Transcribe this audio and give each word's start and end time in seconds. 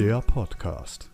Der 0.00 0.22
Podcast. 0.22 1.10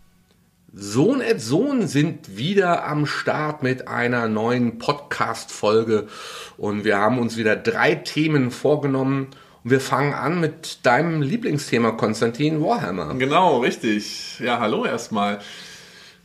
Sohn 0.71 1.19
et 1.19 1.41
Sohn 1.41 1.87
sind 1.87 2.37
wieder 2.37 2.87
am 2.87 3.05
Start 3.05 3.61
mit 3.61 3.89
einer 3.89 4.29
neuen 4.29 4.77
Podcast-Folge 4.77 6.07
und 6.55 6.85
wir 6.85 6.97
haben 6.97 7.19
uns 7.19 7.35
wieder 7.35 7.57
drei 7.57 7.95
Themen 7.95 8.49
vorgenommen 8.49 9.27
und 9.65 9.71
wir 9.71 9.81
fangen 9.81 10.13
an 10.13 10.39
mit 10.39 10.85
deinem 10.85 11.21
Lieblingsthema, 11.21 11.91
Konstantin 11.91 12.63
Warhammer. 12.63 13.13
Genau, 13.15 13.59
richtig. 13.59 14.39
Ja, 14.39 14.61
hallo 14.61 14.85
erstmal. 14.85 15.39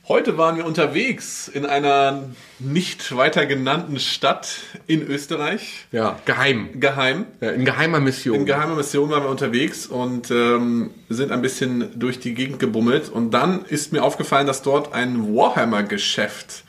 Heute 0.08 0.36
waren 0.36 0.56
wir 0.56 0.66
unterwegs 0.66 1.46
in 1.46 1.64
einer 1.64 2.24
nicht 2.58 3.16
weiter 3.16 3.46
genannten 3.46 4.00
Stadt 4.00 4.56
in 4.88 5.00
Österreich. 5.00 5.86
Ja, 5.92 6.18
geheim. 6.24 6.80
Geheim. 6.80 7.26
Ja, 7.40 7.50
in 7.50 7.64
geheimer 7.64 8.00
Mission. 8.00 8.34
In 8.34 8.44
geheimer 8.44 8.74
Mission 8.74 9.10
waren 9.10 9.22
wir 9.22 9.30
unterwegs 9.30 9.86
und 9.86 10.28
ähm, 10.32 10.90
sind 11.08 11.30
ein 11.30 11.40
bisschen 11.40 12.00
durch 12.00 12.18
die 12.18 12.34
Gegend 12.34 12.58
gebummelt. 12.58 13.10
Und 13.10 13.30
dann 13.30 13.64
ist 13.64 13.92
mir 13.92 14.02
aufgefallen, 14.02 14.48
dass 14.48 14.62
dort 14.62 14.92
ein 14.92 15.36
Warhammer-Geschäft 15.36 16.64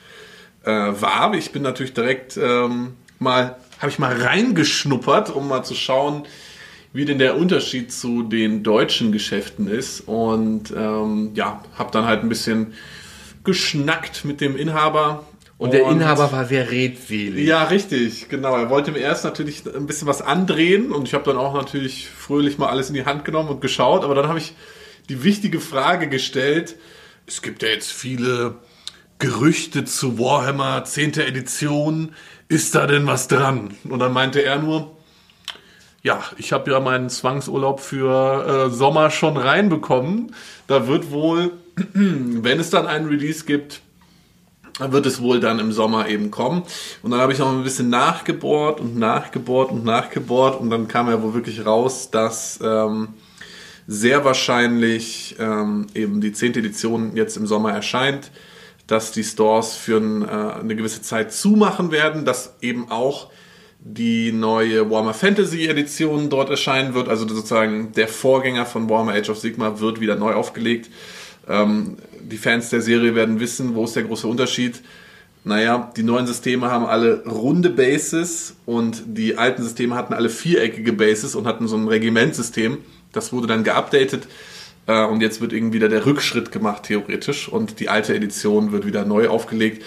äh, 0.62 0.70
war. 0.70 1.34
Ich 1.34 1.50
bin 1.50 1.62
natürlich 1.62 1.92
direkt 1.92 2.36
ähm, 2.36 2.94
mal, 3.18 3.56
habe 3.80 3.90
ich 3.90 3.98
mal 3.98 4.14
reingeschnuppert, 4.14 5.34
um 5.34 5.48
mal 5.48 5.64
zu 5.64 5.74
schauen, 5.74 6.22
wie 6.92 7.04
denn 7.04 7.18
der 7.18 7.36
Unterschied 7.36 7.92
zu 7.92 8.22
den 8.22 8.62
deutschen 8.62 9.10
Geschäften 9.10 9.66
ist. 9.66 10.02
Und 10.02 10.70
ähm, 10.70 11.32
ja, 11.34 11.64
habe 11.76 11.90
dann 11.90 12.04
halt 12.04 12.22
ein 12.22 12.28
bisschen 12.28 12.74
geschnackt 13.44 14.24
mit 14.24 14.40
dem 14.40 14.56
Inhaber. 14.56 15.26
und 15.58 15.72
der 15.72 15.88
Inhaber 15.88 16.32
war 16.32 16.46
sehr 16.46 16.70
redselig. 16.70 17.46
Ja, 17.46 17.64
richtig, 17.64 18.28
genau. 18.28 18.56
Er 18.56 18.70
wollte 18.70 18.90
mir 18.92 18.98
erst 18.98 19.24
natürlich 19.24 19.62
ein 19.66 19.86
bisschen 19.86 20.08
was 20.08 20.22
andrehen 20.22 20.92
und 20.92 21.06
ich 21.06 21.14
habe 21.14 21.24
dann 21.24 21.36
auch 21.36 21.54
natürlich 21.54 22.08
fröhlich 22.08 22.58
mal 22.58 22.68
alles 22.68 22.88
in 22.88 22.94
die 22.94 23.04
Hand 23.04 23.24
genommen 23.24 23.50
und 23.50 23.60
geschaut, 23.60 24.04
aber 24.04 24.14
dann 24.14 24.28
habe 24.28 24.38
ich 24.38 24.54
die 25.08 25.22
wichtige 25.22 25.60
Frage 25.60 26.08
gestellt. 26.08 26.76
Es 27.26 27.42
gibt 27.42 27.62
ja 27.62 27.68
jetzt 27.68 27.92
viele 27.92 28.56
Gerüchte 29.18 29.84
zu 29.84 30.18
Warhammer 30.18 30.84
10. 30.84 31.18
Edition. 31.20 32.14
Ist 32.48 32.74
da 32.74 32.86
denn 32.86 33.06
was 33.06 33.28
dran? 33.28 33.74
Und 33.84 34.00
dann 34.00 34.12
meinte 34.12 34.42
er 34.42 34.58
nur, 34.58 34.96
ja, 36.02 36.22
ich 36.36 36.52
habe 36.52 36.70
ja 36.70 36.80
meinen 36.80 37.08
Zwangsurlaub 37.08 37.80
für 37.80 38.66
äh, 38.66 38.70
Sommer 38.70 39.10
schon 39.10 39.36
reinbekommen. 39.36 40.34
Da 40.66 40.86
wird 40.86 41.10
wohl, 41.10 41.52
wenn 41.94 42.60
es 42.60 42.70
dann 42.70 42.86
einen 42.86 43.06
Release 43.08 43.44
gibt, 43.44 43.80
wird 44.78 45.06
es 45.06 45.22
wohl 45.22 45.40
dann 45.40 45.60
im 45.60 45.72
Sommer 45.72 46.08
eben 46.08 46.30
kommen. 46.30 46.62
Und 47.02 47.12
dann 47.12 47.20
habe 47.20 47.32
ich 47.32 47.38
noch 47.38 47.52
ein 47.52 47.62
bisschen 47.62 47.90
nachgebohrt 47.90 48.80
und 48.80 48.96
nachgebohrt 48.96 49.70
und 49.70 49.84
nachgebohrt 49.84 50.60
und 50.60 50.70
dann 50.70 50.88
kam 50.88 51.08
ja 51.08 51.22
wohl 51.22 51.34
wirklich 51.34 51.64
raus, 51.64 52.10
dass 52.10 52.58
ähm, 52.62 53.08
sehr 53.86 54.24
wahrscheinlich 54.24 55.36
ähm, 55.38 55.86
eben 55.94 56.20
die 56.20 56.32
10. 56.32 56.54
Edition 56.56 57.16
jetzt 57.16 57.36
im 57.36 57.46
Sommer 57.46 57.72
erscheint, 57.72 58.30
dass 58.86 59.12
die 59.12 59.24
Stores 59.24 59.74
für 59.74 59.98
ein, 59.98 60.22
äh, 60.22 60.60
eine 60.60 60.76
gewisse 60.76 61.02
Zeit 61.02 61.32
zumachen 61.32 61.90
werden, 61.90 62.24
dass 62.24 62.56
eben 62.60 62.90
auch 62.90 63.30
die 63.78 64.32
neue 64.32 64.90
Warhammer 64.90 65.14
Fantasy 65.14 65.66
Edition 65.66 66.30
dort 66.30 66.48
erscheinen 66.48 66.94
wird, 66.94 67.08
also 67.08 67.28
sozusagen 67.28 67.92
der 67.92 68.08
Vorgänger 68.08 68.64
von 68.64 68.88
Warhammer 68.88 69.12
Age 69.12 69.28
of 69.28 69.38
Sigma 69.38 69.78
wird 69.78 70.00
wieder 70.00 70.16
neu 70.16 70.32
aufgelegt. 70.32 70.90
Ähm, 71.48 71.96
die 72.20 72.36
Fans 72.36 72.70
der 72.70 72.80
Serie 72.80 73.14
werden 73.14 73.40
wissen, 73.40 73.74
wo 73.74 73.84
ist 73.84 73.96
der 73.96 74.04
große 74.04 74.26
Unterschied. 74.26 74.82
Naja, 75.44 75.92
die 75.94 76.02
neuen 76.02 76.26
Systeme 76.26 76.70
haben 76.70 76.86
alle 76.86 77.22
runde 77.26 77.68
Bases 77.68 78.56
und 78.64 79.02
die 79.06 79.36
alten 79.36 79.62
Systeme 79.62 79.94
hatten 79.94 80.14
alle 80.14 80.30
viereckige 80.30 80.94
Bases 80.94 81.34
und 81.34 81.46
hatten 81.46 81.68
so 81.68 81.76
ein 81.76 81.86
Regimentsystem. 81.86 82.78
Das 83.12 83.32
wurde 83.32 83.46
dann 83.46 83.62
geupdatet 83.62 84.26
äh, 84.86 85.04
und 85.04 85.20
jetzt 85.20 85.42
wird 85.42 85.52
irgendwie 85.52 85.76
wieder 85.76 85.90
der 85.90 86.06
Rückschritt 86.06 86.50
gemacht, 86.50 86.84
theoretisch. 86.84 87.48
Und 87.48 87.78
die 87.80 87.90
alte 87.90 88.14
Edition 88.14 88.72
wird 88.72 88.86
wieder 88.86 89.04
neu 89.04 89.28
aufgelegt. 89.28 89.84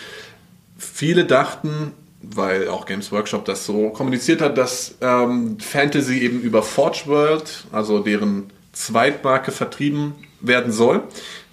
Viele 0.77 1.25
dachten, 1.25 1.91
weil 2.21 2.67
auch 2.67 2.85
Games 2.85 3.11
Workshop 3.11 3.45
das 3.45 3.65
so 3.65 3.89
kommuniziert 3.89 4.41
hat, 4.41 4.59
dass 4.59 4.95
ähm, 5.01 5.57
Fantasy 5.59 6.19
eben 6.19 6.41
über 6.41 6.61
Forge 6.61 7.03
World, 7.05 7.65
also 7.71 7.99
deren 7.99 8.51
Zweitmarke, 8.73 9.51
vertrieben 9.51 10.13
werden 10.39 10.71
soll. 10.71 11.03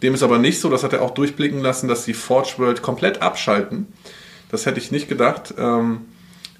Dem 0.04 0.12
ist 0.12 0.22
aber 0.22 0.36
nicht 0.36 0.60
so, 0.60 0.68
das 0.68 0.84
hat 0.84 0.92
er 0.92 1.00
auch 1.00 1.12
durchblicken 1.12 1.62
lassen, 1.62 1.88
dass 1.88 2.04
die 2.04 2.12
Forge 2.12 2.56
World 2.58 2.82
komplett 2.82 3.22
abschalten. 3.22 3.86
Das 4.50 4.66
hätte 4.66 4.78
ich 4.78 4.90
nicht 4.90 5.08
gedacht. 5.08 5.54
Ähm, 5.56 6.02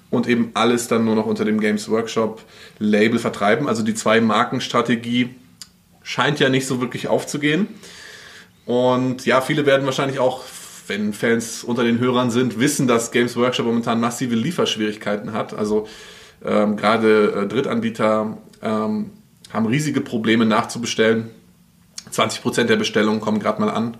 und 0.09 0.27
eben 0.27 0.49
alles 0.55 0.87
dann 0.87 1.05
nur 1.05 1.13
noch 1.13 1.27
unter 1.27 1.45
dem 1.45 1.59
Games 1.59 1.87
Workshop 1.87 2.41
Label 2.79 3.19
vertreiben. 3.19 3.67
Also 3.67 3.83
die 3.83 3.93
zwei 3.93 4.19
Markenstrategie 4.19 5.35
scheint 6.01 6.39
ja 6.39 6.49
nicht 6.49 6.65
so 6.65 6.81
wirklich 6.81 7.07
aufzugehen. 7.07 7.67
Und 8.65 9.27
ja, 9.27 9.41
viele 9.41 9.67
werden 9.67 9.85
wahrscheinlich 9.85 10.17
auch, 10.17 10.43
wenn 10.87 11.13
Fans 11.13 11.63
unter 11.63 11.83
den 11.83 11.99
Hörern 11.99 12.31
sind, 12.31 12.59
wissen, 12.59 12.87
dass 12.87 13.11
Games 13.11 13.35
Workshop 13.35 13.67
momentan 13.67 13.99
massive 13.99 14.33
Lieferschwierigkeiten 14.33 15.33
hat. 15.33 15.53
Also 15.53 15.87
ähm, 16.43 16.77
gerade 16.77 17.43
äh, 17.43 17.47
Drittanbieter 17.47 18.39
ähm, 18.63 19.11
haben 19.53 19.65
riesige 19.67 20.01
Probleme 20.01 20.47
nachzubestellen. 20.47 21.29
20% 22.15 22.63
der 22.63 22.75
Bestellungen 22.75 23.21
kommen 23.21 23.39
gerade 23.39 23.61
mal 23.61 23.69
an. 23.69 23.97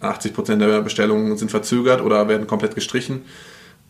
80% 0.00 0.56
der 0.56 0.80
Bestellungen 0.82 1.36
sind 1.36 1.50
verzögert 1.50 2.00
oder 2.00 2.28
werden 2.28 2.46
komplett 2.46 2.74
gestrichen. 2.74 3.24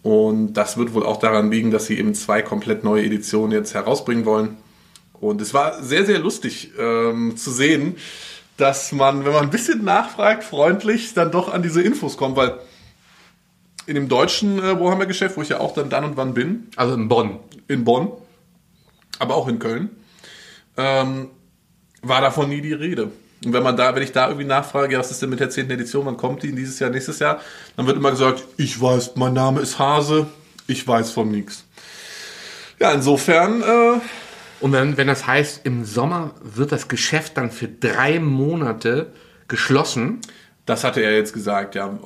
Und 0.02 0.54
das 0.54 0.76
wird 0.76 0.94
wohl 0.94 1.04
auch 1.04 1.18
daran 1.18 1.50
liegen, 1.50 1.70
dass 1.70 1.86
sie 1.86 1.98
eben 1.98 2.14
zwei 2.14 2.42
komplett 2.42 2.84
neue 2.84 3.04
Editionen 3.04 3.52
jetzt 3.52 3.74
herausbringen 3.74 4.24
wollen. 4.24 4.56
Und 5.14 5.40
es 5.40 5.54
war 5.54 5.82
sehr, 5.82 6.04
sehr 6.04 6.18
lustig 6.18 6.72
ähm, 6.78 7.36
zu 7.36 7.52
sehen, 7.52 7.96
dass 8.56 8.92
man, 8.92 9.24
wenn 9.24 9.32
man 9.32 9.44
ein 9.44 9.50
bisschen 9.50 9.84
nachfragt, 9.84 10.44
freundlich 10.44 11.14
dann 11.14 11.30
doch 11.30 11.52
an 11.52 11.62
diese 11.62 11.80
Infos 11.82 12.16
kommt, 12.16 12.36
weil 12.36 12.58
in 13.86 13.94
dem 13.94 14.08
deutschen 14.08 14.58
äh, 14.58 14.78
Warhammer-Geschäft, 14.78 15.36
wo 15.36 15.42
ich 15.42 15.48
ja 15.48 15.60
auch 15.60 15.74
dann 15.74 15.90
dann 15.90 16.04
und 16.04 16.16
wann 16.16 16.34
bin, 16.34 16.68
Also 16.76 16.94
in 16.94 17.08
Bonn. 17.08 17.38
in 17.68 17.84
Bonn, 17.84 18.10
aber 19.18 19.36
auch 19.36 19.48
in 19.48 19.58
Köln, 19.58 19.90
ähm, 20.76 21.28
war 22.02 22.20
davon 22.20 22.48
nie 22.48 22.60
die 22.60 22.72
Rede. 22.72 23.10
Und 23.44 23.52
wenn 23.52 23.62
man 23.62 23.76
da, 23.76 23.94
wenn 23.94 24.02
ich 24.02 24.12
da 24.12 24.28
irgendwie 24.28 24.46
nachfrage, 24.46 24.92
ja, 24.92 24.98
was 25.00 25.10
ist 25.10 25.20
denn 25.22 25.30
mit 25.30 25.40
der 25.40 25.50
10. 25.50 25.70
Edition, 25.70 26.06
wann 26.06 26.16
kommt 26.16 26.42
die 26.42 26.48
in 26.48 26.56
dieses 26.56 26.78
Jahr, 26.78 26.90
nächstes 26.90 27.18
Jahr, 27.18 27.40
dann 27.76 27.86
wird 27.86 27.96
immer 27.96 28.10
gesagt, 28.10 28.44
ich 28.56 28.80
weiß, 28.80 29.16
mein 29.16 29.32
Name 29.34 29.60
ist 29.60 29.78
Hase, 29.78 30.26
ich 30.66 30.86
weiß 30.86 31.10
von 31.10 31.30
nichts. 31.30 31.64
Ja, 32.78 32.92
insofern, 32.92 33.62
äh, 33.62 34.00
Und 34.60 34.72
wenn, 34.72 34.96
wenn 34.96 35.08
das 35.08 35.26
heißt, 35.26 35.62
im 35.64 35.84
Sommer 35.84 36.32
wird 36.42 36.72
das 36.72 36.88
Geschäft 36.88 37.36
dann 37.36 37.50
für 37.50 37.68
drei 37.68 38.20
Monate 38.20 39.12
geschlossen, 39.48 40.20
das 40.66 40.84
hatte 40.84 41.00
er 41.00 41.16
jetzt 41.16 41.32
gesagt, 41.32 41.74
ja. 41.74 41.98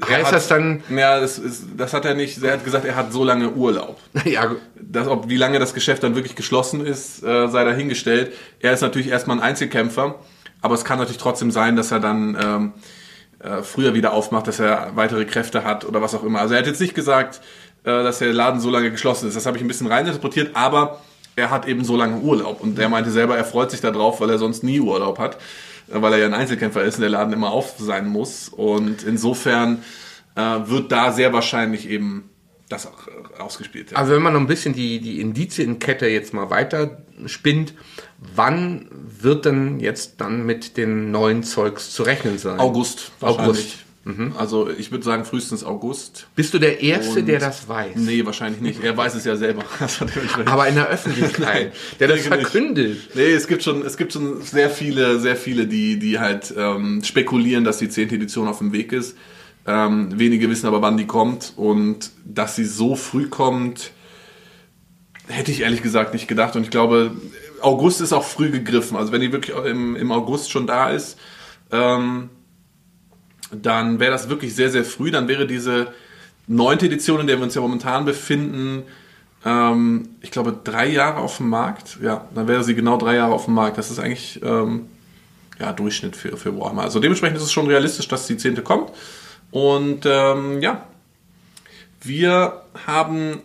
Er 0.00 0.16
heißt 0.18 0.26
hat, 0.26 0.32
das 0.34 0.48
dann, 0.48 0.82
Ja, 0.90 1.20
das, 1.20 1.38
ist, 1.38 1.64
das 1.76 1.92
hat 1.94 2.04
er 2.04 2.14
nicht. 2.14 2.42
Er 2.42 2.54
hat 2.54 2.64
gesagt, 2.64 2.84
er 2.84 2.96
hat 2.96 3.12
so 3.12 3.24
lange 3.24 3.50
Urlaub. 3.52 3.98
ja, 4.24 4.54
Das, 4.74 5.06
ob, 5.06 5.28
wie 5.28 5.36
lange 5.36 5.58
das 5.58 5.72
Geschäft 5.74 6.02
dann 6.02 6.14
wirklich 6.14 6.34
geschlossen 6.34 6.84
ist, 6.84 7.22
äh, 7.22 7.48
sei 7.48 7.64
dahingestellt. 7.64 8.32
Er 8.60 8.72
ist 8.72 8.82
natürlich 8.82 9.08
erstmal 9.08 9.38
ein 9.38 9.42
Einzelkämpfer, 9.42 10.16
aber 10.62 10.74
es 10.74 10.84
kann 10.84 10.98
natürlich 10.98 11.20
trotzdem 11.20 11.50
sein, 11.50 11.76
dass 11.76 11.90
er 11.90 12.00
dann 12.00 12.36
ähm, 12.40 12.72
äh, 13.38 13.62
früher 13.62 13.94
wieder 13.94 14.12
aufmacht, 14.12 14.46
dass 14.46 14.58
er 14.58 14.92
weitere 14.94 15.24
Kräfte 15.24 15.64
hat 15.64 15.84
oder 15.84 16.02
was 16.02 16.14
auch 16.14 16.22
immer. 16.22 16.40
Also 16.40 16.54
er 16.54 16.60
hat 16.60 16.66
jetzt 16.66 16.80
nicht 16.80 16.94
gesagt, 16.94 17.40
äh, 17.84 17.90
dass 17.90 18.18
der 18.18 18.32
Laden 18.32 18.60
so 18.60 18.70
lange 18.70 18.90
geschlossen 18.90 19.28
ist. 19.28 19.36
Das 19.36 19.46
habe 19.46 19.56
ich 19.56 19.62
ein 19.62 19.68
bisschen 19.68 19.86
reininterpretiert, 19.86 20.56
aber 20.56 21.00
er 21.36 21.50
hat 21.50 21.68
eben 21.68 21.84
so 21.84 21.96
lange 21.96 22.18
Urlaub. 22.20 22.60
Und 22.60 22.78
er 22.78 22.88
meinte 22.88 23.10
selber, 23.10 23.36
er 23.36 23.44
freut 23.44 23.70
sich 23.70 23.80
darauf, 23.80 24.20
weil 24.20 24.30
er 24.30 24.38
sonst 24.38 24.64
nie 24.64 24.80
Urlaub 24.80 25.18
hat, 25.18 25.36
äh, 25.88 26.00
weil 26.00 26.14
er 26.14 26.18
ja 26.18 26.26
ein 26.26 26.34
Einzelkämpfer 26.34 26.82
ist 26.82 26.96
und 26.96 27.02
der 27.02 27.10
Laden 27.10 27.32
immer 27.32 27.52
auf 27.52 27.74
sein 27.78 28.08
muss. 28.08 28.48
Und 28.48 29.02
insofern 29.04 29.82
äh, 30.34 30.40
wird 30.40 30.90
da 30.90 31.12
sehr 31.12 31.32
wahrscheinlich 31.32 31.88
eben 31.88 32.30
das 32.68 32.86
auch 32.86 33.06
äh, 33.06 33.40
ausgespielt. 33.40 33.92
Ja. 33.92 33.98
also 33.98 34.12
wenn 34.12 34.22
man 34.22 34.32
noch 34.32 34.40
ein 34.40 34.46
bisschen 34.46 34.74
die, 34.74 35.00
die 35.00 35.20
Indizienkette 35.20 36.06
jetzt 36.08 36.34
mal 36.34 36.50
weiter 36.50 36.98
spinnt, 37.26 37.74
wann 38.18 38.88
wird 39.20 39.44
denn 39.44 39.80
jetzt 39.80 40.20
dann 40.20 40.44
mit 40.46 40.76
den 40.76 41.10
neuen 41.10 41.42
Zeugs 41.42 41.90
zu 41.92 42.02
rechnen 42.02 42.38
sein? 42.38 42.58
August. 42.60 43.12
wahrscheinlich. 43.20 43.48
August. 43.48 43.82
Also 44.38 44.70
ich 44.70 44.92
würde 44.92 45.02
sagen 45.04 45.24
frühestens 45.24 45.64
August. 45.64 46.28
Bist 46.36 46.54
du 46.54 46.60
der 46.60 46.80
Erste, 46.80 47.18
Und- 47.18 47.26
der 47.26 47.40
das 47.40 47.68
weiß? 47.68 47.96
Nee, 47.96 48.24
wahrscheinlich 48.24 48.60
nicht. 48.60 48.84
Er 48.84 48.96
weiß 48.96 49.16
es 49.16 49.24
ja 49.24 49.34
selber. 49.36 49.64
Also 49.80 50.06
Aber 50.44 50.68
in 50.68 50.76
der 50.76 50.86
Öffentlichkeit, 50.88 51.72
der 51.98 52.06
das 52.08 52.20
verkündet. 52.20 52.98
Nee, 53.14 53.32
es 53.32 53.48
gibt 53.48 53.64
schon, 53.64 53.84
es 53.84 53.96
gibt 53.96 54.12
schon 54.12 54.42
sehr 54.42 54.70
viele, 54.70 55.18
sehr 55.18 55.34
viele, 55.34 55.66
die, 55.66 55.98
die 55.98 56.20
halt 56.20 56.54
ähm, 56.56 57.02
spekulieren, 57.02 57.64
dass 57.64 57.78
die 57.78 57.88
10. 57.88 58.10
Edition 58.10 58.46
auf 58.46 58.58
dem 58.58 58.72
Weg 58.72 58.92
ist. 58.92 59.16
Ähm, 59.66 60.16
wenige 60.16 60.48
wissen 60.48 60.66
aber, 60.68 60.80
wann 60.82 60.96
die 60.96 61.06
kommt. 61.08 61.54
Und 61.56 62.10
dass 62.24 62.54
sie 62.54 62.64
so 62.64 62.94
früh 62.94 63.26
kommt, 63.28 63.90
hätte 65.26 65.50
ich 65.50 65.62
ehrlich 65.62 65.82
gesagt 65.82 66.12
nicht 66.12 66.28
gedacht. 66.28 66.54
Und 66.54 66.62
ich 66.62 66.70
glaube, 66.70 67.10
August 67.60 68.00
ist 68.00 68.12
auch 68.12 68.24
früh 68.24 68.50
gegriffen. 68.50 68.96
Also 68.96 69.12
wenn 69.12 69.20
die 69.20 69.32
wirklich 69.32 69.56
im, 69.56 69.96
im 69.96 70.12
August 70.12 70.50
schon 70.50 70.66
da 70.66 70.90
ist, 70.90 71.18
ähm, 71.72 72.30
dann 73.52 74.00
wäre 74.00 74.10
das 74.12 74.28
wirklich 74.28 74.54
sehr, 74.54 74.70
sehr 74.70 74.84
früh. 74.84 75.10
Dann 75.10 75.28
wäre 75.28 75.46
diese 75.46 75.88
neunte 76.46 76.86
Edition, 76.86 77.20
in 77.20 77.26
der 77.26 77.38
wir 77.38 77.44
uns 77.44 77.54
ja 77.54 77.60
momentan 77.60 78.04
befinden, 78.04 78.82
ähm, 79.44 80.08
ich 80.20 80.30
glaube, 80.30 80.58
drei 80.64 80.88
Jahre 80.88 81.18
auf 81.18 81.36
dem 81.38 81.48
Markt. 81.48 81.98
Ja, 82.02 82.26
dann 82.34 82.48
wäre 82.48 82.64
sie 82.64 82.74
genau 82.74 82.96
drei 82.96 83.16
Jahre 83.16 83.32
auf 83.34 83.44
dem 83.44 83.54
Markt. 83.54 83.78
Das 83.78 83.90
ist 83.90 83.98
eigentlich 83.98 84.40
ähm, 84.42 84.86
ja, 85.58 85.72
Durchschnitt 85.72 86.16
für, 86.16 86.36
für 86.36 86.58
Warhammer. 86.58 86.82
Also 86.82 87.00
dementsprechend 87.00 87.36
ist 87.38 87.44
es 87.44 87.52
schon 87.52 87.66
realistisch, 87.68 88.08
dass 88.08 88.26
die 88.26 88.36
zehnte 88.36 88.62
kommt. 88.62 88.90
Und 89.50 90.04
ähm, 90.04 90.60
ja, 90.60 90.86
wir 92.02 92.62
haben 92.86 93.40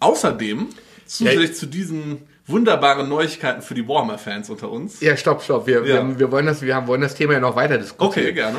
außerdem 0.00 0.66
zusätzlich 1.06 1.50
Ja. 1.50 1.54
zu 1.56 1.66
diesen 1.66 2.18
wunderbaren 2.48 3.08
Neuigkeiten 3.08 3.62
für 3.62 3.74
die 3.74 3.86
Warhammer-Fans 3.86 4.50
unter 4.50 4.70
uns. 4.70 5.00
Ja, 5.00 5.16
stopp, 5.16 5.42
stopp. 5.42 5.66
Wir, 5.66 5.84
Ja. 5.86 6.06
wir, 6.08 6.18
wir, 6.18 6.32
wollen 6.32 6.46
das, 6.46 6.62
wir 6.62 6.74
haben- 6.74 6.86
wollen 6.86 7.02
das 7.02 7.14
Thema 7.14 7.34
ja 7.34 7.40
noch 7.40 7.54
weiter 7.56 7.78
diskutieren. 7.78 8.24
Okay, 8.26 8.32
gerne. 8.32 8.58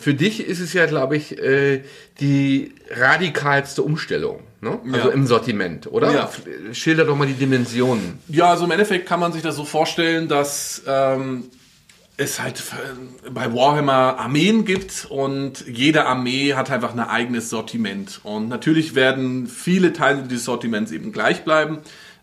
Für 0.00 0.14
dich 0.14 0.46
ist 0.46 0.60
es 0.60 0.72
ja, 0.72 0.86
glaube 0.86 1.16
ich, 1.16 1.36
äh, 1.38 1.82
die 2.20 2.74
radikalste 2.90 3.82
Umstellung. 3.82 4.40
Ne? 4.60 4.78
Also 4.92 5.08
Ja. 5.08 5.14
im 5.14 5.26
Sortiment, 5.26 5.86
oder? 5.86 6.12
Ja. 6.12 6.30
Schilder 6.72 7.04
doch 7.04 7.16
mal 7.16 7.26
die 7.26 7.32
Dimensionen. 7.34 8.18
Ja, 8.28 8.50
also 8.50 8.64
im 8.66 8.70
Endeffekt 8.70 9.06
kann 9.06 9.18
man 9.20 9.32
sich 9.32 9.42
das 9.42 9.56
so 9.56 9.64
vorstellen, 9.64 10.28
dass 10.28 10.82
ähm, 10.86 11.44
es 12.16 12.40
halt 12.40 12.60
äh, 13.26 13.30
bei 13.30 13.52
Warhammer 13.54 14.18
Armeen 14.18 14.64
gibt 14.64 15.06
und 15.08 15.64
jede 15.66 16.04
Armee 16.06 16.52
hat 16.54 16.70
einfach 16.70 16.92
ein 16.92 17.00
eigenes 17.00 17.48
Sortiment. 17.50 18.20
Und 18.22 18.48
natürlich 18.48 18.94
werden 18.94 19.46
viele 19.46 19.92
Teile 19.92 20.22
dieses 20.22 20.44
Sortiments 20.44 20.92
eben 20.92 21.10
gleich 21.12 21.42
bleiben, 21.42 21.78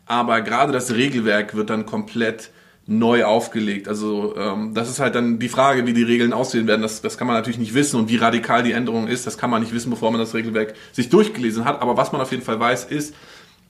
aber 0.08 0.42
gerade 0.42 0.72
das 0.72 0.94
Regelwerk 0.94 1.56
wird 1.56 1.70
dann 1.70 1.86
komplett 1.86 2.50
neu 2.88 3.26
aufgelegt. 3.26 3.90
Also 3.90 4.36
ähm, 4.38 4.74
das 4.74 4.90
ist 4.90 5.00
halt 5.00 5.14
dann 5.14 5.40
die 5.40 5.50
Frage, 5.50 5.86
wie 5.86 5.94
die 5.94 6.04
Regeln 6.04 6.32
aussehen 6.32 6.68
werden. 6.68 6.82
Das, 6.82 7.02
das 7.02 7.18
kann 7.18 7.28
man 7.28 7.36
natürlich 7.36 7.60
nicht 7.60 7.74
wissen 7.74 8.00
und 8.00 8.10
wie 8.10 8.16
radikal 8.16 8.64
die 8.64 8.72
Änderung 8.72 9.08
ist, 9.08 9.28
das 9.28 9.38
kann 9.38 9.50
man 9.50 9.62
nicht 9.62 9.74
wissen, 9.74 9.90
bevor 9.90 10.10
man 10.10 10.22
das 10.22 10.34
Regelwerk 10.34 10.74
sich 10.94 11.10
durchgelesen 11.10 11.66
hat. 11.66 11.82
Aber 11.82 11.98
was 11.98 12.14
man 12.14 12.22
auf 12.22 12.32
jeden 12.32 12.44
Fall 12.44 12.60
weiß, 12.60 12.86
ist, 12.86 13.14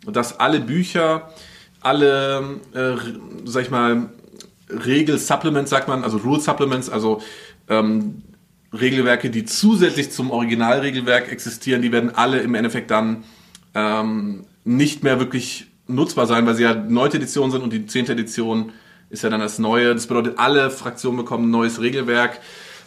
dass 0.05 0.39
alle 0.39 0.59
Bücher, 0.59 1.31
alle, 1.81 2.59
äh, 2.73 2.95
sag 3.45 3.63
ich 3.63 3.71
mal, 3.71 4.09
Regel-Supplements, 4.69 5.71
sagt 5.71 5.87
man, 5.87 6.03
also 6.03 6.17
Rule-Supplements, 6.17 6.89
also 6.89 7.21
ähm, 7.69 8.21
Regelwerke, 8.71 9.31
die 9.31 9.45
zusätzlich 9.45 10.11
zum 10.11 10.29
Originalregelwerk 10.29 11.31
existieren, 11.31 11.81
die 11.81 11.91
werden 11.91 12.13
alle 12.13 12.39
im 12.39 12.53
Endeffekt 12.53 12.91
dann 12.91 13.23
ähm, 13.73 14.45
nicht 14.63 15.03
mehr 15.03 15.19
wirklich 15.19 15.67
nutzbar 15.87 16.27
sein, 16.27 16.45
weil 16.45 16.55
sie 16.55 16.63
ja 16.63 16.73
die 16.73 16.93
9. 16.93 17.13
Edition 17.13 17.51
sind 17.51 17.61
und 17.61 17.71
die 17.73 17.85
10. 17.85 18.09
Edition 18.09 18.71
ist 19.09 19.23
ja 19.23 19.29
dann 19.29 19.39
das 19.39 19.59
neue. 19.59 19.93
Das 19.93 20.07
bedeutet, 20.07 20.37
alle 20.37 20.69
Fraktionen 20.69 21.17
bekommen 21.17 21.47
ein 21.47 21.51
neues 21.51 21.81
Regelwerk 21.81 22.39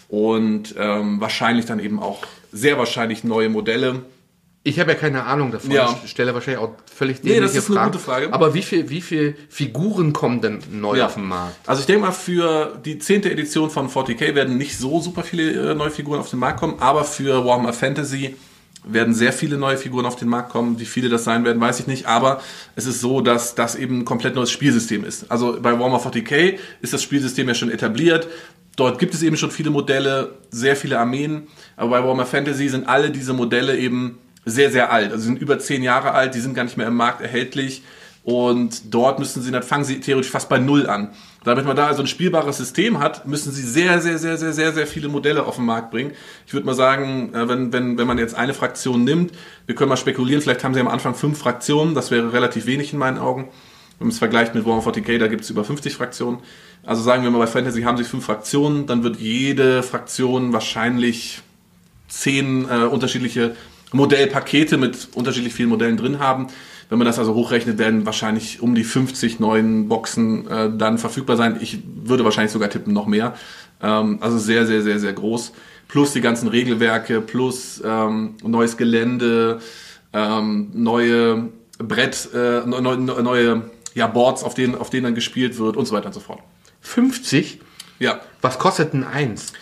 und 0.08 0.74
ähm, 0.78 1.20
wahrscheinlich 1.20 1.66
dann 1.66 1.80
eben 1.80 2.00
auch 2.00 2.24
sehr 2.52 2.78
wahrscheinlich 2.78 3.24
neue 3.24 3.48
Modelle. 3.48 4.02
Ich 4.62 4.78
habe 4.78 4.90
ja 4.92 4.98
keine 4.98 5.24
Ahnung 5.24 5.52
davon. 5.52 5.70
Ja. 5.70 5.98
Ich 6.04 6.10
stelle 6.10 6.34
wahrscheinlich 6.34 6.62
auch 6.62 6.74
völlig 6.94 7.22
Nee, 7.22 7.40
das 7.40 7.54
ist 7.54 7.68
eine 7.68 7.76
Fragen. 7.76 7.92
gute 7.92 8.04
Frage. 8.04 8.32
Aber 8.34 8.52
wie 8.52 8.60
viel, 8.60 8.90
wie 8.90 9.00
viel 9.00 9.34
Figuren 9.48 10.12
kommen 10.12 10.42
denn 10.42 10.58
neu 10.70 11.02
auf 11.02 11.14
den 11.14 11.24
Markt? 11.24 11.56
Also 11.66 11.80
ich 11.80 11.86
denke 11.86 12.02
mal, 12.02 12.12
für 12.12 12.78
die 12.84 12.98
10. 12.98 13.22
Edition 13.24 13.70
von 13.70 13.88
40k 13.88 14.34
werden 14.34 14.58
nicht 14.58 14.76
so 14.76 15.00
super 15.00 15.22
viele 15.22 15.70
äh, 15.70 15.74
neue 15.74 15.90
Figuren 15.90 16.20
auf 16.20 16.28
den 16.28 16.40
Markt 16.40 16.60
kommen, 16.60 16.74
aber 16.78 17.04
für 17.04 17.46
Warhammer 17.46 17.72
Fantasy 17.72 18.36
werden 18.84 19.14
sehr 19.14 19.32
viele 19.32 19.58
neue 19.58 19.76
Figuren 19.76 20.06
auf 20.06 20.16
den 20.16 20.28
Markt 20.28 20.50
kommen. 20.50 20.78
Wie 20.80 20.86
viele 20.86 21.08
das 21.08 21.24
sein 21.24 21.44
werden, 21.44 21.60
weiß 21.60 21.80
ich 21.80 21.86
nicht. 21.86 22.06
Aber 22.06 22.40
es 22.76 22.86
ist 22.86 23.00
so, 23.00 23.20
dass 23.20 23.54
das 23.54 23.76
eben 23.76 24.00
ein 24.00 24.04
komplett 24.04 24.34
neues 24.34 24.50
Spielsystem 24.50 25.04
ist. 25.04 25.30
Also 25.30 25.58
bei 25.60 25.78
Warhammer 25.78 26.00
40k 26.00 26.58
ist 26.80 26.92
das 26.92 27.02
Spielsystem 27.02 27.46
ja 27.48 27.54
schon 27.54 27.70
etabliert. 27.70 28.28
Dort 28.76 28.98
gibt 28.98 29.14
es 29.14 29.22
eben 29.22 29.36
schon 29.36 29.50
viele 29.50 29.70
Modelle, 29.70 30.38
sehr 30.50 30.76
viele 30.76 30.98
Armeen. 30.98 31.48
Aber 31.76 31.90
bei 31.90 32.02
Warhammer 32.02 32.26
Fantasy 32.26 32.68
sind 32.68 32.88
alle 32.88 33.10
diese 33.10 33.32
Modelle 33.32 33.76
eben 33.76 34.18
sehr, 34.44 34.70
sehr 34.70 34.92
alt. 34.92 35.12
Also 35.12 35.22
sie 35.22 35.26
sind 35.26 35.42
über 35.42 35.58
zehn 35.58 35.82
Jahre 35.82 36.12
alt, 36.12 36.34
die 36.34 36.40
sind 36.40 36.54
gar 36.54 36.64
nicht 36.64 36.76
mehr 36.76 36.86
im 36.86 36.96
Markt 36.96 37.20
erhältlich. 37.20 37.82
Und 38.22 38.94
dort 38.94 39.18
müssen 39.18 39.42
sie, 39.42 39.50
dann 39.50 39.62
fangen 39.62 39.84
sie 39.84 40.00
theoretisch 40.00 40.30
fast 40.30 40.48
bei 40.48 40.58
Null 40.58 40.86
an. 40.86 41.10
Damit 41.42 41.64
man 41.64 41.74
da 41.74 41.86
also 41.86 42.02
ein 42.02 42.06
spielbares 42.06 42.58
System 42.58 42.98
hat, 42.98 43.26
müssen 43.26 43.50
sie 43.50 43.62
sehr, 43.62 44.00
sehr, 44.00 44.18
sehr, 44.18 44.36
sehr, 44.36 44.52
sehr, 44.52 44.72
sehr 44.72 44.86
viele 44.86 45.08
Modelle 45.08 45.46
auf 45.46 45.56
den 45.56 45.64
Markt 45.64 45.90
bringen. 45.90 46.12
Ich 46.46 46.52
würde 46.52 46.66
mal 46.66 46.74
sagen, 46.74 47.32
äh, 47.34 47.48
wenn, 47.48 47.72
wenn, 47.72 47.96
wenn 47.96 48.06
man 48.06 48.18
jetzt 48.18 48.34
eine 48.34 48.52
Fraktion 48.52 49.04
nimmt, 49.04 49.32
wir 49.64 49.74
können 49.74 49.88
mal 49.88 49.96
spekulieren, 49.96 50.42
vielleicht 50.42 50.64
haben 50.64 50.74
sie 50.74 50.80
am 50.80 50.88
Anfang 50.88 51.14
fünf 51.14 51.38
Fraktionen, 51.38 51.94
das 51.94 52.10
wäre 52.10 52.32
relativ 52.34 52.66
wenig 52.66 52.92
in 52.92 52.98
meinen 52.98 53.18
Augen. 53.18 53.48
Wenn 53.98 54.08
man 54.08 54.12
es 54.12 54.18
vergleicht 54.18 54.54
mit 54.54 54.66
Warhammer 54.66 54.82
40k, 54.82 55.18
da 55.18 55.28
gibt 55.28 55.44
es 55.44 55.50
über 55.50 55.64
50 55.64 55.94
Fraktionen. 55.94 56.40
Also 56.82 57.02
sagen 57.02 57.22
wir 57.22 57.30
mal, 57.30 57.38
bei 57.38 57.46
Fantasy 57.46 57.82
haben 57.82 57.96
sie 57.96 58.04
fünf 58.04 58.24
Fraktionen, 58.24 58.86
dann 58.86 59.02
wird 59.02 59.16
jede 59.16 59.82
Fraktion 59.82 60.52
wahrscheinlich 60.52 61.40
zehn 62.08 62.68
äh, 62.68 62.84
unterschiedliche 62.84 63.56
Modellpakete 63.92 64.76
mit 64.76 65.08
unterschiedlich 65.14 65.54
vielen 65.54 65.68
Modellen 65.68 65.96
drin 65.96 66.18
haben. 66.18 66.48
Wenn 66.90 66.98
man 66.98 67.06
das 67.06 67.18
also 67.18 67.34
hochrechnet, 67.34 67.78
werden 67.78 68.04
wahrscheinlich 68.04 68.60
um 68.60 68.74
die 68.74 68.84
50 68.84 69.40
neuen 69.40 69.88
Boxen 69.88 70.46
äh, 70.48 70.70
dann 70.76 70.98
verfügbar 70.98 71.36
sein. 71.36 71.56
Ich 71.60 71.78
würde 72.04 72.24
wahrscheinlich 72.24 72.52
sogar 72.52 72.68
tippen, 72.68 72.92
noch 72.92 73.06
mehr. 73.06 73.34
Ähm, 73.82 74.18
also 74.20 74.38
sehr, 74.38 74.66
sehr, 74.66 74.82
sehr, 74.82 74.98
sehr 74.98 75.12
groß. 75.12 75.52
Plus 75.88 76.12
die 76.12 76.20
ganzen 76.20 76.48
Regelwerke, 76.48 77.20
plus 77.20 77.80
ähm, 77.84 78.34
neues 78.42 78.76
Gelände, 78.76 79.60
ähm, 80.12 80.70
neue 80.74 81.48
Brett, 81.78 82.28
äh, 82.34 82.66
neu- 82.66 82.80
neu- 82.80 82.96
neue 83.22 83.70
ja, 83.94 84.06
Boards, 84.06 84.42
auf 84.44 84.54
denen, 84.54 84.74
auf 84.74 84.90
denen 84.90 85.04
dann 85.04 85.14
gespielt 85.14 85.58
wird 85.58 85.76
und 85.76 85.86
so 85.86 85.94
weiter 85.94 86.06
und 86.06 86.12
so 86.12 86.20
fort. 86.20 86.40
50? 86.80 87.60
Ja, 88.00 88.20
Was 88.40 88.58
kostet 88.58 88.92
denn 88.94 89.04
eins? 89.04 89.52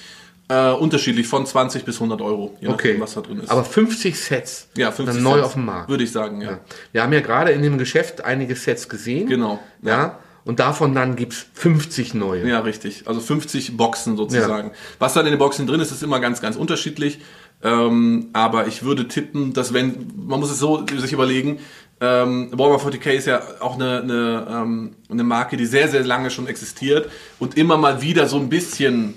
Äh, 0.48 0.70
unterschiedlich 0.72 1.26
von 1.26 1.44
20 1.46 1.84
bis 1.84 1.96
100 1.96 2.20
Euro, 2.22 2.56
je 2.60 2.68
Okay. 2.68 2.88
nachdem, 2.88 3.00
was 3.02 3.14
da 3.14 3.20
drin 3.20 3.40
ist. 3.40 3.50
Aber 3.50 3.64
50 3.64 4.18
Sets 4.18 4.68
Ja, 4.76 4.90
50 4.90 5.14
dann 5.16 5.22
neu 5.22 5.32
Cent, 5.34 5.44
auf 5.44 5.52
dem 5.54 5.64
Markt. 5.66 5.88
Würde 5.90 6.04
ich 6.04 6.12
sagen, 6.12 6.40
ja. 6.40 6.52
Ja. 6.52 6.60
Wir 6.92 7.02
haben 7.02 7.12
ja 7.12 7.20
gerade 7.20 7.50
in 7.52 7.62
dem 7.62 7.76
Geschäft 7.78 8.24
einige 8.24 8.54
Sets 8.56 8.88
gesehen. 8.88 9.28
Genau. 9.28 9.58
Ja. 9.82 10.18
Und 10.44 10.60
davon 10.60 10.94
dann 10.94 11.14
gibt's 11.16 11.44
50 11.52 12.14
neue. 12.14 12.48
Ja, 12.48 12.60
richtig. 12.60 13.02
Also 13.06 13.20
50 13.20 13.76
Boxen 13.76 14.16
sozusagen. 14.16 14.70
Was 14.98 15.12
dann 15.12 15.26
in 15.26 15.32
den 15.32 15.38
Boxen 15.38 15.66
drin 15.66 15.80
ist, 15.80 15.90
ist 15.90 16.02
immer 16.02 16.20
ganz, 16.20 16.40
ganz 16.40 16.56
unterschiedlich. 16.56 17.18
Ähm, 17.62 18.28
aber 18.32 18.66
ich 18.66 18.82
würde 18.82 19.08
tippen, 19.08 19.52
dass 19.52 19.74
wenn, 19.74 20.10
man 20.16 20.40
muss 20.40 20.50
es 20.50 20.58
so 20.58 20.86
sich 20.96 21.12
überlegen, 21.12 21.58
ähm, 22.00 22.48
Warhammer 22.52 22.78
40k 22.82 23.10
ist 23.10 23.26
ja 23.26 23.42
auch 23.60 23.74
eine, 23.74 24.00
eine, 24.00 24.46
ähm, 24.48 24.94
eine 25.10 25.24
Marke, 25.24 25.56
die 25.58 25.66
sehr, 25.66 25.88
sehr 25.88 26.04
lange 26.04 26.30
schon 26.30 26.46
existiert 26.46 27.10
und 27.40 27.56
immer 27.58 27.76
mal 27.76 28.00
wieder 28.00 28.28
so 28.28 28.36
ein 28.38 28.48
bisschen 28.48 29.14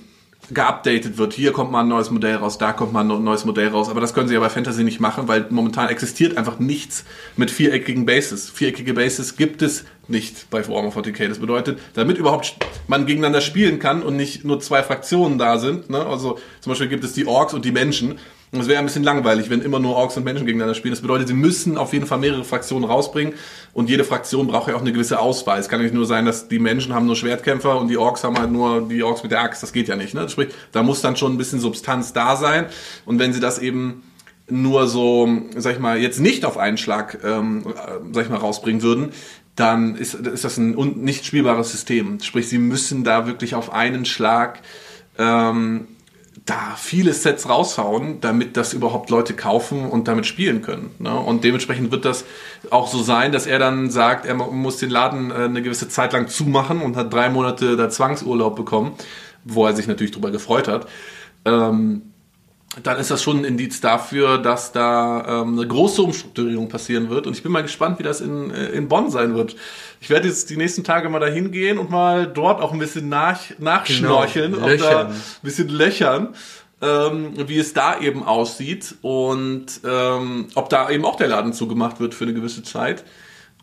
geupdatet 0.53 1.17
wird. 1.17 1.33
Hier 1.33 1.51
kommt 1.51 1.71
mal 1.71 1.81
ein 1.81 1.87
neues 1.87 2.11
Modell 2.11 2.35
raus, 2.35 2.57
da 2.57 2.73
kommt 2.73 2.93
mal 2.93 3.01
ein 3.01 3.23
neues 3.23 3.45
Modell 3.45 3.69
raus. 3.69 3.89
Aber 3.89 4.01
das 4.01 4.13
können 4.13 4.27
sie 4.27 4.33
ja 4.33 4.39
bei 4.39 4.49
Fantasy 4.49 4.83
nicht 4.83 4.99
machen, 4.99 5.27
weil 5.27 5.47
momentan 5.49 5.89
existiert 5.89 6.37
einfach 6.37 6.59
nichts 6.59 7.05
mit 7.37 7.51
viereckigen 7.51 8.05
Bases. 8.05 8.49
Viereckige 8.49 8.93
Bases 8.93 9.35
gibt 9.37 9.61
es 9.61 9.85
nicht 10.07 10.49
bei 10.49 10.67
Warhammer 10.67 10.91
40k. 10.91 11.27
Das 11.27 11.39
bedeutet, 11.39 11.79
damit 11.93 12.17
überhaupt 12.17 12.55
man 12.87 13.05
gegeneinander 13.05 13.41
spielen 13.41 13.79
kann 13.79 14.03
und 14.03 14.15
nicht 14.15 14.43
nur 14.43 14.59
zwei 14.59 14.83
Fraktionen 14.83 15.37
da 15.37 15.57
sind, 15.57 15.89
ne? 15.89 16.05
also 16.05 16.39
zum 16.59 16.71
Beispiel 16.71 16.89
gibt 16.89 17.03
es 17.03 17.13
die 17.13 17.25
Orks 17.25 17.53
und 17.53 17.65
die 17.65 17.71
Menschen, 17.71 18.19
und 18.53 18.59
es 18.59 18.67
wäre 18.67 18.79
ein 18.79 18.85
bisschen 18.85 19.03
langweilig, 19.03 19.49
wenn 19.49 19.61
immer 19.61 19.79
nur 19.79 19.95
Orks 19.95 20.17
und 20.17 20.25
Menschen 20.25 20.45
gegeneinander 20.45 20.75
spielen. 20.75 20.91
Das 20.91 21.01
bedeutet, 21.01 21.29
sie 21.29 21.33
müssen 21.33 21.77
auf 21.77 21.93
jeden 21.93 22.05
Fall 22.05 22.17
mehrere 22.17 22.43
Fraktionen 22.43 22.83
rausbringen. 22.83 23.33
Und 23.71 23.89
jede 23.89 24.03
Fraktion 24.03 24.47
braucht 24.47 24.67
ja 24.67 24.75
auch 24.75 24.81
eine 24.81 24.91
gewisse 24.91 25.19
Auswahl. 25.19 25.57
Es 25.57 25.69
kann 25.69 25.81
nicht 25.81 25.93
nur 25.93 26.05
sein, 26.05 26.25
dass 26.25 26.49
die 26.49 26.59
Menschen 26.59 26.93
haben 26.93 27.05
nur 27.05 27.15
Schwertkämpfer 27.15 27.79
und 27.79 27.87
die 27.87 27.95
Orks 27.95 28.25
haben 28.25 28.37
halt 28.37 28.51
nur 28.51 28.89
die 28.89 29.03
Orks 29.03 29.23
mit 29.23 29.31
der 29.31 29.41
Axt. 29.41 29.63
Das 29.63 29.71
geht 29.71 29.87
ja 29.87 29.95
nicht. 29.95 30.13
Ne? 30.13 30.27
Sprich, 30.27 30.49
da 30.73 30.83
muss 30.83 30.99
dann 30.99 31.15
schon 31.15 31.33
ein 31.33 31.37
bisschen 31.37 31.61
Substanz 31.61 32.11
da 32.11 32.35
sein. 32.35 32.65
Und 33.05 33.19
wenn 33.19 33.31
sie 33.31 33.39
das 33.39 33.57
eben 33.57 34.03
nur 34.49 34.87
so, 34.87 35.29
sag 35.55 35.75
ich 35.75 35.79
mal, 35.79 35.97
jetzt 35.97 36.19
nicht 36.19 36.43
auf 36.43 36.57
einen 36.57 36.77
Schlag, 36.77 37.19
ähm, 37.23 37.63
äh, 37.67 38.13
sag 38.13 38.25
ich 38.25 38.29
mal, 38.29 38.35
rausbringen 38.35 38.81
würden, 38.81 39.11
dann 39.55 39.95
ist, 39.95 40.13
ist 40.13 40.43
das 40.43 40.57
ein 40.57 40.75
nicht 41.01 41.25
spielbares 41.25 41.71
System. 41.71 42.19
Sprich, 42.19 42.49
sie 42.49 42.57
müssen 42.57 43.05
da 43.05 43.27
wirklich 43.27 43.55
auf 43.55 43.71
einen 43.71 44.03
Schlag 44.03 44.59
ähm, 45.17 45.87
da 46.45 46.75
viele 46.75 47.13
Sets 47.13 47.47
raushauen, 47.47 48.19
damit 48.19 48.57
das 48.57 48.73
überhaupt 48.73 49.09
Leute 49.09 49.33
kaufen 49.33 49.89
und 49.89 50.07
damit 50.07 50.25
spielen 50.25 50.61
können. 50.61 50.91
Ne? 50.99 51.13
Und 51.13 51.43
dementsprechend 51.43 51.91
wird 51.91 52.03
das 52.03 52.25
auch 52.71 52.87
so 52.87 53.03
sein, 53.03 53.31
dass 53.31 53.45
er 53.45 53.59
dann 53.59 53.91
sagt, 53.91 54.25
er 54.25 54.33
muss 54.35 54.77
den 54.77 54.89
Laden 54.89 55.31
äh, 55.31 55.35
eine 55.35 55.61
gewisse 55.61 55.87
Zeit 55.87 56.13
lang 56.13 56.27
zumachen 56.27 56.81
und 56.81 56.95
hat 56.95 57.13
drei 57.13 57.29
Monate 57.29 57.77
da 57.77 57.89
Zwangsurlaub 57.89 58.55
bekommen, 58.55 58.93
wo 59.43 59.65
er 59.65 59.75
sich 59.75 59.87
natürlich 59.87 60.11
drüber 60.11 60.31
gefreut 60.31 60.67
hat. 60.67 60.87
Ähm, 61.45 62.10
dann 62.83 62.97
ist 62.99 63.11
das 63.11 63.21
schon 63.21 63.39
ein 63.39 63.43
Indiz 63.43 63.81
dafür, 63.81 64.37
dass 64.37 64.71
da 64.71 65.41
ähm, 65.41 65.57
eine 65.57 65.67
große 65.67 66.01
Umstrukturierung 66.01 66.69
passieren 66.69 67.09
wird. 67.09 67.27
Und 67.27 67.35
ich 67.35 67.43
bin 67.43 67.51
mal 67.51 67.63
gespannt, 67.63 67.99
wie 67.99 68.03
das 68.03 68.21
in, 68.21 68.49
äh, 68.51 68.69
in 68.69 68.87
Bonn 68.87 69.11
sein 69.11 69.35
wird. 69.35 69.57
Ich 69.99 70.09
werde 70.09 70.29
jetzt 70.29 70.49
die 70.49 70.55
nächsten 70.55 70.85
Tage 70.85 71.09
mal 71.09 71.19
dahin 71.19 71.51
gehen 71.51 71.77
und 71.77 71.89
mal 71.89 72.27
dort 72.27 72.61
auch 72.61 72.71
ein 72.71 72.79
bisschen 72.79 73.09
nach, 73.09 73.41
nachschnorcheln, 73.59 74.53
Genau, 74.53 74.65
ob 74.65 74.77
da 74.77 75.07
ein 75.07 75.21
bisschen 75.41 75.67
löchern, 75.67 76.29
ähm, 76.81 77.33
wie 77.47 77.59
es 77.59 77.73
da 77.73 77.99
eben 77.99 78.23
aussieht 78.23 78.95
und 79.01 79.65
ähm, 79.85 80.47
ob 80.55 80.69
da 80.69 80.89
eben 80.89 81.03
auch 81.03 81.17
der 81.17 81.27
Laden 81.27 81.51
zugemacht 81.51 81.99
wird 81.99 82.13
für 82.13 82.23
eine 82.23 82.33
gewisse 82.33 82.63
Zeit. 82.63 83.03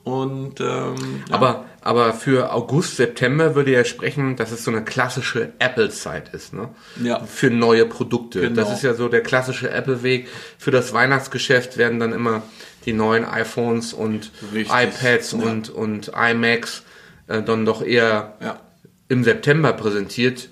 Und 0.09 0.61
ähm, 0.61 0.95
ja. 1.29 1.35
Aber, 1.35 1.65
aber 1.83 2.13
für 2.15 2.53
August, 2.53 2.97
September 2.97 3.55
würde 3.55 3.73
ja 3.73 3.85
sprechen, 3.85 4.37
dass 4.37 4.51
es 4.51 4.65
so 4.65 4.71
eine 4.71 4.83
klassische 4.85 5.53
Apple-Zeit 5.59 6.31
ist, 6.35 6.55
ne? 6.55 6.69
Ja. 7.03 7.21
Für 7.25 7.51
neue 7.51 7.85
Produkte. 7.85 8.41
Genau. 8.41 8.55
Das 8.55 8.73
ist 8.73 8.83
ja 8.83 8.95
so 8.95 9.09
der 9.09 9.23
klassische 9.23 9.71
Apple-Weg. 9.71 10.29
Für 10.59 10.71
das 10.71 10.93
Weihnachtsgeschäft 10.93 11.77
werden 11.77 12.01
dann 12.01 12.13
immer 12.13 12.43
die 12.87 12.93
neuen 12.93 13.25
iPhones 13.25 13.93
und 13.93 14.33
Richtig. 14.55 14.75
iPads 14.75 15.33
Ja. 15.33 15.39
und, 15.39 15.71
und 15.71 16.13
iMacs 16.17 16.83
äh, 17.27 17.43
dann 17.43 17.67
doch 17.67 17.83
eher 17.83 18.35
ja. 18.41 18.61
im 19.09 19.25
September 19.25 19.73
präsentiert. 19.73 20.49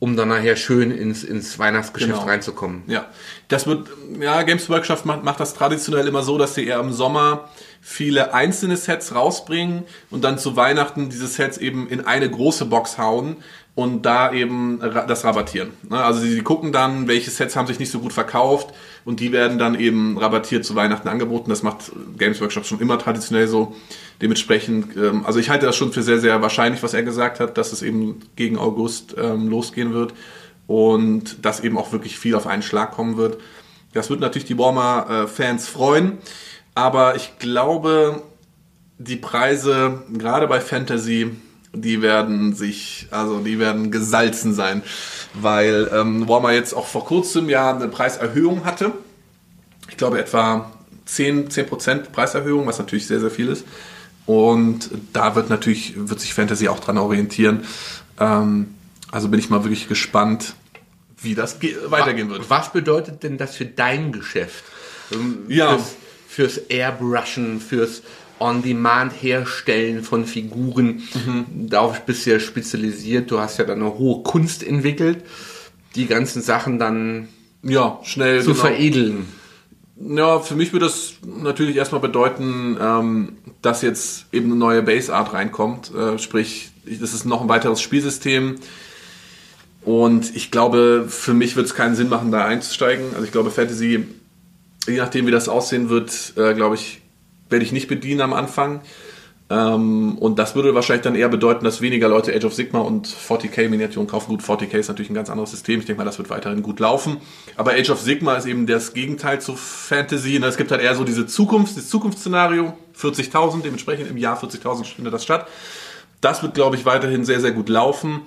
Um 0.00 0.16
dann 0.16 0.28
nachher 0.28 0.56
schön 0.56 0.90
ins, 0.90 1.22
ins 1.22 1.58
Weihnachtsgeschäft 1.58 2.12
Genau. 2.14 2.24
reinzukommen. 2.24 2.82
Ja, 2.88 3.06
das 3.48 3.66
wird, 3.66 3.86
ja, 4.18 4.42
Games 4.42 4.68
Workshop 4.68 5.04
macht, 5.04 5.22
macht 5.22 5.38
das 5.40 5.54
traditionell 5.54 6.08
immer 6.08 6.22
so, 6.22 6.38
dass 6.38 6.54
sie 6.54 6.66
eher 6.66 6.80
im 6.80 6.92
Sommer 6.92 7.48
viele 7.82 8.34
einzelne 8.34 8.76
Sets 8.76 9.14
rausbringen 9.14 9.84
und 10.10 10.24
dann 10.24 10.38
zu 10.38 10.56
Weihnachten 10.56 11.10
diese 11.10 11.26
Sets 11.26 11.58
eben 11.58 11.88
in 11.88 12.00
eine 12.06 12.28
große 12.30 12.64
Box 12.64 12.98
hauen 12.98 13.36
und 13.74 14.04
da 14.04 14.32
eben 14.32 14.80
das 15.06 15.24
rabattieren. 15.24 15.70
Ne, 15.88 16.02
Also 16.02 16.20
sie, 16.20 16.32
sie 16.32 16.42
gucken 16.42 16.72
dann, 16.72 17.06
welche 17.06 17.30
Sets 17.30 17.54
haben 17.56 17.66
sich 17.66 17.78
nicht 17.78 17.90
so 17.90 18.00
gut 18.00 18.12
verkauft 18.12 18.74
und 19.04 19.20
die 19.20 19.32
werden 19.32 19.58
dann 19.58 19.78
eben 19.78 20.18
rabattiert 20.18 20.64
zu 20.64 20.74
Weihnachten 20.74 21.08
angeboten. 21.08 21.50
Das 21.50 21.62
macht 21.62 21.92
Games 22.18 22.40
Workshop 22.40 22.66
schon 22.66 22.80
immer 22.80 22.98
traditionell 22.98 23.48
so. 23.48 23.74
Dementsprechend, 24.20 24.96
ähm, 24.96 25.24
also 25.24 25.38
ich 25.38 25.50
halte 25.50 25.66
das 25.66 25.76
schon 25.76 25.92
für 25.92 26.02
sehr, 26.02 26.18
sehr 26.18 26.42
wahrscheinlich, 26.42 26.82
was 26.82 26.94
er 26.94 27.02
gesagt 27.02 27.40
hat, 27.40 27.56
dass 27.56 27.72
es 27.72 27.82
eben 27.82 28.20
gegen 28.36 28.58
August 28.58 29.16
ähm, 29.18 29.48
losgehen 29.48 29.92
wird 29.92 30.12
und 30.66 31.44
dass 31.44 31.60
eben 31.60 31.78
auch 31.78 31.92
wirklich 31.92 32.18
viel 32.18 32.34
auf 32.34 32.46
einen 32.46 32.62
Schlag 32.62 32.92
kommen 32.92 33.16
wird. 33.16 33.38
Das 33.92 34.10
wird 34.10 34.20
natürlich 34.20 34.46
die 34.46 34.58
Warmer-Fans 34.58 35.68
freuen, 35.68 36.18
aber 36.74 37.16
ich 37.16 37.38
glaube, 37.38 38.22
die 38.98 39.16
Preise, 39.16 40.02
gerade 40.12 40.46
bei 40.46 40.60
Fantasy, 40.60 41.30
die 41.72 42.02
werden 42.02 42.54
sich, 42.54 43.06
also 43.10 43.38
die 43.40 43.58
werden 43.58 43.90
gesalzen 43.90 44.54
sein, 44.54 44.82
weil 45.34 45.90
ähm, 45.94 46.28
Warmer 46.28 46.52
jetzt 46.52 46.74
auch 46.74 46.86
vor 46.86 47.04
kurzem 47.04 47.48
ja 47.48 47.74
eine 47.74 47.88
Preiserhöhung 47.88 48.64
hatte. 48.64 48.92
Ich 49.88 49.96
glaube 49.96 50.18
etwa 50.18 50.72
10, 51.06 51.48
10% 51.48 52.10
Preiserhöhung, 52.10 52.66
was 52.66 52.78
natürlich 52.78 53.06
sehr, 53.06 53.20
sehr 53.20 53.30
viel 53.30 53.48
ist. 53.48 53.64
Und 54.26 54.90
da 55.12 55.34
wird 55.34 55.50
natürlich, 55.50 55.94
wird 55.96 56.20
sich 56.20 56.34
Fantasy 56.34 56.68
auch 56.68 56.80
dran 56.80 56.98
orientieren. 56.98 57.64
Ähm, 58.18 58.74
also 59.10 59.28
bin 59.28 59.40
ich 59.40 59.50
mal 59.50 59.64
wirklich 59.64 59.88
gespannt, 59.88 60.54
wie 61.22 61.34
das 61.34 61.58
ge- 61.60 61.76
weitergehen 61.86 62.30
wird. 62.30 62.48
Was 62.50 62.72
bedeutet 62.72 63.22
denn 63.22 63.38
das 63.38 63.56
für 63.56 63.64
dein 63.66 64.12
Geschäft? 64.12 64.64
Ähm, 65.12 65.38
Ja. 65.48 65.76
Fürs, 65.78 65.94
fürs 66.28 66.58
Airbrushen, 66.68 67.60
fürs 67.60 68.02
On-Demand-Herstellen 68.40 70.02
von 70.02 70.24
Figuren. 70.26 71.02
Mhm. 71.26 71.68
Darauf 71.68 72.00
bist 72.06 72.26
du 72.26 72.30
ja 72.30 72.40
spezialisiert. 72.40 73.30
Du 73.30 73.38
hast 73.38 73.58
ja 73.58 73.64
dann 73.64 73.80
eine 73.80 73.94
hohe 73.98 74.22
Kunst 74.22 74.62
entwickelt, 74.62 75.18
die 75.94 76.06
ganzen 76.06 76.42
Sachen 76.42 76.78
dann 76.78 77.28
Ja, 77.62 78.00
schnell. 78.02 78.40
zu 78.40 78.50
genau. 78.52 78.60
veredeln. 78.60 79.26
Ja, 80.02 80.38
für 80.40 80.54
mich 80.54 80.72
würde 80.72 80.86
das 80.86 81.12
natürlich 81.24 81.76
erstmal 81.76 82.00
bedeuten, 82.00 82.78
ähm, 82.80 83.32
dass 83.60 83.82
jetzt 83.82 84.26
eben 84.32 84.46
eine 84.46 84.56
neue 84.56 84.82
Base 84.82 85.14
Art 85.14 85.34
reinkommt. 85.34 85.92
Äh, 85.94 86.18
sprich, 86.18 86.70
das 86.86 87.12
ist 87.12 87.26
noch 87.26 87.42
ein 87.42 87.48
weiteres 87.50 87.82
Spielsystem. 87.82 88.56
Und 89.82 90.34
ich 90.34 90.50
glaube, 90.50 91.04
für 91.08 91.34
mich 91.34 91.56
wird 91.56 91.66
es 91.66 91.74
keinen 91.74 91.94
Sinn 91.94 92.08
machen, 92.08 92.30
da 92.32 92.46
einzusteigen. 92.46 93.06
Also 93.12 93.24
ich 93.24 93.32
glaube, 93.32 93.50
Fantasy, 93.50 94.06
je 94.86 94.96
nachdem 94.96 95.26
wie 95.26 95.30
das 95.30 95.48
aussehen 95.48 95.88
wird, 95.90 96.32
äh, 96.36 96.54
glaube 96.54 96.76
ich, 96.76 96.99
werde 97.50 97.64
ich 97.64 97.72
nicht 97.72 97.88
bedienen 97.88 98.20
am 98.20 98.32
Anfang. 98.32 98.80
Ähm, 99.50 100.16
und 100.18 100.38
das 100.38 100.54
würde 100.54 100.76
wahrscheinlich 100.76 101.02
dann 101.02 101.16
eher 101.16 101.28
bedeuten, 101.28 101.64
dass 101.64 101.80
weniger 101.80 102.08
Leute 102.08 102.32
Age 102.32 102.44
of 102.44 102.54
Sigma 102.54 102.78
und 102.78 103.08
40k 103.08 103.68
Miniaturen 103.68 104.06
kaufen. 104.06 104.28
Gut, 104.28 104.42
40k 104.42 104.78
ist 104.78 104.88
natürlich 104.88 105.10
ein 105.10 105.14
ganz 105.14 105.28
anderes 105.28 105.50
System. 105.50 105.80
Ich 105.80 105.86
denke 105.86 105.98
mal, 105.98 106.04
das 106.04 106.18
wird 106.18 106.30
weiterhin 106.30 106.62
gut 106.62 106.78
laufen. 106.78 107.16
Aber 107.56 107.72
Age 107.72 107.90
of 107.90 108.00
Sigma 108.00 108.36
ist 108.36 108.46
eben 108.46 108.68
das 108.68 108.94
Gegenteil 108.94 109.40
zu 109.40 109.56
Fantasy. 109.56 110.38
Ne? 110.38 110.46
Es 110.46 110.56
gibt 110.56 110.70
halt 110.70 110.80
eher 110.80 110.94
so 110.94 111.02
diese 111.02 111.26
Zukunft, 111.26 111.76
das 111.76 111.88
Zukunftsszenario. 111.88 112.74
40.000, 112.96 113.62
dementsprechend 113.62 114.08
im 114.08 114.16
Jahr 114.18 114.40
40.000 114.40 114.84
findet 114.84 115.12
das 115.12 115.24
statt. 115.24 115.48
Das 116.20 116.42
wird, 116.44 116.54
glaube 116.54 116.76
ich, 116.76 116.84
weiterhin 116.84 117.24
sehr, 117.24 117.40
sehr 117.40 117.52
gut 117.52 117.68
laufen. 117.68 118.20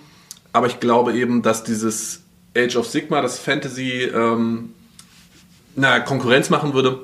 Aber 0.51 0.67
ich 0.67 0.81
glaube 0.81 1.13
eben, 1.13 1.41
dass 1.41 1.63
dieses 1.63 2.23
Age 2.57 2.75
of 2.75 2.87
Sigma, 2.87 3.21
das 3.21 3.39
Fantasy, 3.39 4.03
ähm, 4.13 4.73
na, 5.75 6.01
Konkurrenz 6.01 6.49
machen 6.49 6.73
würde, 6.73 6.99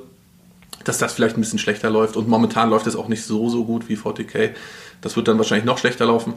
dass 0.84 0.98
das 0.98 1.12
vielleicht 1.12 1.36
ein 1.36 1.40
bisschen 1.40 1.58
schlechter 1.58 1.90
läuft. 1.90 2.16
Und 2.16 2.28
momentan 2.28 2.70
läuft 2.70 2.86
es 2.86 2.96
auch 2.96 3.08
nicht 3.08 3.24
so, 3.24 3.48
so 3.48 3.64
gut 3.64 3.88
wie 3.88 3.96
40k. 3.96 4.50
Das 5.00 5.16
wird 5.16 5.28
dann 5.28 5.38
wahrscheinlich 5.38 5.64
noch 5.64 5.78
schlechter 5.78 6.06
laufen. 6.06 6.34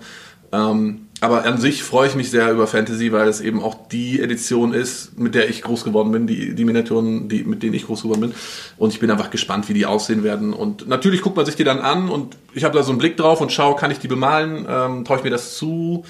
Ähm, 0.51 1.07
aber 1.19 1.45
an 1.45 1.57
sich 1.57 1.83
freue 1.83 2.07
ich 2.07 2.15
mich 2.15 2.29
sehr 2.29 2.51
über 2.51 2.67
Fantasy, 2.67 3.11
weil 3.11 3.27
es 3.27 3.41
eben 3.41 3.61
auch 3.61 3.87
die 3.87 4.19
Edition 4.19 4.73
ist, 4.73 5.17
mit 5.17 5.35
der 5.35 5.49
ich 5.49 5.61
groß 5.63 5.83
geworden 5.83 6.11
bin, 6.11 6.27
die, 6.27 6.53
die 6.53 6.65
Miniaturen, 6.65 7.27
die, 7.27 7.43
mit 7.43 7.63
denen 7.63 7.73
ich 7.73 7.87
groß 7.87 8.03
geworden 8.03 8.21
bin. 8.21 8.33
Und 8.77 8.93
ich 8.93 8.99
bin 8.99 9.09
einfach 9.09 9.31
gespannt, 9.31 9.67
wie 9.69 9.73
die 9.73 9.85
aussehen 9.85 10.23
werden. 10.23 10.53
Und 10.53 10.87
natürlich 10.87 11.21
guckt 11.21 11.37
man 11.37 11.45
sich 11.45 11.55
die 11.55 11.63
dann 11.63 11.79
an 11.79 12.09
und 12.09 12.37
ich 12.53 12.65
habe 12.65 12.77
da 12.77 12.83
so 12.83 12.91
einen 12.91 12.99
Blick 12.99 13.17
drauf 13.17 13.41
und 13.41 13.51
schaue, 13.51 13.75
kann 13.75 13.89
ich 13.89 13.99
die 13.99 14.07
bemalen? 14.07 14.67
Ähm, 14.69 15.05
Traue 15.05 15.17
ich 15.17 15.23
mir 15.23 15.31
das 15.31 15.55
zu? 15.57 16.03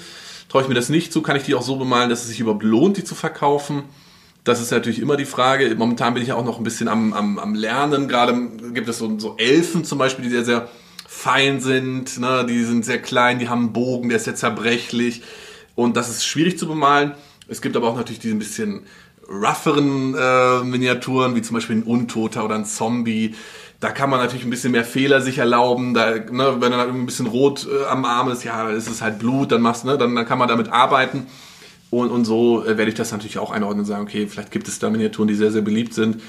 Traue 0.48 0.62
ich 0.62 0.68
mir 0.68 0.74
das 0.74 0.88
nicht 0.88 1.12
zu? 1.12 1.22
Kann 1.22 1.36
ich 1.36 1.44
die 1.44 1.54
auch 1.54 1.62
so 1.62 1.76
bemalen, 1.76 2.10
dass 2.10 2.22
es 2.22 2.28
sich 2.28 2.40
überhaupt 2.40 2.64
lohnt, 2.64 2.96
die 2.96 3.04
zu 3.04 3.14
verkaufen? 3.14 3.84
Das 4.44 4.60
ist 4.60 4.70
natürlich 4.70 5.00
immer 5.00 5.16
die 5.16 5.24
Frage. 5.24 5.74
Momentan 5.74 6.12
bin 6.12 6.22
ich 6.22 6.28
ja 6.28 6.34
auch 6.34 6.44
noch 6.44 6.58
ein 6.58 6.64
bisschen 6.64 6.86
am, 6.86 7.14
am, 7.14 7.38
am 7.38 7.54
Lernen. 7.54 8.08
Gerade 8.08 8.34
gibt 8.74 8.88
es 8.88 8.98
so, 8.98 9.18
so 9.18 9.36
Elfen 9.38 9.84
zum 9.84 9.98
Beispiel, 9.98 10.24
die 10.26 10.30
sehr, 10.30 10.44
sehr 10.44 10.68
fein 11.08 11.60
sind. 11.60 12.20
Ne? 12.20 12.44
Die 12.46 12.62
sind 12.62 12.84
sehr 12.84 13.00
klein, 13.00 13.38
die 13.38 13.48
haben 13.48 13.60
einen 13.60 13.72
Bogen, 13.72 14.10
der 14.10 14.18
ist 14.18 14.24
sehr 14.24 14.34
zerbrechlich. 14.34 15.22
Und 15.74 15.96
das 15.96 16.10
ist 16.10 16.26
schwierig 16.26 16.58
zu 16.58 16.68
bemalen. 16.68 17.14
Es 17.48 17.62
gibt 17.62 17.74
aber 17.74 17.88
auch 17.88 17.96
natürlich 17.96 18.20
diese 18.20 18.34
ein 18.34 18.38
bisschen 18.38 18.82
rougheren 19.28 20.14
äh, 20.14 20.62
Miniaturen, 20.62 21.34
wie 21.34 21.42
zum 21.42 21.54
Beispiel 21.54 21.76
ein 21.76 21.82
Untoter 21.82 22.44
oder 22.44 22.54
ein 22.54 22.66
Zombie. 22.66 23.34
Da 23.80 23.90
kann 23.90 24.10
man 24.10 24.20
natürlich 24.20 24.44
ein 24.44 24.50
bisschen 24.50 24.72
mehr 24.72 24.84
Fehler 24.84 25.22
sich 25.22 25.38
erlauben. 25.38 25.94
Da, 25.94 26.16
ne, 26.16 26.56
wenn 26.60 26.70
dann 26.70 26.80
ein 26.80 27.06
bisschen 27.06 27.26
rot 27.26 27.66
äh, 27.66 27.86
am 27.86 28.04
Arm 28.04 28.30
ist, 28.30 28.44
ja, 28.44 28.68
ist 28.68 28.90
es 28.90 29.00
halt 29.00 29.18
Blut, 29.18 29.52
dann 29.52 29.62
machst, 29.62 29.86
ne, 29.86 29.96
dann, 29.96 30.14
dann 30.14 30.26
kann 30.26 30.38
man 30.38 30.48
damit 30.48 30.70
arbeiten. 30.70 31.26
Und, 32.00 32.10
und 32.10 32.24
so 32.24 32.64
äh, 32.64 32.76
werde 32.76 32.88
ich 32.88 32.94
das 32.94 33.12
natürlich 33.12 33.38
auch 33.38 33.50
einordnen 33.50 33.80
und 33.80 33.86
sagen, 33.86 34.02
okay, 34.02 34.26
vielleicht 34.26 34.50
gibt 34.50 34.68
es 34.68 34.78
da 34.78 34.90
Miniaturen, 34.90 35.28
die 35.28 35.34
sehr, 35.34 35.52
sehr 35.52 35.62
beliebt 35.62 35.94
sind. 35.94 36.22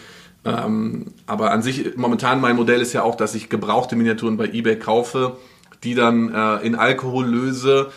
Ähm, 0.46 1.08
aber 1.26 1.52
an 1.52 1.64
sich, 1.64 1.98
momentan 1.98 2.40
mein 2.40 2.56
Modell 2.56 2.82
ist 2.82 2.94
ja 2.94 3.04
auch, 3.04 3.16
dass 3.16 3.34
ich 3.34 3.50
gebrauchte 3.50 3.96
Miniaturen 3.96 4.38
bei 4.38 4.46
eBay 4.46 4.78
kaufe, 4.78 5.38
die 5.84 5.96
dann 5.96 6.34
äh, 6.34 6.58
in 6.66 6.76
Alkohol 6.76 7.26
löse, 7.26 7.92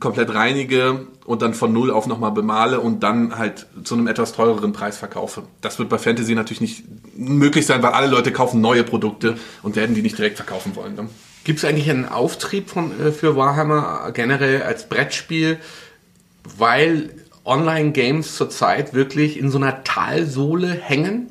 komplett 0.00 0.34
reinige 0.34 1.06
und 1.24 1.42
dann 1.42 1.54
von 1.54 1.72
null 1.72 1.90
auf 1.90 2.06
nochmal 2.06 2.32
bemale 2.32 2.80
und 2.80 3.02
dann 3.02 3.38
halt 3.38 3.66
zu 3.84 3.94
einem 3.94 4.08
etwas 4.08 4.32
teureren 4.32 4.72
Preis 4.72 4.98
verkaufe. 4.98 5.44
Das 5.60 5.78
wird 5.78 5.88
bei 5.88 5.98
Fantasy 5.98 6.34
natürlich 6.34 6.60
nicht 6.60 6.84
möglich 7.16 7.66
sein, 7.66 7.82
weil 7.82 7.92
alle 7.92 8.08
Leute 8.08 8.32
kaufen 8.32 8.60
neue 8.60 8.82
Produkte 8.82 9.36
und 9.62 9.76
werden 9.76 9.94
die 9.94 10.02
nicht 10.02 10.18
direkt 10.18 10.36
verkaufen 10.36 10.74
wollen. 10.74 10.96
Ne? 10.96 11.08
Gibt 11.44 11.58
es 11.58 11.64
eigentlich 11.64 11.90
einen 11.90 12.06
Auftrieb 12.06 12.70
von, 12.70 12.98
äh, 13.00 13.12
für 13.12 13.36
Warhammer 13.36 14.10
generell 14.12 14.62
als 14.62 14.88
Brettspiel, 14.88 15.58
weil 16.58 17.10
Online-Games 17.44 18.36
zurzeit 18.36 18.94
wirklich 18.94 19.38
in 19.38 19.50
so 19.50 19.58
einer 19.58 19.84
Talsohle 19.84 20.70
hängen? 20.70 21.30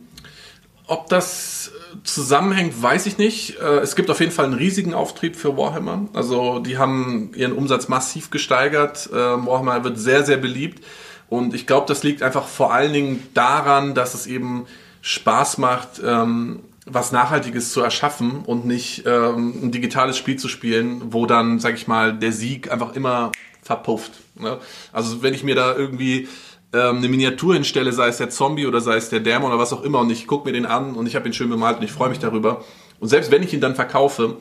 Ob 0.88 1.08
das 1.10 1.72
äh, 1.74 2.04
zusammenhängt, 2.04 2.82
weiß 2.82 3.06
ich 3.06 3.18
nicht. 3.18 3.60
Äh, 3.60 3.80
Es 3.80 3.96
gibt 3.96 4.10
auf 4.10 4.20
jeden 4.20 4.32
Fall 4.32 4.46
einen 4.46 4.54
riesigen 4.54 4.94
Auftrieb 4.94 5.36
für 5.36 5.58
Warhammer. 5.58 6.08
Also 6.14 6.60
die 6.60 6.78
haben 6.78 7.32
ihren 7.36 7.54
Umsatz 7.54 7.88
massiv 7.88 8.30
gesteigert. 8.30 9.10
Äh, 9.12 9.16
Warhammer 9.16 9.84
wird 9.84 9.98
sehr, 9.98 10.24
sehr 10.24 10.38
beliebt. 10.38 10.84
Und 11.30 11.56
ich 11.56 11.66
glaube, 11.66 11.88
das 11.88 12.04
liegt 12.04 12.22
einfach 12.22 12.48
vor 12.48 12.74
allen 12.74 12.94
Dingen 12.94 13.28
daran, 13.34 13.96
dass 13.96 14.14
es 14.14 14.28
eben 14.28 14.66
Spaß 15.02 15.58
macht, 15.58 16.02
ähm, 16.06 16.60
was 16.86 17.12
Nachhaltiges 17.12 17.72
zu 17.72 17.82
erschaffen 17.82 18.44
und 18.46 18.66
nicht 18.66 19.04
ähm, 19.06 19.54
ein 19.64 19.72
digitales 19.72 20.18
Spiel 20.18 20.38
zu 20.38 20.50
spielen, 20.50 21.14
wo 21.14 21.26
dann, 21.26 21.60
sag 21.60 21.76
ich 21.76 21.88
mal, 21.88 22.14
der 22.14 22.34
Sieg 22.34 22.72
einfach 22.72 22.94
immer 22.94 23.32
verpufft. 23.64 24.12
Ne? 24.36 24.60
Also 24.92 25.24
wenn 25.24 25.34
ich 25.34 25.44
mir 25.44 25.56
da 25.56 25.76
irgendwie 25.76 26.28
ähm, 26.74 26.98
eine 26.98 27.10
Miniatur 27.10 27.56
hinstelle, 27.56 27.94
sei 27.94 28.10
es 28.10 28.18
der 28.18 28.30
Zombie 28.30 28.68
oder 28.68 28.82
sei 28.82 28.98
es 28.98 29.10
der 29.10 29.20
Dämon 29.20 29.52
oder 29.52 29.60
was 29.60 29.74
auch 29.74 29.84
immer, 29.84 30.00
und 30.00 30.10
ich 30.10 30.28
gucke 30.28 30.48
mir 30.48 30.54
den 30.54 30.66
an 30.66 30.96
und 30.96 31.08
ich 31.08 31.16
habe 31.16 31.28
ihn 31.28 31.34
schön 31.34 31.50
bemalt 31.50 31.78
und 31.78 31.84
ich 31.84 31.92
freue 31.92 32.10
mich 32.10 32.20
darüber. 32.20 32.64
Und 33.00 33.10
selbst 33.10 33.32
wenn 33.32 33.44
ich 33.44 33.54
ihn 33.54 33.62
dann 33.62 33.76
verkaufe, 33.76 34.38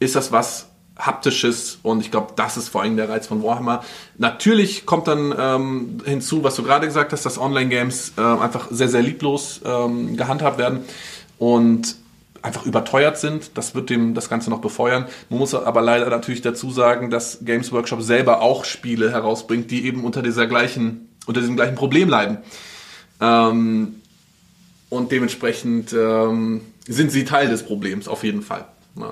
ist 0.00 0.16
das 0.16 0.32
was 0.32 0.68
haptisches 0.98 1.78
und 1.82 2.00
ich 2.00 2.10
glaube, 2.10 2.32
das 2.36 2.56
ist 2.56 2.68
vor 2.68 2.82
allem 2.82 2.96
der 2.96 3.08
Reiz 3.08 3.26
von 3.26 3.42
Warhammer. 3.42 3.82
Natürlich 4.18 4.84
kommt 4.86 5.08
dann 5.08 5.34
ähm, 5.38 5.98
hinzu, 6.04 6.44
was 6.44 6.54
du 6.56 6.62
gerade 6.62 6.86
gesagt 6.86 7.12
hast, 7.12 7.24
dass 7.24 7.38
Online-Games 7.38 8.14
äh, 8.18 8.20
einfach 8.20 8.68
sehr, 8.70 8.88
sehr 8.88 9.02
lieblos 9.02 9.60
ähm, 9.64 10.16
gehandhabt 10.16 10.58
werden 10.58 10.84
und 11.38 11.96
einfach 12.42 12.66
überteuert 12.66 13.18
sind. 13.18 13.52
Das 13.54 13.74
wird 13.74 13.88
dem 13.88 14.14
das 14.14 14.28
Ganze 14.28 14.50
noch 14.50 14.60
befeuern. 14.60 15.06
Man 15.30 15.38
muss 15.38 15.54
aber 15.54 15.80
leider 15.80 16.10
natürlich 16.10 16.42
dazu 16.42 16.70
sagen, 16.70 17.10
dass 17.10 17.38
Games 17.44 17.72
Workshop 17.72 18.02
selber 18.02 18.42
auch 18.42 18.64
Spiele 18.64 19.10
herausbringt, 19.10 19.70
die 19.70 19.86
eben 19.86 20.04
unter 20.04 20.22
dieser 20.22 20.46
gleichen, 20.46 21.08
unter 21.26 21.40
diesem 21.40 21.56
gleichen 21.56 21.76
Problem 21.76 22.08
leiden. 22.08 22.38
Ähm, 23.20 23.94
und 24.90 25.12
dementsprechend 25.12 25.92
ähm, 25.92 26.60
sind 26.86 27.12
sie 27.12 27.24
Teil 27.24 27.48
des 27.48 27.62
Problems, 27.62 28.08
auf 28.08 28.24
jeden 28.24 28.42
Fall. 28.42 28.66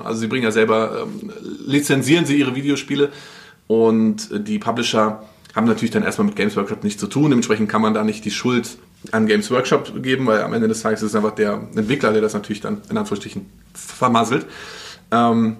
Also 0.04 0.20
sie 0.20 0.26
bringen 0.26 0.44
ja 0.44 0.50
selber, 0.50 1.06
ähm, 1.06 1.32
lizenzieren 1.66 2.26
sie 2.26 2.38
ihre 2.38 2.54
Videospiele 2.54 3.10
und 3.66 4.28
die 4.46 4.58
Publisher 4.58 5.22
haben 5.54 5.66
natürlich 5.66 5.90
dann 5.90 6.02
erstmal 6.02 6.26
mit 6.26 6.36
Games 6.36 6.56
Workshop 6.56 6.84
nichts 6.84 7.00
zu 7.00 7.06
tun. 7.06 7.30
Dementsprechend 7.30 7.68
kann 7.68 7.80
man 7.80 7.94
da 7.94 8.04
nicht 8.04 8.24
die 8.24 8.30
Schuld 8.30 8.76
an 9.12 9.26
Games 9.26 9.50
Workshop 9.50 10.02
geben, 10.02 10.26
weil 10.26 10.42
am 10.42 10.52
Ende 10.52 10.68
des 10.68 10.82
Tages 10.82 11.02
ist 11.02 11.10
es 11.10 11.14
einfach 11.14 11.34
der 11.34 11.54
Entwickler, 11.74 12.12
der 12.12 12.20
das 12.20 12.34
natürlich 12.34 12.60
dann 12.60 12.82
in 12.90 12.98
Anführungsstrichen 12.98 13.46
vermasselt. 13.72 14.46
Ähm, 15.10 15.56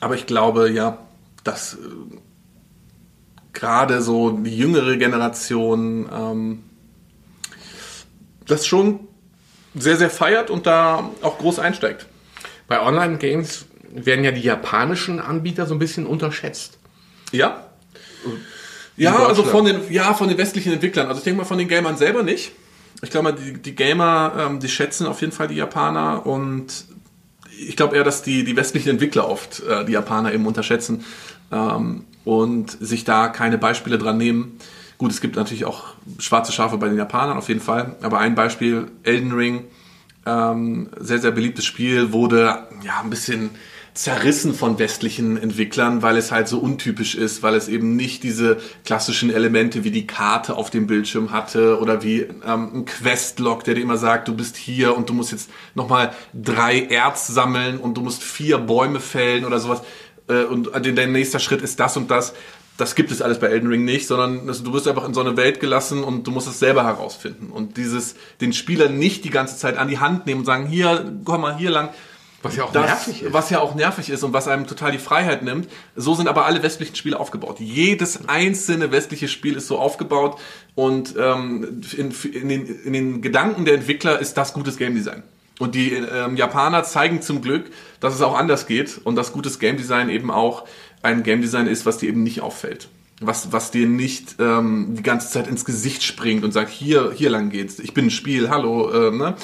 aber 0.00 0.14
ich 0.14 0.26
glaube, 0.26 0.70
ja, 0.70 0.98
das 1.44 1.74
äh, 1.74 1.78
gerade 3.52 4.02
so 4.02 4.30
die 4.30 4.56
jüngere 4.56 4.96
Generation 4.96 6.08
ähm, 6.12 6.62
das 8.46 8.66
schon 8.66 9.00
sehr, 9.74 9.96
sehr 9.96 10.10
feiert 10.10 10.50
und 10.50 10.66
da 10.66 11.10
auch 11.22 11.38
groß 11.38 11.58
einsteigt. 11.58 12.06
Bei 12.66 12.80
Online-Games 12.82 13.66
werden 13.90 14.24
ja 14.24 14.32
die 14.32 14.40
japanischen 14.40 15.20
Anbieter 15.20 15.66
so 15.66 15.74
ein 15.74 15.78
bisschen 15.78 16.06
unterschätzt. 16.06 16.78
Ja. 17.32 17.67
Ja, 18.98 19.26
also 19.26 19.44
von 19.44 19.64
den, 19.64 19.80
ja, 19.90 20.12
von 20.14 20.28
den 20.28 20.38
westlichen 20.38 20.72
Entwicklern. 20.72 21.06
Also 21.06 21.18
ich 21.18 21.24
denke 21.24 21.38
mal 21.38 21.44
von 21.44 21.58
den 21.58 21.68
Gamern 21.68 21.96
selber 21.96 22.22
nicht. 22.22 22.52
Ich 23.00 23.10
glaube 23.10 23.30
mal, 23.30 23.32
die, 23.32 23.54
die 23.54 23.74
Gamer, 23.74 24.32
ähm, 24.38 24.60
die 24.60 24.68
schätzen 24.68 25.06
auf 25.06 25.20
jeden 25.20 25.32
Fall 25.32 25.48
die 25.48 25.54
Japaner 25.54 26.26
und 26.26 26.84
ich 27.58 27.76
glaube 27.76 27.96
eher, 27.96 28.04
dass 28.04 28.22
die, 28.22 28.44
die 28.44 28.56
westlichen 28.56 28.90
Entwickler 28.90 29.28
oft 29.28 29.62
äh, 29.62 29.84
die 29.84 29.92
Japaner 29.92 30.32
eben 30.32 30.46
unterschätzen 30.46 31.04
ähm, 31.52 32.04
und 32.24 32.70
sich 32.80 33.04
da 33.04 33.28
keine 33.28 33.58
Beispiele 33.58 33.98
dran 33.98 34.18
nehmen. 34.18 34.58
Gut, 34.98 35.12
es 35.12 35.20
gibt 35.20 35.36
natürlich 35.36 35.64
auch 35.64 35.94
schwarze 36.18 36.50
Schafe 36.50 36.76
bei 36.76 36.88
den 36.88 36.98
Japanern 36.98 37.38
auf 37.38 37.48
jeden 37.48 37.60
Fall, 37.60 37.94
aber 38.02 38.18
ein 38.18 38.34
Beispiel, 38.34 38.90
Elden 39.04 39.32
Ring, 39.32 39.64
ähm, 40.26 40.90
sehr, 40.98 41.20
sehr 41.20 41.30
beliebtes 41.30 41.64
Spiel, 41.64 42.12
wurde 42.12 42.66
ja 42.82 43.00
ein 43.02 43.10
bisschen 43.10 43.50
zerrissen 43.98 44.54
von 44.54 44.78
westlichen 44.78 45.36
Entwicklern, 45.36 46.02
weil 46.02 46.16
es 46.16 46.30
halt 46.30 46.46
so 46.46 46.60
untypisch 46.60 47.16
ist, 47.16 47.42
weil 47.42 47.56
es 47.56 47.66
eben 47.66 47.96
nicht 47.96 48.22
diese 48.22 48.58
klassischen 48.84 49.28
Elemente 49.28 49.82
wie 49.82 49.90
die 49.90 50.06
Karte 50.06 50.54
auf 50.54 50.70
dem 50.70 50.86
Bildschirm 50.86 51.32
hatte 51.32 51.80
oder 51.80 52.04
wie 52.04 52.20
ähm, 52.20 52.70
ein 52.72 52.84
Questlog, 52.84 53.64
der 53.64 53.74
dir 53.74 53.80
immer 53.80 53.96
sagt, 53.96 54.28
du 54.28 54.36
bist 54.36 54.56
hier 54.56 54.96
und 54.96 55.08
du 55.08 55.14
musst 55.14 55.32
jetzt 55.32 55.50
nochmal 55.74 56.12
drei 56.32 56.80
Erz 56.80 57.26
sammeln 57.26 57.78
und 57.78 57.96
du 57.96 58.00
musst 58.00 58.22
vier 58.22 58.58
Bäume 58.58 59.00
fällen 59.00 59.44
oder 59.44 59.58
sowas 59.58 59.82
äh, 60.28 60.44
und 60.44 60.70
dein 60.72 61.10
nächster 61.10 61.40
Schritt 61.40 61.62
ist 61.62 61.80
das 61.80 61.96
und 61.96 62.08
das. 62.08 62.34
Das 62.76 62.94
gibt 62.94 63.10
es 63.10 63.20
alles 63.20 63.40
bei 63.40 63.48
Elden 63.48 63.68
Ring 63.68 63.84
nicht, 63.84 64.06
sondern 64.06 64.48
also, 64.48 64.62
du 64.62 64.72
wirst 64.72 64.86
einfach 64.86 65.08
in 65.08 65.12
so 65.12 65.20
eine 65.20 65.36
Welt 65.36 65.58
gelassen 65.58 66.04
und 66.04 66.24
du 66.28 66.30
musst 66.30 66.46
es 66.46 66.60
selber 66.60 66.84
herausfinden. 66.84 67.50
Und 67.50 67.76
dieses, 67.76 68.14
den 68.40 68.52
Spieler 68.52 68.88
nicht 68.88 69.24
die 69.24 69.30
ganze 69.30 69.56
Zeit 69.56 69.76
an 69.76 69.88
die 69.88 69.98
Hand 69.98 70.26
nehmen 70.26 70.42
und 70.42 70.46
sagen, 70.46 70.66
hier, 70.66 71.12
komm 71.24 71.40
mal 71.40 71.56
hier 71.56 71.70
lang, 71.70 71.88
was 72.42 72.56
ja 72.56 72.64
auch 72.64 72.72
das, 72.72 72.86
nervig 72.86 73.22
ist. 73.22 73.32
Was 73.32 73.50
ja 73.50 73.60
auch 73.60 73.74
nervig 73.74 74.10
ist 74.10 74.22
und 74.22 74.32
was 74.32 74.46
einem 74.46 74.66
total 74.66 74.92
die 74.92 74.98
Freiheit 74.98 75.42
nimmt. 75.42 75.68
So 75.96 76.14
sind 76.14 76.28
aber 76.28 76.46
alle 76.46 76.62
westlichen 76.62 76.94
Spiele 76.94 77.18
aufgebaut. 77.18 77.58
Jedes 77.58 78.28
einzelne 78.28 78.92
westliche 78.92 79.28
Spiel 79.28 79.56
ist 79.56 79.66
so 79.66 79.78
aufgebaut 79.78 80.38
und 80.74 81.14
ähm, 81.18 81.80
in, 81.96 82.12
in, 82.32 82.48
den, 82.48 82.66
in 82.84 82.92
den 82.92 83.22
Gedanken 83.22 83.64
der 83.64 83.74
Entwickler 83.74 84.20
ist 84.20 84.34
das 84.34 84.52
gutes 84.52 84.76
Game 84.76 84.94
Design. 84.94 85.24
Und 85.58 85.74
die 85.74 85.92
ähm, 85.92 86.36
Japaner 86.36 86.84
zeigen 86.84 87.20
zum 87.20 87.42
Glück, 87.42 87.70
dass 87.98 88.14
es 88.14 88.22
auch 88.22 88.38
anders 88.38 88.66
geht 88.66 89.00
und 89.02 89.16
dass 89.16 89.32
gutes 89.32 89.58
Game 89.58 89.76
Design 89.76 90.08
eben 90.08 90.30
auch 90.30 90.64
ein 91.02 91.24
Game 91.24 91.40
Design 91.40 91.66
ist, 91.66 91.84
was 91.84 91.98
dir 91.98 92.08
eben 92.08 92.22
nicht 92.22 92.40
auffällt. 92.40 92.88
Was, 93.20 93.50
was 93.50 93.72
dir 93.72 93.88
nicht 93.88 94.36
ähm, 94.38 94.94
die 94.96 95.02
ganze 95.02 95.28
Zeit 95.28 95.48
ins 95.48 95.64
Gesicht 95.64 96.04
springt 96.04 96.44
und 96.44 96.52
sagt, 96.52 96.70
hier, 96.70 97.10
hier 97.12 97.30
lang 97.30 97.50
geht's, 97.50 97.80
ich 97.80 97.92
bin 97.92 98.06
ein 98.06 98.10
Spiel, 98.10 98.48
hallo, 98.48 99.08
äh, 99.08 99.10
ne? 99.10 99.34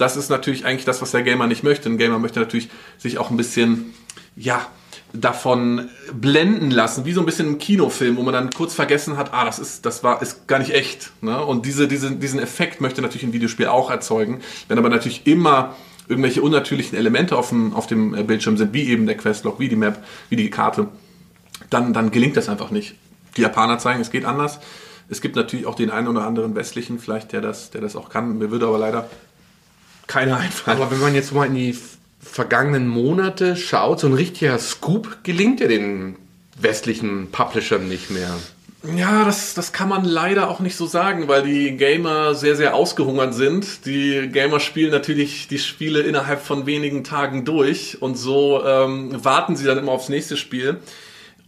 Das 0.00 0.16
ist 0.16 0.30
natürlich 0.30 0.64
eigentlich 0.64 0.84
das, 0.84 1.02
was 1.02 1.10
der 1.10 1.22
Gamer 1.22 1.46
nicht 1.46 1.62
möchte. 1.62 1.88
Ein 1.88 1.98
Gamer 1.98 2.18
möchte 2.18 2.40
natürlich 2.40 2.68
sich 2.98 3.18
auch 3.18 3.30
ein 3.30 3.36
bisschen, 3.36 3.94
ja, 4.34 4.66
davon 5.12 5.88
blenden 6.12 6.70
lassen, 6.70 7.04
wie 7.04 7.12
so 7.12 7.20
ein 7.20 7.26
bisschen 7.26 7.48
im 7.48 7.58
Kinofilm, 7.58 8.16
wo 8.16 8.22
man 8.22 8.32
dann 8.32 8.50
kurz 8.50 8.74
vergessen 8.74 9.16
hat, 9.16 9.34
ah, 9.34 9.44
das 9.44 9.58
ist, 9.58 9.84
das 9.84 10.04
war, 10.04 10.22
ist 10.22 10.46
gar 10.46 10.58
nicht 10.58 10.72
echt. 10.72 11.10
Ne? 11.20 11.44
Und 11.44 11.66
diese, 11.66 11.88
diese, 11.88 12.12
diesen 12.12 12.38
Effekt 12.38 12.80
möchte 12.80 13.02
natürlich 13.02 13.24
ein 13.24 13.32
Videospiel 13.32 13.66
auch 13.66 13.90
erzeugen. 13.90 14.40
Wenn 14.68 14.78
aber 14.78 14.88
natürlich 14.88 15.26
immer 15.26 15.74
irgendwelche 16.08 16.42
unnatürlichen 16.42 16.96
Elemente 16.96 17.36
auf 17.36 17.50
dem, 17.50 17.74
auf 17.74 17.86
dem 17.86 18.12
Bildschirm 18.26 18.56
sind, 18.56 18.72
wie 18.72 18.88
eben 18.88 19.06
der 19.06 19.16
Questlog, 19.16 19.58
wie 19.58 19.68
die 19.68 19.76
Map, 19.76 20.02
wie 20.28 20.36
die 20.36 20.50
Karte, 20.50 20.88
dann, 21.70 21.92
dann 21.92 22.10
gelingt 22.10 22.36
das 22.36 22.48
einfach 22.48 22.70
nicht. 22.70 22.94
Die 23.36 23.42
Japaner 23.42 23.78
zeigen, 23.78 24.00
es 24.00 24.10
geht 24.10 24.24
anders. 24.24 24.60
Es 25.08 25.20
gibt 25.20 25.34
natürlich 25.36 25.66
auch 25.66 25.74
den 25.74 25.90
einen 25.90 26.08
oder 26.08 26.24
anderen 26.24 26.54
westlichen, 26.54 26.98
vielleicht, 27.00 27.32
der 27.32 27.40
das, 27.40 27.70
der 27.70 27.80
das 27.80 27.96
auch 27.96 28.10
kann. 28.10 28.38
Mir 28.38 28.50
würde 28.50 28.66
aber 28.66 28.78
leider 28.78 29.08
keiner 30.10 30.36
einfallen. 30.36 30.76
Aber 30.76 30.90
wenn 30.90 31.00
man 31.00 31.14
jetzt 31.14 31.32
mal 31.32 31.46
in 31.46 31.54
die 31.54 31.78
vergangenen 32.20 32.88
Monate 32.88 33.56
schaut, 33.56 34.00
so 34.00 34.08
ein 34.08 34.12
richtiger 34.12 34.58
Scoop 34.58 35.18
gelingt 35.22 35.60
ja 35.60 35.68
den 35.68 36.16
westlichen 36.60 37.30
Publishern 37.30 37.88
nicht 37.88 38.10
mehr. 38.10 38.36
Ja, 38.96 39.24
das, 39.24 39.54
das 39.54 39.72
kann 39.72 39.88
man 39.88 40.04
leider 40.04 40.48
auch 40.48 40.60
nicht 40.60 40.74
so 40.74 40.86
sagen, 40.86 41.28
weil 41.28 41.42
die 41.42 41.76
Gamer 41.76 42.34
sehr, 42.34 42.56
sehr 42.56 42.74
ausgehungert 42.74 43.34
sind. 43.34 43.84
Die 43.84 44.28
Gamer 44.32 44.58
spielen 44.58 44.90
natürlich 44.90 45.48
die 45.48 45.58
Spiele 45.58 46.00
innerhalb 46.00 46.42
von 46.42 46.66
wenigen 46.66 47.04
Tagen 47.04 47.44
durch 47.44 48.00
und 48.00 48.16
so 48.16 48.64
ähm, 48.64 49.22
warten 49.22 49.54
sie 49.54 49.66
dann 49.66 49.78
immer 49.78 49.92
aufs 49.92 50.08
nächste 50.08 50.36
Spiel. 50.36 50.78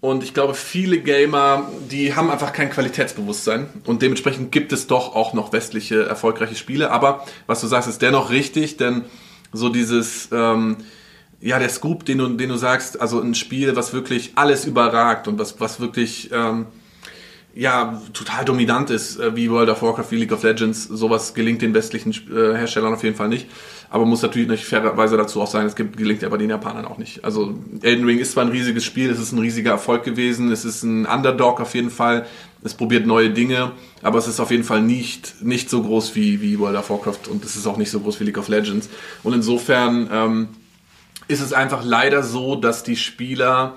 Und 0.03 0.25
ich 0.25 0.35
glaube, 0.35 0.55
viele 0.55 0.99
Gamer, 0.99 1.71
die 1.88 2.17
haben 2.17 2.29
einfach 2.29 2.53
kein 2.53 2.71
Qualitätsbewusstsein. 2.71 3.69
Und 3.87 4.03
dementsprechend 4.03 4.51
gibt 4.51 4.73
es 4.73 4.88
doch 4.88 5.15
auch 5.15 5.33
noch 5.33 5.53
westliche 5.53 6.03
erfolgreiche 6.03 6.57
Spiele. 6.57 6.91
Aber 6.91 7.25
was 7.47 7.61
du 7.61 7.69
sagst, 7.69 7.88
ist 7.88 8.03
dennoch 8.03 8.31
richtig, 8.31 8.77
denn 8.77 9.05
so 9.53 9.69
dieses, 9.69 10.29
ähm, 10.33 10.79
ja, 11.41 11.61
der 11.61 11.69
Scoop, 11.69 12.05
den 12.05 12.19
du, 12.19 12.27
den 12.31 12.49
du 12.49 12.57
sagst, 12.57 13.01
also 13.01 13.21
ein 13.21 13.37
Spiel, 13.37 13.77
was 13.77 13.93
wirklich 13.93 14.33
alles 14.35 14.65
überragt 14.65 15.29
und 15.29 15.38
was, 15.38 15.61
was 15.61 15.79
wirklich, 15.79 16.31
ähm, 16.33 16.67
ja, 17.55 18.03
total 18.12 18.45
dominant 18.45 18.91
ist, 18.91 19.21
äh, 19.21 19.37
wie 19.37 19.53
World 19.53 19.71
of 19.71 19.83
Warcraft, 19.83 20.11
wie 20.11 20.17
League 20.17 20.33
of 20.33 20.43
Legends, 20.43 20.83
sowas 20.83 21.33
gelingt 21.33 21.62
den 21.62 21.75
westlichen 21.75 22.11
äh, 22.11 22.57
Herstellern 22.57 22.93
auf 22.93 23.05
jeden 23.05 23.15
Fall 23.15 23.29
nicht. 23.29 23.47
Aber 23.93 24.07
muss 24.07 24.23
natürlich 24.23 24.49
nicht 24.49 24.65
fairerweise 24.65 25.19
dazu 25.19 25.43
auch 25.43 25.47
sagen, 25.47 25.67
es 25.67 25.77
gelingt 25.77 26.25
aber 26.25 26.39
den 26.39 26.49
Japanern 26.49 26.87
auch 26.87 26.97
nicht. 26.97 27.27
Also 27.27 27.59
Elden 27.83 28.07
Ring 28.07 28.21
ist 28.21 28.33
zwar 28.33 28.43
ein 28.43 28.51
riesiges 28.51 28.87
Spiel, 28.87 29.11
es 29.11 29.19
ist 29.19 29.33
ein 29.33 29.39
riesiger 29.39 29.73
Erfolg 29.73 30.03
gewesen, 30.03 30.51
es 30.51 30.65
ist 30.65 30.83
ein 30.83 31.05
Underdog 31.05 31.61
auf 31.61 31.75
jeden 31.75 31.91
Fall, 31.91 32.25
es 32.65 32.73
probiert 32.73 33.07
neue 33.07 33.29
Dinge, 33.29 33.73
aber 34.01 34.19
es 34.19 34.29
ist 34.29 34.41
auf 34.41 34.51
jeden 34.51 34.65
Fall 34.65 34.81
nicht, 34.81 35.43
nicht 35.43 35.69
so 35.69 35.83
groß 35.83 36.15
wie, 36.15 36.41
wie 36.41 36.59
World 36.59 36.79
of 36.79 36.89
Warcraft 36.89 37.29
und 37.31 37.45
es 37.45 37.55
ist 37.55 37.67
auch 37.67 37.77
nicht 37.77 37.91
so 37.91 38.01
groß 38.01 38.19
wie 38.19 38.25
League 38.25 38.39
of 38.39 38.49
Legends. 38.49 38.89
Und 39.23 39.35
insofern 39.35 40.09
ähm, 40.11 40.49
ist 41.29 41.43
es 41.43 41.53
einfach 41.53 41.85
leider 41.85 42.23
so, 42.23 42.57
dass 42.57 42.85
die 42.85 42.97
Spieler 42.97 43.75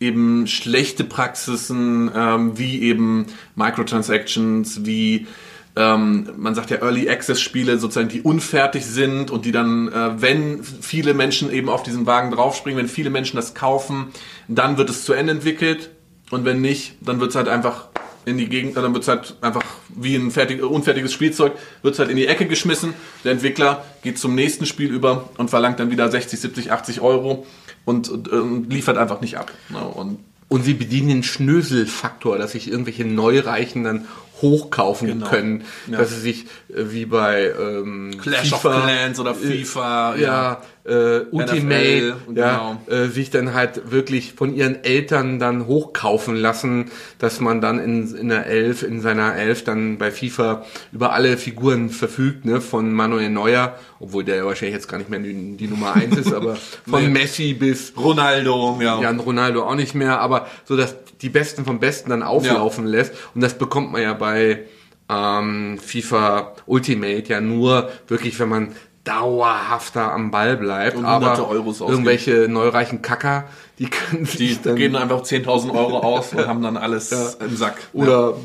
eben 0.00 0.48
schlechte 0.48 1.04
Praxisen 1.04 2.10
ähm, 2.12 2.58
wie 2.58 2.82
eben 2.82 3.26
Microtransactions, 3.54 4.84
wie 4.84 5.28
ähm, 5.76 6.30
man 6.36 6.54
sagt 6.54 6.70
ja 6.70 6.78
Early 6.78 7.08
Access 7.08 7.40
Spiele 7.40 7.78
sozusagen, 7.78 8.08
die 8.08 8.22
unfertig 8.22 8.86
sind 8.86 9.30
und 9.30 9.44
die 9.44 9.52
dann, 9.52 9.88
äh, 9.88 10.22
wenn 10.22 10.62
viele 10.62 11.14
Menschen 11.14 11.52
eben 11.52 11.68
auf 11.68 11.82
diesen 11.82 12.06
Wagen 12.06 12.30
draufspringen, 12.30 12.78
wenn 12.78 12.88
viele 12.88 13.10
Menschen 13.10 13.36
das 13.36 13.54
kaufen, 13.54 14.06
dann 14.46 14.78
wird 14.78 14.90
es 14.90 15.04
zu 15.04 15.12
Ende 15.12 15.32
entwickelt 15.32 15.90
und 16.30 16.44
wenn 16.44 16.60
nicht, 16.60 16.94
dann 17.00 17.18
wird 17.18 17.30
es 17.30 17.36
halt 17.36 17.48
einfach 17.48 17.88
in 18.24 18.38
die 18.38 18.48
Gegend, 18.48 18.76
dann 18.76 18.94
wird 18.94 19.02
es 19.02 19.08
halt 19.08 19.36
einfach 19.40 19.64
wie 19.88 20.14
ein 20.14 20.30
fertig, 20.30 20.62
unfertiges 20.62 21.12
Spielzeug, 21.12 21.52
wird 21.82 21.94
es 21.94 21.98
halt 21.98 22.08
in 22.08 22.16
die 22.16 22.26
Ecke 22.26 22.46
geschmissen. 22.46 22.94
Der 23.22 23.32
Entwickler 23.32 23.84
geht 24.02 24.18
zum 24.18 24.34
nächsten 24.34 24.66
Spiel 24.66 24.90
über 24.90 25.28
und 25.36 25.50
verlangt 25.50 25.80
dann 25.80 25.90
wieder 25.90 26.10
60, 26.10 26.40
70, 26.40 26.72
80 26.72 27.00
Euro 27.00 27.46
und, 27.84 28.08
und, 28.08 28.28
und 28.28 28.72
liefert 28.72 28.96
einfach 28.96 29.20
nicht 29.20 29.36
ab. 29.36 29.52
Ne? 29.68 29.80
Und 29.80 30.18
und 30.48 30.62
sie 30.62 30.74
bedienen 30.74 31.08
den 31.08 31.22
Schnöselfaktor, 31.22 32.38
dass 32.38 32.52
sich 32.52 32.70
irgendwelche 32.70 33.04
Neureichen 33.04 33.82
dann 33.82 34.06
hochkaufen 34.42 35.08
genau. 35.08 35.28
können, 35.28 35.64
ja. 35.90 35.98
dass 35.98 36.10
sie 36.10 36.20
sich 36.20 36.44
äh, 36.68 36.90
wie 36.90 37.06
bei 37.06 37.52
ähm, 37.58 38.12
Clash 38.20 38.50
FIFA, 38.50 38.76
of 38.76 38.84
Clans 38.84 39.20
oder 39.20 39.30
äh, 39.30 39.34
FIFA, 39.34 40.14
äh, 40.14 40.22
ja, 40.22 40.62
äh, 40.84 41.20
Ultimate, 41.30 41.64
NFL, 41.64 42.14
ja, 42.34 42.78
genau. 42.86 43.04
äh, 43.04 43.08
sich 43.08 43.30
dann 43.30 43.54
halt 43.54 43.90
wirklich 43.90 44.34
von 44.34 44.54
ihren 44.54 44.84
Eltern 44.84 45.38
dann 45.38 45.66
hochkaufen 45.66 46.36
lassen, 46.36 46.90
dass 47.18 47.40
man 47.40 47.60
dann 47.60 47.78
in, 47.78 48.14
in 48.14 48.28
der 48.28 48.46
Elf, 48.46 48.82
in 48.82 49.00
seiner 49.00 49.34
Elf 49.34 49.64
dann 49.64 49.98
bei 49.98 50.10
FIFA 50.10 50.64
über 50.92 51.12
alle 51.12 51.38
Figuren 51.38 51.88
verfügt, 51.88 52.44
ne, 52.44 52.60
von 52.60 52.92
Manuel 52.92 53.30
Neuer, 53.30 53.78
obwohl 53.98 54.24
der 54.24 54.44
wahrscheinlich 54.44 54.74
jetzt 54.74 54.88
gar 54.88 54.98
nicht 54.98 55.08
mehr 55.08 55.20
die, 55.20 55.56
die 55.56 55.68
Nummer 55.68 55.94
eins 55.94 56.18
ist, 56.18 56.34
aber 56.34 56.56
von 56.88 57.02
nee. 57.02 57.08
Messi 57.08 57.54
bis 57.54 57.94
Ronaldo, 57.96 58.78
ja. 58.80 59.00
Ja, 59.00 59.10
Ronaldo 59.10 59.62
auch 59.62 59.76
nicht 59.76 59.94
mehr, 59.94 60.20
aber 60.20 60.48
so 60.64 60.76
dass 60.76 60.96
die 61.24 61.30
Besten 61.30 61.64
vom 61.64 61.80
Besten 61.80 62.10
dann 62.10 62.22
auflaufen 62.22 62.84
ja. 62.84 62.98
lässt 62.98 63.14
und 63.34 63.40
das 63.40 63.56
bekommt 63.56 63.90
man 63.90 64.02
ja 64.02 64.12
bei 64.12 64.64
ähm, 65.08 65.78
FIFA 65.78 66.54
Ultimate 66.66 67.24
ja 67.28 67.40
nur 67.40 67.90
wirklich, 68.06 68.38
wenn 68.38 68.50
man 68.50 68.68
dauerhafter 69.04 70.12
am 70.12 70.30
Ball 70.30 70.56
bleibt. 70.56 70.96
Und 70.96 71.04
aber 71.04 71.48
Euros 71.48 71.80
irgendwelche 71.80 72.46
neureichen 72.48 73.02
Kacker, 73.02 73.44
die 73.78 73.88
können 73.88 74.28
die 74.38 74.60
dann 74.62 74.76
geben 74.76 74.96
einfach 74.96 75.22
10.000 75.22 75.74
Euro 75.74 75.98
aus 75.98 76.32
und 76.32 76.46
haben 76.46 76.62
dann 76.62 76.76
alles 76.76 77.10
ja. 77.10 77.30
im 77.40 77.56
Sack. 77.56 77.76
Oder 77.94 78.30
ja. 78.30 78.36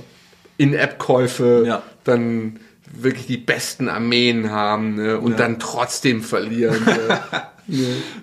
In-App-Käufe, 0.57 1.63
ja. 1.65 1.83
dann 2.05 2.59
wirklich 2.91 3.27
die 3.27 3.37
besten 3.37 3.87
Armeen 3.87 4.51
haben 4.51 4.95
ne? 4.95 5.19
und 5.19 5.39
dann 5.39 5.59
trotzdem 5.59 6.21
verlieren. 6.21 6.83
ne? 6.85 7.19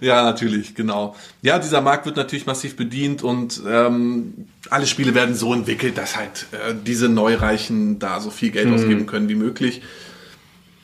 Ja, 0.00 0.24
natürlich, 0.24 0.74
genau. 0.74 1.14
Ja, 1.42 1.58
dieser 1.58 1.80
Markt 1.80 2.06
wird 2.06 2.16
natürlich 2.16 2.46
massiv 2.46 2.76
bedient 2.76 3.22
und 3.22 3.62
ähm, 3.68 4.46
alle 4.70 4.86
Spiele 4.86 5.14
werden 5.14 5.34
so 5.34 5.52
entwickelt, 5.54 5.98
dass 5.98 6.16
halt 6.16 6.46
äh, 6.52 6.74
diese 6.86 7.08
Neureichen 7.08 7.98
da 7.98 8.20
so 8.20 8.30
viel 8.30 8.50
Geld 8.50 8.68
mhm. 8.68 8.74
ausgeben 8.74 9.06
können 9.06 9.28
wie 9.28 9.34
möglich. 9.34 9.82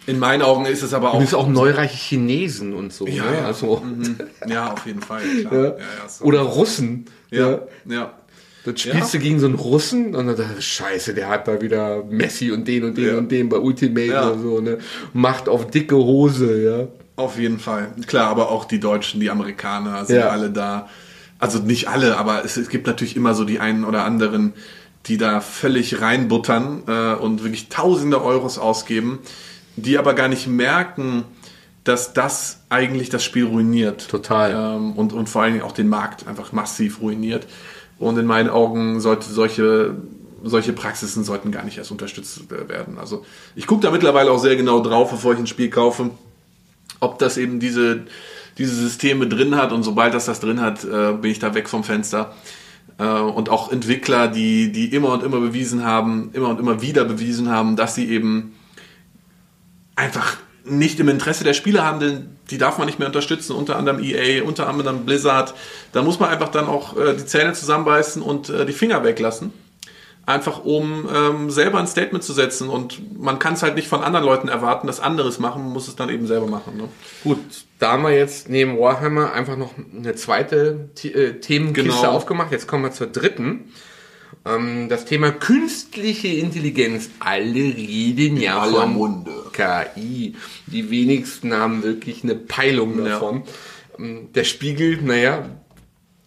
In 0.07 0.19
meinen 0.19 0.43
Augen 0.43 0.67
ist 0.67 0.83
es 0.83 0.95
aber 0.95 1.15
auch. 1.15 1.23
Es 1.23 1.33
auch 1.33 1.47
neureiche 1.47 1.97
Chinesen 1.97 2.75
und 2.75 2.93
so. 2.93 3.07
Ja, 3.07 3.31
ne? 3.31 3.45
also, 3.45 3.83
mhm. 3.85 4.17
ja 4.49 4.73
auf 4.73 4.85
jeden 4.87 5.01
Fall. 5.01 5.23
Klar. 5.41 5.55
Ja. 5.55 5.65
Ja, 5.69 6.09
so. 6.09 6.25
Oder 6.25 6.41
Russen. 6.41 7.07
Ja, 7.31 7.61
ja. 7.85 8.13
Dann 8.65 8.77
spielst 8.77 9.13
du 9.13 9.19
gegen 9.19 9.41
so 9.41 9.47
einen 9.47 9.57
Russen 9.57 10.15
und 10.15 10.27
dann 10.27 10.37
dachte 10.37 10.55
ich, 10.59 10.67
scheiße, 10.67 11.15
der 11.15 11.29
hat 11.29 11.49
da 11.49 11.61
wieder 11.61 12.05
Messi 12.05 12.53
und 12.53 12.69
den 12.69 12.85
und 12.85 12.97
den 12.97 13.17
und 13.17 13.33
den 13.33 13.49
bei 13.49 13.59
Ultimate 13.59 14.11
oder 14.11 14.39
so, 14.39 14.61
ne? 14.61 14.79
Macht 15.13 15.49
auf 15.49 15.69
dicke 15.69 15.97
Hose, 15.97 16.63
ja. 16.63 16.89
Auf 17.17 17.39
jeden 17.39 17.59
Fall. 17.59 17.93
Klar, 18.07 18.29
aber 18.29 18.51
auch 18.51 18.65
die 18.65 18.81
Deutschen, 18.81 19.21
die 19.21 19.31
Amerikaner 19.31 20.05
sind 20.05 20.23
alle 20.23 20.51
da. 20.51 20.89
Also 21.39 21.59
nicht 21.59 21.89
alle, 21.89 22.17
aber 22.17 22.45
es, 22.45 22.57
es, 22.57 22.69
gibt 22.69 22.87
natürlich 22.87 23.17
immer 23.17 23.35
so 23.35 23.45
die 23.45 23.59
einen 23.59 23.85
oder 23.85 24.05
anderen, 24.05 24.53
die 25.07 25.19
da 25.19 25.41
völlig 25.41 26.01
reinbuttern 26.01 26.85
äh, 26.87 27.15
und 27.15 27.43
wirklich 27.43 27.69
tausende 27.69 28.23
Euros 28.23 28.59
ausgeben, 28.59 29.19
die 29.77 29.99
aber 29.99 30.15
gar 30.15 30.29
nicht 30.29 30.47
merken, 30.47 31.25
dass 31.85 32.13
das 32.13 32.61
eigentlich 32.69 33.09
das 33.09 33.25
Spiel 33.25 33.47
ruiniert. 33.47 34.09
Total. 34.09 34.53
Ähm, 34.53 34.93
und, 34.93 35.13
und 35.13 35.29
vor 35.29 35.43
allen 35.43 35.55
Dingen 35.55 35.65
auch 35.65 35.73
den 35.73 35.89
Markt 35.89 36.29
einfach 36.29 36.53
massiv 36.53 37.01
ruiniert. 37.01 37.47
Und 37.99 38.19
in 38.19 38.27
meinen 38.27 38.49
Augen 38.49 39.01
sollte 39.01 39.29
solche, 39.31 39.97
solche 40.45 40.73
Praxisen 40.73 41.25
sollten 41.25 41.51
gar 41.51 41.65
nicht 41.65 41.79
erst 41.79 41.91
unterstützt 41.91 42.51
werden. 42.51 42.99
Also 42.99 43.25
ich 43.57 43.67
gucke 43.67 43.83
da 43.83 43.91
mittlerweile 43.91 44.31
auch 44.31 44.39
sehr 44.39 44.57
genau 44.57 44.81
drauf, 44.81 45.11
bevor 45.11 45.33
ich 45.33 45.39
ein 45.39 45.47
Spiel 45.47 45.71
kaufe, 45.71 46.11
ob 47.03 47.19
das 47.19 47.37
eben 47.37 47.61
diese, 47.61 48.05
diese 48.59 48.75
Systeme 48.75 49.27
drin 49.27 49.57
hat. 49.57 49.73
Und 49.73 49.83
sobald 49.83 50.15
das 50.15 50.27
das 50.27 50.41
drin 50.41 50.61
hat, 50.61 50.85
äh, 50.85 51.13
bin 51.13 51.31
ich 51.31 51.39
da 51.39 51.55
weg 51.55 51.69
vom 51.69 51.85
Fenster. 51.85 52.35
Äh, 52.99 53.05
und 53.05 53.49
auch 53.49 53.73
Entwickler, 53.73 54.29
die, 54.29 54.73
die 54.73 54.95
immer 54.95 55.13
und 55.13 55.23
immer 55.23 55.41
bewiesen 55.41 55.85
haben, 55.85 56.31
immer 56.33 56.49
und 56.49 56.61
immer 56.61 56.81
wieder 56.81 57.05
bewiesen 57.05 57.51
haben, 57.51 57.77
dass 57.77 57.95
sie 57.95 58.09
eben 58.09 58.55
einfach 59.97 60.37
nicht 60.65 61.01
im 61.01 61.09
Interesse 61.09 61.43
der 61.43 61.55
Spieler 61.55 61.85
handeln, 61.85 62.37
die 62.51 62.59
darf 62.59 62.79
man 62.79 62.87
nicht 62.87 63.01
mehr 63.01 63.09
unterstützen, 63.09 63.55
unter 63.57 63.77
anderem 63.77 64.03
EA, 64.03 64.45
unter 64.45 64.69
anderem 64.69 65.05
Blizzard. 65.05 65.55
Da 65.93 66.03
muss 66.03 66.21
man 66.21 66.31
einfach 66.31 66.51
dann 66.51 66.67
auch 66.67 66.97
äh, 66.97 67.15
die 67.15 67.27
Zähne 67.27 67.53
zusammenbeißen 67.53 68.23
und 68.23 68.49
äh, 68.49 68.65
die 68.65 68.73
Finger 68.73 69.03
weglassen. 69.03 69.53
Einfach 70.25 70.65
um 70.65 71.09
ähm, 71.13 71.51
selber 71.51 71.81
ein 71.81 71.89
Statement 71.89 72.23
zu 72.23 72.33
setzen 72.33 72.69
und 72.69 73.21
man 73.21 73.41
kann 73.41 73.55
es 73.55 73.63
halt 73.63 73.75
nicht 73.75 73.89
von 73.89 74.03
anderen 74.03 74.25
Leuten 74.25 74.49
erwarten, 74.49 74.87
dass 74.87 75.01
anderes 75.01 75.41
machen, 75.41 75.65
man 75.65 75.73
muss 75.73 75.89
es 75.89 75.97
dann 75.97 76.11
eben 76.11 76.29
selber 76.29 76.47
machen. 76.47 76.77
Ne? 76.77 76.89
Gut, 77.25 77.39
da 77.81 77.93
haben 77.93 78.05
wir 78.05 78.17
jetzt 78.17 78.49
neben 78.49 78.79
Warhammer 78.79 79.33
einfach 79.33 79.57
noch 79.57 79.73
eine 79.77 80.15
zweite 80.15 80.91
äh, 81.03 81.41
Themenkiste 81.41 81.91
genau. 81.91 82.13
aufgemacht. 82.13 82.53
Jetzt 82.53 82.69
kommen 82.69 82.85
wir 82.85 82.93
zur 82.93 83.09
dritten. 83.09 83.73
Ähm, 84.45 84.89
das 84.89 85.05
Thema 85.05 85.31
künstliche 85.31 86.29
Intelligenz. 86.29 87.11
Alle 87.21 87.55
reden 87.55 88.37
ja 88.37 88.63
von 88.63 88.93
Munde. 88.93 89.33
KI. 89.53 90.35
Die 90.67 90.91
wenigsten 90.91 91.53
haben 91.53 91.83
wirklich 91.83 92.25
eine 92.25 92.35
Peilung 92.35 93.05
davon. 93.05 93.43
Ja. 93.99 94.05
Ähm, 94.05 94.33
der 94.33 94.45
Spiegel, 94.45 95.01
naja, 95.03 95.49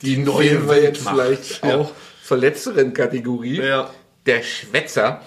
die 0.02 0.18
neue 0.18 0.68
wir 0.68 0.82
jetzt 0.82 1.08
vielleicht 1.08 1.64
ja. 1.64 1.78
auch 1.78 1.92
zur 2.26 2.38
letzteren 2.38 2.94
Kategorie. 2.94 3.62
Ja. 3.62 3.90
Der 4.26 4.42
Schwätzer. 4.42 5.22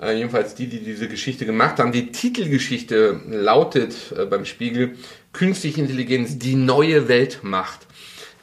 Äh, 0.00 0.16
jedenfalls 0.16 0.54
die, 0.54 0.68
die 0.68 0.78
diese 0.78 1.08
Geschichte 1.08 1.46
gemacht 1.46 1.78
haben. 1.78 1.90
Die 1.90 2.12
Titelgeschichte 2.12 3.20
lautet 3.28 3.94
äh, 4.16 4.24
beim 4.26 4.44
Spiegel 4.44 4.96
Künstliche 5.32 5.80
Intelligenz, 5.80 6.38
die 6.38 6.54
neue 6.54 7.08
Weltmacht. 7.08 7.86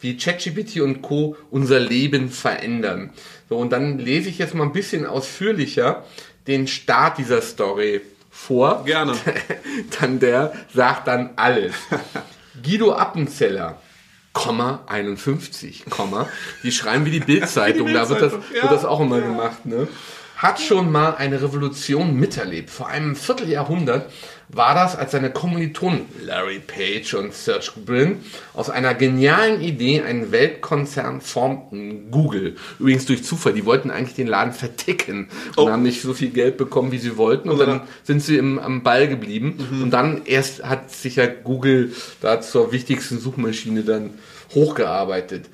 Wie 0.02 0.17
ChatGPT 0.17 0.82
und 0.82 1.02
Co. 1.02 1.38
unser 1.52 1.80
Leben 1.80 2.30
verändern. 2.30 3.12
So, 3.47 3.58
und 3.58 3.71
dann 3.71 3.97
lese 3.97 4.30
ich 4.30 4.39
jetzt 4.39 4.56
mal 4.56 4.63
ein 4.63 4.74
bisschen 4.74 5.06
ausführlicher 5.06 6.04
den 6.47 6.67
Start 6.67 7.17
dieser 7.17 7.41
Story 7.41 8.02
vor. 8.30 8.84
Gerne. 8.86 9.13
dann 10.00 10.19
der 10.19 10.54
sagt 10.74 11.08
dann 11.08 11.30
alles. 11.38 11.74
Guido 12.63 12.93
Appenzeller, 12.93 13.80
Komma 14.33 14.83
51, 14.87 15.85
Komma. 15.89 16.27
Die 16.63 16.71
schreiben 16.71 17.05
wie 17.05 17.11
die 17.11 17.19
Bildzeitung, 17.19 17.85
Bild 17.85 17.97
da 17.97 18.09
wird 18.09 18.21
das, 18.21 18.33
ja. 18.53 18.63
wird 18.63 18.71
das 18.71 18.85
auch 18.85 19.01
immer 19.01 19.19
ja. 19.19 19.25
gemacht, 19.25 19.65
ne? 19.65 19.87
Hat 20.37 20.59
schon 20.59 20.91
mal 20.91 21.15
eine 21.15 21.41
Revolution 21.41 22.15
miterlebt. 22.15 22.71
Vor 22.71 22.87
einem 22.87 23.15
Vierteljahrhundert 23.15 24.11
war 24.53 24.75
das, 24.75 24.95
als 24.95 25.11
seine 25.11 25.31
Kommilitonen 25.31 26.05
Larry 26.25 26.59
Page 26.59 27.13
und 27.13 27.33
Serge 27.33 27.71
Brin 27.85 28.19
aus 28.53 28.69
einer 28.69 28.93
genialen 28.93 29.61
Idee 29.61 30.01
einen 30.01 30.31
Weltkonzern 30.31 31.21
formten, 31.21 32.11
Google. 32.11 32.55
Übrigens 32.79 33.05
durch 33.05 33.23
Zufall, 33.23 33.53
die 33.53 33.65
wollten 33.65 33.91
eigentlich 33.91 34.15
den 34.15 34.27
Laden 34.27 34.53
verticken 34.53 35.29
und 35.55 35.63
oh. 35.65 35.69
haben 35.69 35.83
nicht 35.83 36.01
so 36.01 36.13
viel 36.13 36.29
Geld 36.29 36.57
bekommen, 36.57 36.91
wie 36.91 36.97
sie 36.97 37.17
wollten 37.17 37.49
und 37.49 37.59
dann 37.59 37.81
sind 38.03 38.21
sie 38.21 38.37
im, 38.37 38.59
am 38.59 38.83
Ball 38.83 39.07
geblieben 39.07 39.67
mhm. 39.71 39.83
und 39.83 39.91
dann 39.91 40.21
erst 40.25 40.63
hat 40.63 40.91
sich 40.91 41.15
ja 41.15 41.27
Google 41.27 41.93
da 42.21 42.41
zur 42.41 42.71
wichtigsten 42.71 43.19
Suchmaschine 43.19 43.83
dann 43.83 44.11
hochgearbeitet. 44.53 45.45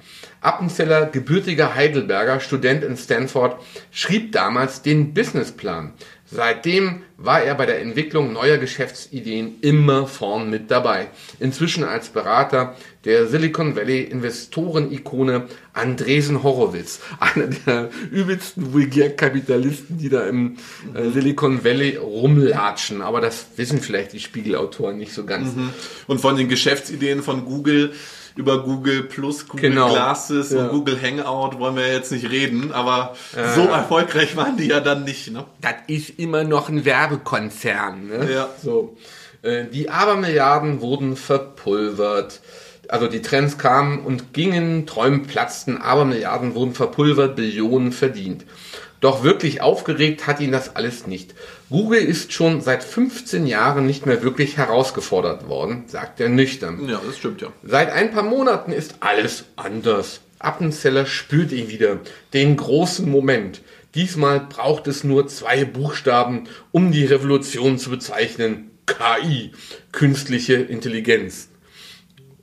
Appenzeller, 0.41 1.07
gebürtiger 1.07 1.75
Heidelberger, 1.75 2.39
Student 2.39 2.83
in 2.83 2.95
Stanford, 2.95 3.59
schrieb 3.91 4.31
damals 4.31 4.81
den 4.81 5.13
Businessplan. 5.13 5.93
Seitdem 6.29 7.03
war 7.15 7.41
er 7.41 7.55
bei 7.55 7.65
der 7.65 7.81
Entwicklung 7.81 8.33
neuer 8.33 8.57
Geschäftsideen 8.57 9.59
immer 9.61 10.07
vorn 10.07 10.49
mit 10.49 10.69
dabei. 10.69 11.07
Inzwischen 11.39 11.85
als 11.85 12.09
Berater 12.09 12.75
der 13.05 13.27
Silicon 13.27 13.77
Valley 13.77 14.03
Investoren-Ikone 14.03 15.47
Andresen 15.71 16.43
Horowitz, 16.43 16.99
einer 17.19 17.47
der 17.47 17.89
übelsten 18.11 18.73
Vulgärkapitalisten, 18.73 19.97
die 19.97 20.09
da 20.09 20.27
im 20.27 20.57
äh, 20.93 21.09
Silicon 21.11 21.63
Valley 21.63 21.95
rumlatschen. 21.95 23.01
Aber 23.01 23.21
das 23.21 23.47
wissen 23.55 23.81
vielleicht 23.81 24.11
die 24.11 24.19
Spiegelautoren 24.19 24.97
nicht 24.97 25.13
so 25.13 25.25
ganz. 25.25 25.55
Mhm. 25.55 25.69
Und 26.07 26.19
von 26.19 26.35
den 26.35 26.49
Geschäftsideen 26.49 27.23
von 27.23 27.45
Google 27.45 27.93
über 28.37 28.63
Google 28.63 29.03
Plus, 29.03 29.47
Google 29.47 29.69
genau. 29.69 29.89
Glasses 29.89 30.51
ja. 30.51 30.63
und 30.63 30.69
Google 30.69 30.99
Hangout 31.01 31.59
wollen 31.59 31.75
wir 31.75 31.91
jetzt 31.91 32.11
nicht 32.11 32.29
reden, 32.29 32.71
aber 32.71 33.15
äh, 33.35 33.55
so 33.55 33.61
erfolgreich 33.67 34.35
waren 34.35 34.57
die 34.57 34.67
ja 34.67 34.79
dann 34.79 35.03
nicht. 35.03 35.31
Ne? 35.31 35.45
Das 35.61 35.73
ist 35.87 36.19
immer 36.19 36.43
noch 36.43 36.69
ein 36.69 36.85
Werbekonzern. 36.85 38.07
Ne? 38.07 38.31
Ja. 38.31 38.49
So. 38.63 38.95
Äh, 39.41 39.65
die 39.65 39.89
Abermilliarden 39.89 40.81
wurden 40.81 41.15
verpulvert. 41.15 42.41
Also 42.89 43.07
die 43.07 43.21
Trends 43.21 43.57
kamen 43.57 43.99
und 43.99 44.33
gingen, 44.33 44.85
Träumen 44.85 45.23
platzten, 45.23 45.77
Abermilliarden 45.77 46.55
wurden 46.55 46.73
verpulvert, 46.73 47.35
Billionen 47.35 47.91
verdient. 47.91 48.45
Doch 48.99 49.23
wirklich 49.23 49.61
aufgeregt 49.61 50.25
hat 50.25 50.39
ihn 50.39 50.51
das 50.51 50.75
alles 50.75 51.05
nicht. 51.05 51.35
Google 51.69 51.99
ist 51.99 52.33
schon 52.33 52.61
seit 52.61 52.83
15 52.83 53.45
Jahren 53.45 53.85
nicht 53.85 54.05
mehr 54.05 54.23
wirklich 54.23 54.57
herausgefordert 54.57 55.47
worden, 55.47 55.83
sagt 55.87 56.19
er 56.19 56.29
nüchtern. 56.29 56.87
Ja, 56.89 56.99
das 57.05 57.17
stimmt 57.17 57.41
ja. 57.41 57.49
Seit 57.63 57.91
ein 57.91 58.11
paar 58.11 58.23
Monaten 58.23 58.71
ist 58.71 58.95
alles 59.01 59.45
anders. 59.55 60.21
Appenzeller 60.39 61.05
spürt 61.05 61.51
ihn 61.51 61.69
wieder, 61.69 61.99
den 62.33 62.57
großen 62.57 63.09
Moment. 63.09 63.61
Diesmal 63.95 64.41
braucht 64.41 64.87
es 64.87 65.03
nur 65.03 65.27
zwei 65.27 65.65
Buchstaben, 65.65 66.47
um 66.71 66.91
die 66.91 67.05
Revolution 67.05 67.77
zu 67.79 67.89
bezeichnen. 67.89 68.71
KI, 68.85 69.51
künstliche 69.91 70.55
Intelligenz. 70.55 71.49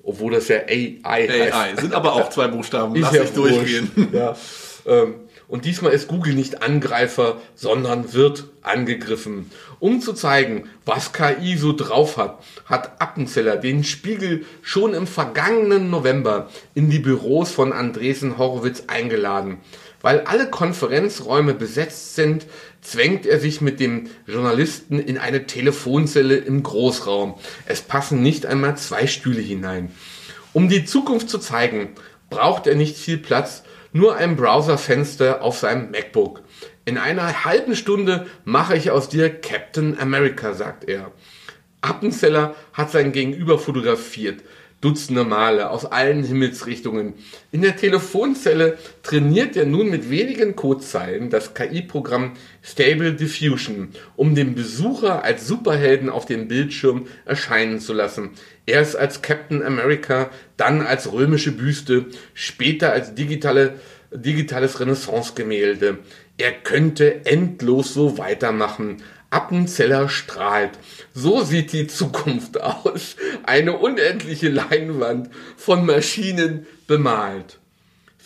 Obwohl 0.03 0.33
das 0.33 0.49
ja 0.49 0.59
AI, 0.59 1.01
AI 1.05 1.51
heißt. 1.51 1.81
sind 1.81 1.95
aber 1.95 2.13
auch 2.13 2.29
zwei 2.29 2.49
Buchstaben. 2.49 2.95
Lass 2.97 3.15
ich 3.15 3.31
durchgehen. 3.31 3.91
Ja. 4.13 4.37
Ähm, 4.87 5.15
und 5.47 5.65
diesmal 5.65 5.93
ist 5.93 6.09
Google 6.09 6.35
nicht 6.35 6.63
Angreifer, 6.63 7.41
sondern 7.55 8.13
wird 8.13 8.45
angegriffen. 8.63 9.51
Um 9.79 10.01
zu 10.01 10.15
zeigen, 10.15 10.69
was 10.85 11.13
KI 11.13 11.57
so 11.57 11.75
drauf 11.75 12.17
hat, 12.17 12.43
hat 12.65 13.01
Appenzeller 13.01 13.57
den 13.57 13.85
Spiegel 13.85 14.45
schon 14.63 14.95
im 14.95 15.07
vergangenen 15.07 15.91
November 15.91 16.49
in 16.75 16.89
die 16.89 16.99
Büros 16.99 17.51
von 17.51 17.73
Andresen 17.73 18.39
Horowitz 18.39 18.85
eingeladen. 18.87 19.59
Weil 20.01 20.21
alle 20.21 20.51
Konferenzräume 20.51 21.55
besetzt 21.55 22.15
sind, 22.15 22.47
zwängt 22.83 23.25
er 23.25 23.41
sich 23.41 23.61
mit 23.61 23.81
dem 23.81 24.09
Journalisten 24.27 24.99
in 24.99 25.19
eine 25.19 25.47
Telefonzelle 25.47 26.37
im 26.37 26.63
Großraum. 26.63 27.35
Es 27.65 27.81
passen 27.81 28.23
nicht 28.23 28.45
einmal 28.45 28.77
zwei 28.77 29.07
Stühle 29.07 29.41
hinein. 29.41 29.91
Um 30.53 30.69
die 30.69 30.85
Zukunft 30.85 31.31
zu 31.31 31.39
zeigen, 31.39 31.89
braucht 32.31 32.67
er 32.67 32.75
nicht 32.75 32.97
viel 32.97 33.19
Platz, 33.19 33.63
nur 33.95 34.17
ein 34.17 34.37
Browserfenster 34.37 35.41
auf 35.41 35.57
seinem 35.57 35.91
MacBook. 35.93 36.43
In 36.85 36.99
einer 36.99 37.45
halben 37.45 37.77
Stunde 37.77 38.27
mache 38.45 38.77
ich 38.77 38.91
aus 38.91 39.09
dir 39.09 39.31
Captain 39.31 39.99
America, 39.99 40.53
sagt 40.53 40.85
er. 40.85 41.13
Appenzeller 41.81 42.57
hat 42.73 42.91
sein 42.91 43.13
Gegenüber 43.13 43.59
fotografiert. 43.59 44.43
Dutzende 44.85 45.25
Male 45.25 45.71
aus 45.71 45.87
allen 45.87 46.25
Himmelsrichtungen. 46.25 47.15
In 47.53 47.63
der 47.63 47.75
Telefonzelle 47.75 48.77
trainiert 49.03 49.57
er 49.57 49.65
nun 49.65 49.89
mit 49.89 50.11
wenigen 50.11 50.57
Codezeilen 50.57 51.31
das 51.31 51.55
KI-Programm 51.55 52.33
Stable 52.63 53.15
Diffusion, 53.15 53.89
um 54.15 54.35
den 54.35 54.55
Besucher 54.55 55.25
als 55.25 55.47
Superhelden 55.47 56.11
auf 56.11 56.27
dem 56.27 56.49
Bildschirm 56.49 57.07
erscheinen 57.25 57.81
zu 57.81 57.95
lassen. 57.95 58.33
Erst 58.67 58.95
als 58.97 59.23
Captain 59.23 59.63
America, 59.63 60.29
dann 60.59 60.83
als 60.83 61.11
römische 61.11 61.53
Büste, 61.53 62.05
später 62.35 62.93
als 62.93 63.15
digitale, 63.15 63.81
digitales 64.13 64.81
Renaissance-Gemälde. 64.81 66.01
Er 66.37 66.53
könnte 66.53 67.25
endlos 67.25 67.95
so 67.95 68.19
weitermachen. 68.19 68.99
Appenzeller 69.35 70.09
strahlt. 70.09 70.79
So 71.13 71.43
sieht 71.43 71.73
die 71.73 71.89
Zukunft 71.89 72.61
aus. 72.61 73.17
Eine 73.45 73.77
unendliche 73.79 74.49
Leinwand 74.49 75.31
von 75.57 75.85
Maschinen 75.85 76.67
bemalt. 76.87 77.59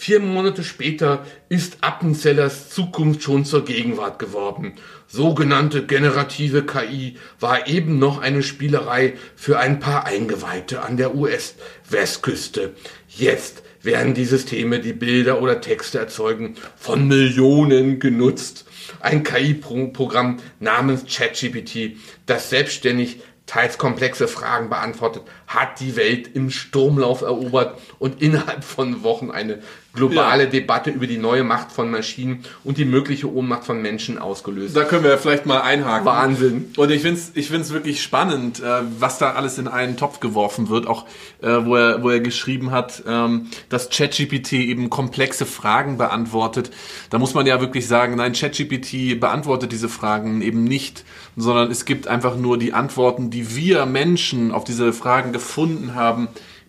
Vier 0.00 0.20
Monate 0.20 0.62
später 0.62 1.26
ist 1.48 1.78
Appenzellers 1.80 2.70
Zukunft 2.70 3.20
schon 3.24 3.44
zur 3.44 3.64
Gegenwart 3.64 4.20
geworden. 4.20 4.74
Sogenannte 5.08 5.86
generative 5.86 6.64
KI 6.64 7.16
war 7.40 7.66
eben 7.66 7.98
noch 7.98 8.20
eine 8.20 8.44
Spielerei 8.44 9.14
für 9.34 9.58
ein 9.58 9.80
paar 9.80 10.06
Eingeweihte 10.06 10.82
an 10.82 10.98
der 10.98 11.16
US-Westküste. 11.16 12.74
Jetzt 13.08 13.64
werden 13.82 14.14
die 14.14 14.24
Systeme, 14.24 14.78
die 14.78 14.92
Bilder 14.92 15.42
oder 15.42 15.60
Texte 15.60 15.98
erzeugen, 15.98 16.54
von 16.76 17.08
Millionen 17.08 17.98
genutzt. 17.98 18.66
Ein 19.00 19.24
KI-Programm 19.24 20.36
namens 20.60 21.06
ChatGPT, 21.12 21.96
das 22.24 22.50
selbstständig 22.50 23.18
teils 23.48 23.78
komplexe 23.78 24.28
Fragen 24.28 24.68
beantwortet, 24.68 25.22
hat 25.46 25.80
die 25.80 25.96
Welt 25.96 26.28
im 26.34 26.50
Sturmlauf 26.50 27.22
erobert 27.22 27.80
und 27.98 28.22
innerhalb 28.22 28.62
von 28.62 29.02
Wochen 29.02 29.30
eine 29.30 29.60
globale 29.98 30.44
ja. 30.44 30.50
Debatte 30.50 30.90
über 30.90 31.06
die 31.06 31.18
neue 31.18 31.44
Macht 31.44 31.72
von 31.72 31.90
Maschinen 31.90 32.44
und 32.64 32.78
die 32.78 32.84
mögliche 32.84 33.32
Ohnmacht 33.32 33.64
von 33.64 33.82
Menschen 33.82 34.18
ausgelöst. 34.18 34.76
Da 34.76 34.84
können 34.84 35.04
wir 35.04 35.18
vielleicht 35.18 35.46
mal 35.46 35.60
einhaken. 35.60 36.06
Wahnsinn. 36.06 36.72
Und 36.76 36.90
ich 36.90 37.02
finde 37.02 37.18
es 37.20 37.32
ich 37.34 37.48
find's 37.48 37.72
wirklich 37.72 38.02
spannend, 38.02 38.60
äh, 38.60 38.82
was 38.98 39.18
da 39.18 39.32
alles 39.32 39.58
in 39.58 39.68
einen 39.68 39.96
Topf 39.96 40.20
geworfen 40.20 40.68
wird, 40.68 40.86
auch 40.86 41.06
äh, 41.42 41.48
wo, 41.64 41.76
er, 41.76 42.02
wo 42.02 42.10
er 42.10 42.20
geschrieben 42.20 42.70
hat, 42.70 43.02
ähm, 43.06 43.48
dass 43.68 43.90
ChatGPT 43.90 44.52
eben 44.54 44.90
komplexe 44.90 45.46
Fragen 45.46 45.98
beantwortet. 45.98 46.70
Da 47.10 47.18
muss 47.18 47.34
man 47.34 47.46
ja 47.46 47.60
wirklich 47.60 47.86
sagen, 47.86 48.16
nein, 48.16 48.32
ChatGPT 48.32 49.20
beantwortet 49.20 49.72
diese 49.72 49.88
Fragen 49.88 50.42
eben 50.42 50.64
nicht, 50.64 51.04
sondern 51.36 51.70
es 51.70 51.84
gibt 51.84 52.08
einfach 52.08 52.36
nur 52.36 52.58
die 52.58 52.72
Antworten, 52.72 53.30
die 53.30 53.54
wir 53.54 53.86
Menschen 53.86 54.52
auf 54.52 54.64
diese 54.64 54.92
Fragen 54.92 55.32
gefunden 55.32 55.94
haben. 55.94 56.28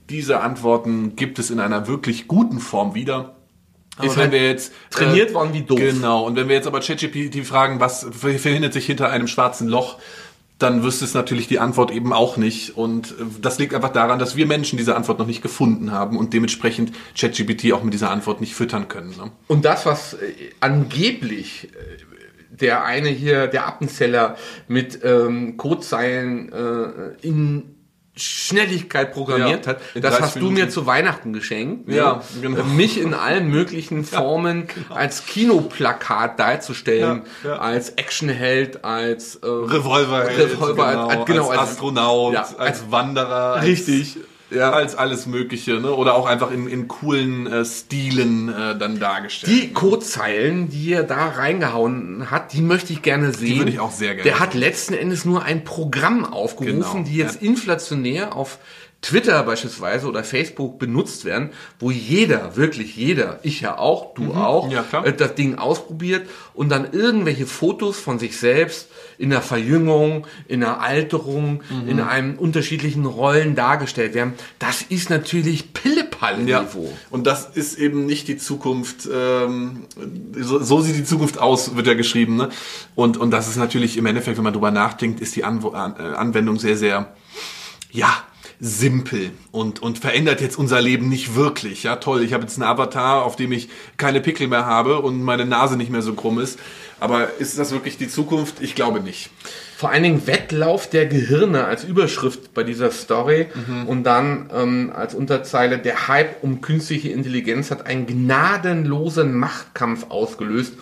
Diese 0.10 0.41
Antworten 0.41 1.15
gibt 1.15 1.39
es 1.39 1.50
in 1.52 1.60
einer 1.60 1.88
wirklich 1.88 2.28
guten 2.28 2.60
Form 2.60 2.95
wieder. 2.95 3.36
ist, 4.02 4.17
wenn 4.17 4.32
wir 4.32 4.43
jetzt 4.43 4.74
trainiert 4.89 5.32
äh, 5.32 5.34
worden 5.34 5.54
wie 5.54 5.62
doof. 5.62 5.80
Genau. 5.80 6.26
Und 6.26 6.36
wenn 6.36 6.48
wir 6.48 6.56
jetzt 6.56 6.67
aber 6.67 6.80
ChatGPT 6.80 7.45
fragen, 7.45 7.80
was 7.80 8.08
verhindert 8.12 8.74
sich 8.74 8.86
hinter 8.86 9.10
einem 9.10 9.28
schwarzen 9.28 9.67
Loch, 9.67 9.98
dann 10.58 10.84
wüsste 10.84 11.06
es 11.06 11.13
natürlich 11.13 11.48
die 11.48 11.60
Antwort 11.60 11.89
eben 11.91 12.12
auch 12.12 12.38
nicht. 12.38 12.76
Und 12.78 13.12
äh, 13.12 13.26
das 13.41 13.60
liegt 13.60 13.74
einfach 13.74 13.93
daran, 13.93 14.19
dass 14.19 14.36
wir 14.36 14.45
Menschen 14.45 14.78
diese 14.78 14.95
Antwort 14.95 15.19
noch 15.19 15.28
nicht 15.28 15.41
gefunden 15.41 15.91
haben 15.91 16.17
und 16.17 16.34
dementsprechend 16.34 16.91
ChatGPT 17.17 17.72
auch 17.74 17.84
mit 17.84 17.93
dieser 17.93 18.12
Antwort 18.12 18.41
nicht 18.41 18.56
füttern 18.56 18.88
können. 18.88 19.12
Ne? 19.12 19.32
Und 19.48 19.65
das, 19.65 19.86
was 19.86 20.13
äh, 20.13 20.34
angeblich 20.60 21.69
der 22.60 22.84
eine 22.84 23.10
hier, 23.10 23.48
der 23.48 23.67
Appenzeller, 23.67 24.36
mit 24.67 25.00
ähm, 25.04 25.58
Codezeilen 25.58 26.52
äh, 26.52 27.28
in 27.28 27.76
Schnelligkeit 28.20 29.14
programmiert 29.14 29.66
ja, 29.66 29.72
hat. 29.72 29.82
Das 29.96 30.20
hast 30.22 30.36
Minuten. 30.36 30.56
du 30.56 30.62
mir 30.62 30.70
zu 30.70 30.86
Weihnachten 30.86 31.34
geschenkt. 31.34 31.88
Ne? 31.88 31.96
Ja, 31.96 32.22
genau. 32.42 32.64
Mich 32.64 33.00
in 33.00 33.14
allen 33.14 33.50
möglichen 33.50 34.04
Formen 34.06 34.68
ja, 34.68 34.74
genau. 34.74 34.96
als 34.96 35.26
Kinoplakat 35.26 36.40
darzustellen, 36.40 37.24
ja, 37.44 37.56
als 37.56 37.92
Actionheld, 37.92 38.84
als 38.84 39.36
äh, 39.38 39.48
Revolverheld, 39.48 40.52
Revolver, 40.54 40.92
genau, 40.92 41.08
als, 41.08 41.26
genau, 41.26 41.50
als, 41.50 41.60
Astronaut, 41.60 42.36
als, 42.36 42.56
als 42.56 42.92
Wanderer, 42.92 43.62
richtig, 43.64 44.18
ja. 44.52 44.72
als 44.72 44.96
alles 44.96 45.26
Mögliche, 45.26 45.80
ne? 45.80 45.94
Oder 45.94 46.16
auch 46.16 46.26
einfach 46.26 46.52
in, 46.52 46.68
in 46.68 46.88
coolen 46.88 47.48
äh, 47.48 47.66
Stilen 47.66 48.50
äh, 48.50 48.78
dann 48.78 49.00
dargestellt. 49.00 49.52
Die 49.52 49.74
Codezeilen, 49.74 50.70
die 50.70 50.94
er 50.94 51.04
da 51.04 51.30
reingehauen 51.30 52.32
hat, 52.32 52.54
die 52.54 52.62
möchte 52.62 52.94
ich 52.94 53.02
gerne 53.02 53.34
sehen. 53.34 53.48
Die 53.48 53.58
würde 53.60 53.72
ich 53.72 53.80
auch 53.80 53.92
sehr 53.92 54.16
gerne. 54.16 54.24
Der 54.24 54.40
hat 54.40 54.54
letzten 54.54 54.94
Endes 54.94 55.26
nur 55.26 55.44
ein 55.44 55.64
Programm 55.64 56.26
aufgerufen, 56.26 57.04
genau. 57.04 57.04
die 57.04 57.16
jetzt 57.16 57.42
ja. 57.42 57.48
inflationär 57.48 58.36
auf 58.36 58.60
Twitter 59.02 59.42
beispielsweise 59.44 60.08
oder 60.08 60.26
Facebook 60.26 60.78
benutzt 60.78 61.24
werden, 61.24 61.52
wo 61.80 61.90
jeder, 61.90 62.58
wirklich 62.58 62.98
jeder, 62.98 63.40
ich 63.44 63.62
ja 63.62 63.78
auch, 63.78 64.14
du 64.14 64.24
mhm. 64.24 64.32
auch, 64.34 64.70
ja, 64.70 64.84
äh, 65.04 65.14
das 65.14 65.36
Ding 65.36 65.56
ausprobiert 65.56 66.28
und 66.54 66.68
dann 66.68 66.92
irgendwelche 66.92 67.46
Fotos 67.46 67.98
von 67.98 68.20
sich 68.20 68.38
selbst 68.38 68.90
in 69.18 69.30
der 69.30 69.42
Verjüngung, 69.42 70.28
in 70.50 70.60
der 70.60 70.82
Alterung, 70.82 71.62
mhm. 71.70 71.88
in 71.88 72.00
einem 72.02 72.38
unterschiedlichen 72.38 73.06
Rollen 73.06 73.56
dargestellt 73.56 74.14
werden. 74.14 74.34
Das 74.60 74.82
ist 74.82 75.10
natürlich 75.10 75.74
Pillepalle-Niveau. 75.74 76.84
Ja. 76.84 76.98
Und 77.10 77.26
das 77.26 77.46
ist 77.46 77.80
eben 77.80 78.06
nicht 78.06 78.28
die 78.28 78.38
Zukunft, 78.38 79.08
ähm, 79.12 79.86
so, 80.38 80.62
so, 80.62 80.82
sieht 80.82 80.98
die 80.98 81.06
Zukunft 81.06 81.40
aus, 81.40 81.78
wird 81.78 81.88
ja 81.88 81.94
geschrieben. 81.94 82.36
Ne? 82.36 82.50
Und, 82.96 83.16
und 83.16 83.32
das 83.32 83.48
ist 83.48 83.56
natürlich 83.56 83.96
im 83.96 84.06
Endeffekt, 84.06 84.36
wenn 84.36 84.44
man 84.44 84.54
drüber 84.54 84.72
nachdenkt, 84.72 85.22
ist 85.22 85.38
die 85.38 85.46
Anw 85.46 85.70
äh, 85.74 86.16
Anwendung 86.16 86.60
sehr, 86.60 86.76
sehr, 86.76 87.14
ja, 87.92 88.24
simpel 88.60 89.32
und, 89.52 89.82
und 89.82 90.00
verändert 90.00 90.41
jetzt 90.41 90.58
unser 90.58 90.82
Leben 90.82 91.08
nicht 91.08 91.36
wirklich. 91.36 91.84
Ja, 91.84 91.95
toll, 91.95 92.24
ich 92.24 92.34
habe 92.34 92.43
jetzt 92.43 92.58
einen 92.58 92.69
Avatar, 92.69 93.24
auf 93.24 93.36
dem 93.36 93.52
ich 93.54 93.69
keine 93.98 94.19
Pickel 94.19 94.48
mehr 94.48 94.65
habe 94.65 95.00
und 95.00 95.22
meine 95.24 95.45
Nase 95.45 95.78
nicht 95.78 95.91
mehr 95.91 96.02
so 96.02 96.13
krumm 96.13 96.39
ist. 96.39 96.60
Aber 97.00 97.39
ist 97.39 97.58
das 97.58 97.72
wirklich 97.72 97.98
die 97.98 98.10
Zukunft? 98.10 98.56
Ich 98.62 98.76
glaube 98.76 99.00
nicht. 99.00 99.30
Vor 99.78 99.91
allen 99.91 100.04
Dingen 100.04 100.28
Wettlauf 100.28 100.89
der 100.89 101.06
Gehirne 101.06 101.63
als 101.63 101.86
Überschrift 101.86 102.54
bei 102.54 102.63
dieser 102.63 102.91
Story 102.91 103.48
mhm. 103.54 103.88
und 103.88 104.04
dann 104.04 104.50
ähm, 104.54 104.91
als 104.93 105.15
Unterzeile 105.15 105.78
der 105.78 106.10
Hype 106.10 106.43
um 106.43 106.60
künstliche 106.60 107.08
Intelligenz 107.08 107.72
hat 107.72 107.86
einen 107.86 108.06
gnadenlosen 108.06 109.34
Machtkampf 109.34 110.08
ausgelöst. 110.10 110.74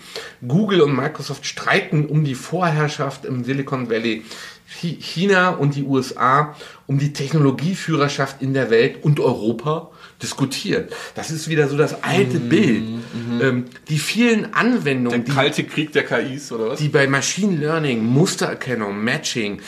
Google 0.47 0.81
und 0.81 0.95
Microsoft 0.95 1.45
streiten 1.45 2.07
um 2.07 2.23
die 2.23 2.33
Vorherrschaft 2.33 3.25
im 3.25 3.43
Silicon 3.43 3.91
Valley. 3.91 4.23
China 4.67 5.49
und 5.49 5.75
die 5.75 5.83
USA 5.83 6.55
um 6.87 6.99
die 6.99 7.13
Technologieführerschaft 7.13 8.41
in 8.41 8.53
der 8.53 8.69
Welt 8.69 9.03
und 9.03 9.19
Europa 9.19 9.91
diskutiert. 10.21 10.93
Das 11.15 11.31
ist 11.31 11.47
wieder 11.47 11.67
so 11.67 11.77
das 11.77 12.03
alte 12.03 12.39
mhm, 12.39 12.49
Bild. 12.49 12.83
Mhm. 12.83 13.41
Ähm, 13.41 13.65
die 13.87 13.99
vielen 13.99 14.53
Anwendungen. 14.53 15.25
Der 15.25 15.33
kalte 15.33 15.63
Krieg 15.63 15.91
der 15.93 16.03
KIs, 16.03 16.51
oder 16.51 16.69
was? 16.69 16.79
Die 16.79 16.89
bei 16.89 17.07
Machine 17.07 17.57
Learning, 17.57 18.03
Mustererkennung, 18.03 19.03
Matching, 19.03 19.61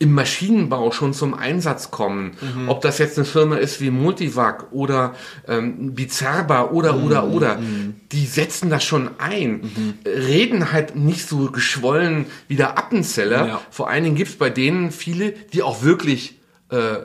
im 0.00 0.12
Maschinenbau 0.12 0.92
schon 0.92 1.12
zum 1.12 1.34
Einsatz 1.34 1.90
kommen. 1.90 2.36
Mhm. 2.40 2.68
Ob 2.68 2.80
das 2.82 2.98
jetzt 2.98 3.18
eine 3.18 3.24
Firma 3.24 3.56
ist 3.56 3.80
wie 3.80 3.90
Multivac 3.90 4.72
oder 4.72 5.14
ähm, 5.46 5.94
Bizarba 5.94 6.66
oder 6.66 6.92
mhm. 6.92 7.04
oder 7.04 7.26
oder, 7.26 7.58
mhm. 7.58 7.96
die 8.12 8.26
setzen 8.26 8.70
das 8.70 8.84
schon 8.84 9.10
ein. 9.18 9.60
Mhm. 9.62 9.94
Reden 10.06 10.72
halt 10.72 10.94
nicht 10.94 11.28
so 11.28 11.50
geschwollen 11.50 12.26
wie 12.46 12.56
der 12.56 12.78
Appenzeller. 12.78 13.46
Ja. 13.46 13.60
Vor 13.70 13.90
allen 13.90 14.04
Dingen 14.04 14.16
gibt's 14.16 14.36
bei 14.36 14.50
denen 14.50 14.92
viele, 14.92 15.32
die 15.32 15.62
auch 15.62 15.82
wirklich 15.82 16.38
äh, 16.70 16.98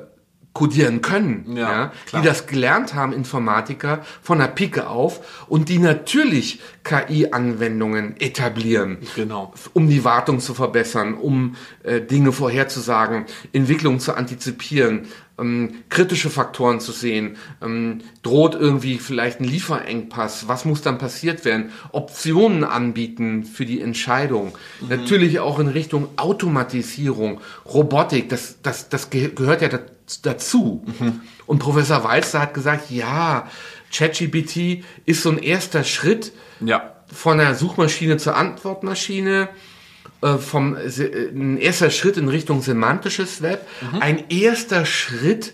codieren 0.54 1.02
können, 1.02 1.56
ja, 1.56 1.72
ja 1.72 1.92
die 2.14 2.26
das 2.26 2.46
gelernt 2.46 2.94
haben, 2.94 3.12
Informatiker, 3.12 4.06
von 4.22 4.38
der 4.38 4.48
Pike 4.48 4.88
auf 4.88 5.46
und 5.48 5.68
die 5.68 5.80
natürlich 5.80 6.62
KI-Anwendungen 6.84 8.16
etablieren, 8.20 9.00
genau. 9.16 9.54
um 9.74 9.90
die 9.90 10.04
Wartung 10.04 10.40
zu 10.40 10.54
verbessern, 10.54 11.16
um 11.16 11.56
äh, 11.82 12.02
Dinge 12.02 12.32
vorherzusagen, 12.32 13.26
Entwicklungen 13.52 14.00
zu 14.00 14.14
antizipieren, 14.14 15.08
ähm, 15.40 15.84
kritische 15.90 16.30
Faktoren 16.30 16.80
zu 16.80 16.92
sehen, 16.92 17.38
ähm, 17.62 18.00
droht 18.22 18.56
irgendwie 18.56 19.00
vielleicht 19.00 19.40
ein 19.40 19.46
Lieferengpass, 19.46 20.48
was 20.48 20.66
muss 20.66 20.82
dann 20.82 20.98
passiert 20.98 21.46
werden, 21.46 21.72
Optionen 21.92 22.64
anbieten 22.64 23.44
für 23.44 23.66
die 23.66 23.82
Entscheidung, 23.82 24.54
mhm. 24.82 24.90
natürlich 24.90 25.40
auch 25.40 25.60
in 25.60 25.68
Richtung 25.68 26.10
Automatisierung, 26.18 27.42
Robotik, 27.66 28.30
das, 28.30 28.58
das, 28.62 28.90
das 28.90 29.10
gehört 29.10 29.62
ja 29.62 29.70
dazu. 30.22 30.84
Mhm. 31.00 31.22
Und 31.46 31.60
Professor 31.60 32.04
Walzer 32.04 32.42
hat 32.42 32.54
gesagt, 32.54 32.92
ja, 32.92 33.48
ChatGPT 33.92 34.84
ist 35.06 35.24
so 35.24 35.30
ein 35.30 35.38
erster 35.38 35.84
Schritt 35.84 36.32
ja. 36.60 36.94
von 37.12 37.38
der 37.38 37.56
Suchmaschine 37.56 38.18
zur 38.18 38.36
Antwortmaschine, 38.36 39.50
äh, 40.24 40.38
vom, 40.38 40.78
äh, 40.78 40.80
ein 41.34 41.58
erster 41.58 41.90
Schritt 41.90 42.16
in 42.16 42.30
Richtung 42.30 42.62
semantisches 42.62 43.42
Web, 43.42 43.68
mhm. 43.82 44.02
ein 44.02 44.24
erster 44.30 44.86
Schritt, 44.86 45.54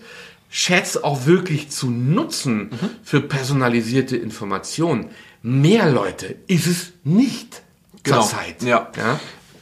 Chats 0.52 1.04
auch 1.04 1.26
wirklich 1.26 1.70
zu 1.70 1.90
nutzen 1.90 2.70
mhm. 2.70 2.90
für 3.04 3.20
personalisierte 3.22 4.16
Informationen. 4.16 5.10
Mehr 5.42 5.90
Leute 5.90 6.36
ist 6.46 6.68
es 6.68 6.94
nicht 7.04 7.64
genau. 8.04 8.22
zurzeit. 8.22 8.62
Ja. 8.62 8.92
ja. 8.96 9.20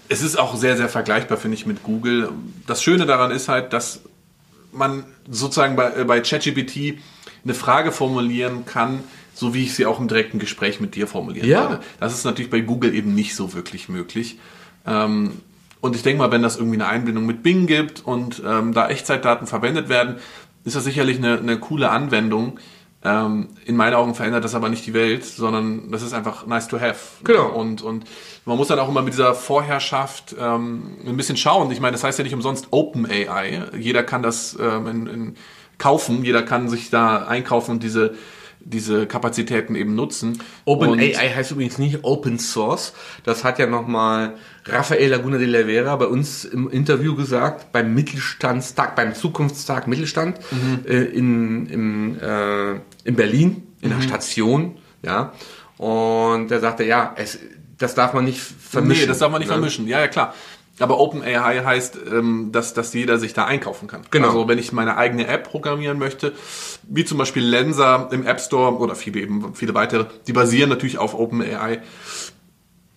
Es 0.09 0.21
ist 0.21 0.37
auch 0.37 0.57
sehr, 0.57 0.75
sehr 0.75 0.89
vergleichbar, 0.89 1.37
finde 1.37 1.55
ich, 1.55 1.65
mit 1.65 1.83
Google. 1.83 2.29
Das 2.65 2.83
Schöne 2.83 3.05
daran 3.05 3.31
ist 3.31 3.47
halt, 3.47 3.71
dass 3.71 4.01
man 4.73 5.05
sozusagen 5.29 5.77
bei, 5.77 6.01
äh, 6.01 6.03
bei 6.03 6.19
ChatGPT 6.19 6.99
eine 7.45 7.53
Frage 7.53 7.93
formulieren 7.93 8.65
kann, 8.65 9.03
so 9.33 9.53
wie 9.53 9.63
ich 9.63 9.73
sie 9.73 9.85
auch 9.85 10.01
im 10.01 10.09
direkten 10.09 10.39
Gespräch 10.39 10.81
mit 10.81 10.95
dir 10.95 11.07
formulieren 11.07 11.47
ja. 11.47 11.69
würde. 11.69 11.83
Das 11.99 12.13
ist 12.13 12.25
natürlich 12.25 12.51
bei 12.51 12.59
Google 12.59 12.93
eben 12.93 13.15
nicht 13.15 13.35
so 13.35 13.53
wirklich 13.53 13.87
möglich. 13.87 14.37
Ähm, 14.87 15.41
und 15.81 15.95
ich 15.95 16.03
denke 16.03 16.19
mal, 16.19 16.31
wenn 16.31 16.41
das 16.41 16.57
irgendwie 16.57 16.77
eine 16.77 16.87
Einbindung 16.87 17.25
mit 17.25 17.43
Bing 17.43 17.67
gibt 17.67 18.05
und 18.05 18.41
ähm, 18.45 18.73
da 18.73 18.89
Echtzeitdaten 18.89 19.47
verwendet 19.47 19.89
werden, 19.89 20.15
ist 20.63 20.75
das 20.75 20.83
sicherlich 20.83 21.17
eine, 21.17 21.37
eine 21.37 21.59
coole 21.59 21.89
Anwendung. 21.89 22.59
Ähm, 23.03 23.49
in 23.65 23.75
meinen 23.75 23.93
Augen 23.93 24.15
verändert 24.15 24.43
das 24.43 24.55
aber 24.55 24.69
nicht 24.69 24.85
die 24.85 24.93
Welt, 24.93 25.23
sondern 25.23 25.91
das 25.91 26.01
ist 26.01 26.13
einfach 26.13 26.47
nice 26.47 26.67
to 26.67 26.79
have. 26.79 27.23
Genau. 27.23 27.49
Und, 27.49 27.81
und 27.83 28.05
man 28.45 28.57
muss 28.57 28.69
dann 28.69 28.79
auch 28.79 28.89
immer 28.89 29.03
mit 29.03 29.13
dieser 29.13 29.35
Vorherrschaft 29.35 30.35
ähm, 30.39 30.97
ein 31.05 31.15
bisschen 31.15 31.37
schauen. 31.37 31.69
Ich 31.71 31.79
meine, 31.79 31.91
das 31.93 32.03
heißt 32.03 32.17
ja 32.17 32.23
nicht 32.23 32.33
umsonst 32.33 32.67
Open 32.71 33.05
AI. 33.05 33.65
Jeder 33.77 34.03
kann 34.03 34.23
das 34.23 34.57
ähm, 34.59 34.87
in, 34.87 35.07
in 35.07 35.35
kaufen, 35.77 36.23
jeder 36.23 36.41
kann 36.41 36.69
sich 36.69 36.89
da 36.89 37.27
einkaufen 37.27 37.71
und 37.71 37.83
diese 37.83 38.15
diese 38.59 39.07
Kapazitäten 39.07 39.75
eben 39.75 39.95
nutzen. 39.95 40.39
OpenAI 40.65 41.29
heißt 41.35 41.51
übrigens 41.51 41.77
nicht 41.77 42.03
Open 42.03 42.39
Source. 42.39 42.93
Das 43.23 43.43
hat 43.43 43.59
ja 43.59 43.67
nochmal 43.67 44.33
Rafael 44.65 45.09
Laguna 45.09 45.37
de 45.37 45.47
la 45.47 45.65
Vera 45.65 45.95
bei 45.95 46.07
uns 46.07 46.43
im 46.45 46.69
Interview 46.69 47.15
gesagt, 47.15 47.71
beim 47.71 47.93
Mittelstandstag, 47.93 48.95
beim 48.95 49.15
Zukunftstag 49.15 49.87
Mittelstand 49.87 50.39
mhm. 50.51 50.79
äh, 50.85 51.03
in, 51.03 51.65
im, 51.67 52.19
äh, 52.19 52.71
in 53.05 53.15
Berlin, 53.15 53.63
in 53.81 53.89
mhm. 53.89 53.93
der 53.95 54.01
Station. 54.01 54.77
Ja. 55.01 55.33
Und 55.77 56.51
er 56.51 56.59
sagte, 56.59 56.83
ja, 56.83 57.13
es, 57.15 57.39
das 57.77 57.95
darf 57.95 58.13
man 58.13 58.25
nicht 58.25 58.39
vermischen. 58.39 59.03
Nee, 59.03 59.07
das 59.07 59.19
darf 59.19 59.31
man 59.31 59.39
nicht 59.39 59.49
ne? 59.49 59.53
vermischen. 59.53 59.87
Ja, 59.87 59.99
ja, 59.99 60.07
klar. 60.07 60.33
Aber 60.79 60.99
OpenAI 60.99 61.63
heißt, 61.63 61.97
ähm, 62.11 62.49
dass, 62.51 62.73
dass 62.73 62.93
jeder 62.93 63.17
sich 63.17 63.33
da 63.33 63.45
einkaufen 63.45 63.87
kann. 63.87 64.01
Genau. 64.11 64.27
Also 64.27 64.47
wenn 64.47 64.59
ich 64.59 64.71
meine 64.71 64.97
eigene 64.97 65.27
App 65.27 65.49
programmieren 65.49 65.97
möchte, 65.97 66.33
wie 66.83 67.03
zum 67.03 67.17
Beispiel 67.17 67.43
Lenser 67.43 68.09
im 68.11 68.25
App 68.25 68.39
Store 68.39 68.75
oder 68.77 68.95
viele 68.95 69.19
eben 69.21 69.55
viele 69.55 69.73
weitere, 69.73 70.05
die 70.27 70.33
basieren 70.33 70.69
natürlich 70.69 70.99
auf 70.99 71.15
OpenAI 71.15 71.81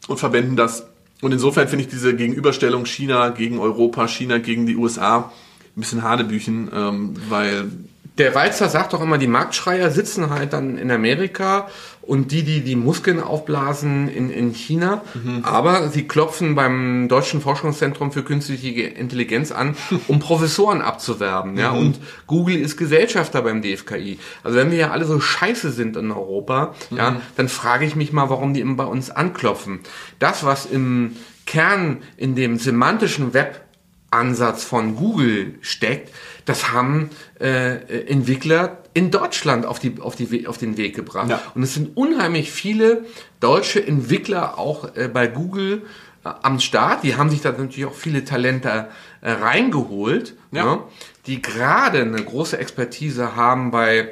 und 0.09 0.19
verwenden 0.19 0.57
das. 0.57 0.87
Und 1.23 1.33
insofern 1.33 1.69
finde 1.69 1.85
ich 1.85 1.91
diese 1.91 2.15
Gegenüberstellung 2.15 2.85
China 2.87 3.31
gegen 3.31 3.59
Europa, 3.59 4.09
China 4.09 4.39
gegen 4.39 4.67
die 4.67 4.77
USA 4.77 5.33
ein 5.77 5.81
bisschen 5.81 6.03
Hanebüchen, 6.03 6.71
ähm, 6.75 7.15
weil 7.29 7.71
der 8.21 8.35
Walzer 8.35 8.69
sagt 8.69 8.93
doch 8.93 9.01
immer, 9.01 9.17
die 9.17 9.27
Marktschreier 9.27 9.91
sitzen 9.91 10.29
halt 10.29 10.53
dann 10.53 10.77
in 10.77 10.91
Amerika 10.91 11.69
und 12.03 12.33
die, 12.33 12.43
die 12.43 12.61
die 12.61 12.77
Muskeln 12.77 13.19
aufblasen 13.23 14.09
in, 14.09 14.31
in 14.31 14.53
China. 14.53 15.01
Mhm. 15.15 15.43
Aber 15.43 15.89
sie 15.89 16.07
klopfen 16.07 16.55
beim 16.55 17.09
Deutschen 17.09 17.41
Forschungszentrum 17.41 18.13
für 18.13 18.23
künstliche 18.23 18.83
Intelligenz 18.83 19.53
an, 19.53 19.75
um 20.07 20.19
Professoren 20.19 20.83
abzuwerben. 20.83 21.57
Ja? 21.57 21.73
Mhm. 21.73 21.79
Und 21.79 22.01
Google 22.27 22.57
ist 22.57 22.77
Gesellschafter 22.77 23.41
beim 23.41 23.63
DFKI. 23.63 24.19
Also 24.45 24.59
wenn 24.59 24.71
wir 24.71 24.79
ja 24.79 24.91
alle 24.91 25.07
so 25.07 25.19
scheiße 25.19 25.71
sind 25.71 25.97
in 25.97 26.11
Europa, 26.11 26.75
mhm. 26.91 26.97
ja, 26.99 27.21
dann 27.37 27.49
frage 27.49 27.87
ich 27.87 27.97
mich 27.97 28.13
mal, 28.13 28.29
warum 28.29 28.53
die 28.53 28.61
immer 28.61 28.77
bei 28.77 28.85
uns 28.85 29.11
anklopfen. 29.11 29.81
Das, 30.19 30.45
was 30.45 30.67
im 30.67 31.17
Kern 31.47 32.03
in 32.19 32.35
dem 32.35 32.59
semantischen 32.59 33.33
Web 33.33 33.63
Ansatz 34.11 34.65
von 34.65 34.97
Google 34.97 35.55
steckt, 35.61 36.13
das 36.45 36.73
haben 36.73 37.11
äh, 37.41 38.07
Entwickler 38.09 38.79
in 38.93 39.11
Deutschland 39.11 39.67
auf, 39.67 39.79
die, 39.79 40.01
auf, 40.01 40.17
die, 40.17 40.47
auf 40.47 40.59
den 40.59 40.77
Weg 40.77 40.97
gebracht. 40.97 41.31
Ja. 41.31 41.41
Und 41.55 41.63
es 41.63 41.75
sind 41.75 41.97
unheimlich 41.97 42.51
viele 42.51 43.05
deutsche 43.39 43.85
Entwickler 43.87 44.59
auch 44.59 44.97
äh, 44.97 45.09
bei 45.09 45.27
Google 45.29 45.83
äh, 46.25 46.31
am 46.43 46.59
Start. 46.59 47.05
Die 47.05 47.17
haben 47.17 47.31
sich 47.31 47.41
da 47.41 47.53
natürlich 47.53 47.87
auch 47.87 47.95
viele 47.95 48.25
Talente 48.25 48.89
äh, 49.21 49.31
reingeholt, 49.31 50.35
ja. 50.51 50.65
ne, 50.65 50.83
die 51.27 51.41
gerade 51.41 52.01
eine 52.01 52.23
große 52.23 52.59
Expertise 52.59 53.37
haben 53.37 53.71
bei 53.71 54.11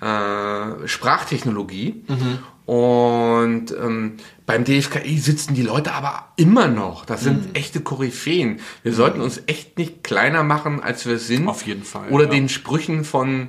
äh, 0.00 0.86
Sprachtechnologie. 0.88 2.04
Mhm. 2.08 2.38
Und 2.66 3.72
ähm, 3.72 4.12
beim 4.46 4.64
DFKI 4.64 5.18
sitzen 5.18 5.54
die 5.54 5.62
Leute 5.62 5.92
aber 5.92 6.28
immer 6.36 6.68
noch. 6.68 7.04
Das 7.04 7.22
sind 7.22 7.48
mhm. 7.48 7.54
echte 7.54 7.80
Koryphäen. 7.80 8.60
Wir 8.82 8.92
mhm. 8.92 8.96
sollten 8.96 9.20
uns 9.20 9.42
echt 9.46 9.76
nicht 9.76 10.04
kleiner 10.04 10.44
machen, 10.44 10.80
als 10.80 11.04
wir 11.04 11.18
sind. 11.18 11.48
Auf 11.48 11.66
jeden 11.66 11.82
Fall. 11.82 12.10
Oder 12.10 12.24
ja. 12.24 12.30
den 12.30 12.48
Sprüchen 12.48 13.04
von 13.04 13.48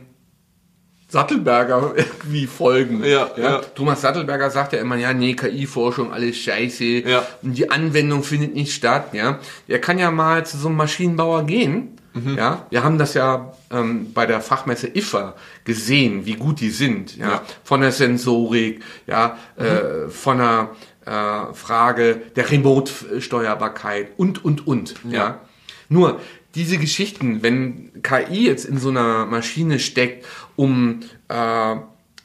Sattelberger 1.07 1.93
irgendwie 1.95 2.47
folgen. 2.47 3.03
Ja, 3.03 3.29
ja. 3.37 3.43
ja. 3.43 3.57
Thomas 3.59 4.01
Sattelberger 4.01 4.49
sagt 4.49 4.73
ja 4.73 4.79
immer, 4.79 4.95
ja, 4.95 5.13
nee, 5.13 5.35
KI-Forschung, 5.35 6.11
alles 6.11 6.37
scheiße. 6.37 6.83
Ja. 6.83 7.27
Und 7.43 7.57
die 7.57 7.69
Anwendung 7.69 8.23
findet 8.23 8.55
nicht 8.55 8.73
statt. 8.73 9.13
Ja. 9.13 9.39
Er 9.67 9.79
kann 9.79 9.99
ja 9.99 10.09
mal 10.09 10.45
zu 10.45 10.57
so 10.57 10.67
einem 10.67 10.77
Maschinenbauer 10.77 11.45
gehen 11.45 12.00
Mhm. 12.13 12.37
Ja, 12.37 12.65
wir 12.69 12.83
haben 12.83 12.97
das 12.97 13.13
ja 13.13 13.53
ähm, 13.71 14.13
bei 14.13 14.25
der 14.25 14.41
Fachmesse 14.41 14.87
IFA 14.93 15.35
gesehen, 15.63 16.25
wie 16.25 16.35
gut 16.35 16.59
die 16.59 16.69
sind. 16.69 17.15
Ja, 17.17 17.29
ja. 17.29 17.41
von 17.63 17.81
der 17.81 17.91
Sensorik, 17.91 18.83
ja, 19.07 19.37
mhm. 19.57 19.65
äh, 19.65 20.09
von 20.09 20.37
der 20.37 20.69
äh, 21.05 21.53
Frage 21.53 22.21
der 22.35 22.51
Remote-Steuerbarkeit 22.51 24.09
und 24.17 24.43
und 24.43 24.67
und. 24.67 24.95
Ja. 25.09 25.11
ja. 25.11 25.41
Nur 25.89 26.19
diese 26.55 26.77
Geschichten, 26.77 27.43
wenn 27.43 27.91
KI 28.01 28.47
jetzt 28.47 28.65
in 28.65 28.77
so 28.77 28.89
einer 28.89 29.25
Maschine 29.25 29.79
steckt, 29.79 30.25
um 30.55 30.99
äh, 31.29 31.75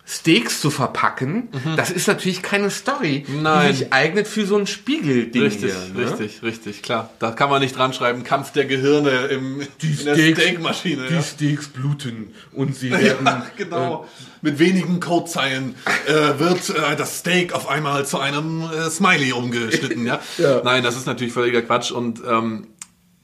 Steaks 0.08 0.60
zu 0.60 0.70
verpacken, 0.70 1.48
mhm. 1.50 1.76
das 1.76 1.90
ist 1.90 2.06
natürlich 2.06 2.40
keine 2.40 2.70
Story, 2.70 3.26
Nein. 3.28 3.72
die 3.72 3.76
sich 3.78 3.92
eignet 3.92 4.28
für 4.28 4.46
so 4.46 4.56
ein 4.56 4.68
Spiegelding. 4.68 5.42
Richtig, 5.42 5.72
hier, 5.72 6.00
ne? 6.00 6.10
richtig, 6.10 6.42
richtig, 6.44 6.82
klar. 6.82 7.10
Da 7.18 7.32
kann 7.32 7.50
man 7.50 7.60
nicht 7.60 7.76
dran 7.76 7.92
schreiben, 7.92 8.22
Kampf 8.22 8.52
der 8.52 8.66
Gehirne 8.66 9.26
im, 9.26 9.66
die 9.82 9.88
in 9.88 9.96
Steaks, 9.96 10.40
Steakmaschine. 10.40 11.08
Die 11.08 11.14
ja. 11.14 11.22
Steaks 11.22 11.68
bluten 11.68 12.32
und 12.52 12.76
sie 12.76 12.90
werden... 12.92 13.26
Ja, 13.26 13.46
genau. 13.56 14.04
Äh, 14.04 14.24
Mit 14.42 14.60
wenigen 14.60 15.00
Codezeilen 15.00 15.74
äh, 16.06 16.38
wird 16.38 16.70
äh, 16.70 16.94
das 16.94 17.18
Steak 17.18 17.52
auf 17.52 17.68
einmal 17.68 18.06
zu 18.06 18.20
einem 18.20 18.62
äh, 18.62 18.88
Smiley 18.88 19.32
umgeschnitten. 19.32 20.06
ja? 20.06 20.20
ja? 20.38 20.62
Nein, 20.62 20.84
das 20.84 20.96
ist 20.96 21.06
natürlich 21.06 21.32
völliger 21.32 21.62
Quatsch 21.62 21.90
und 21.90 22.22
ähm, 22.24 22.68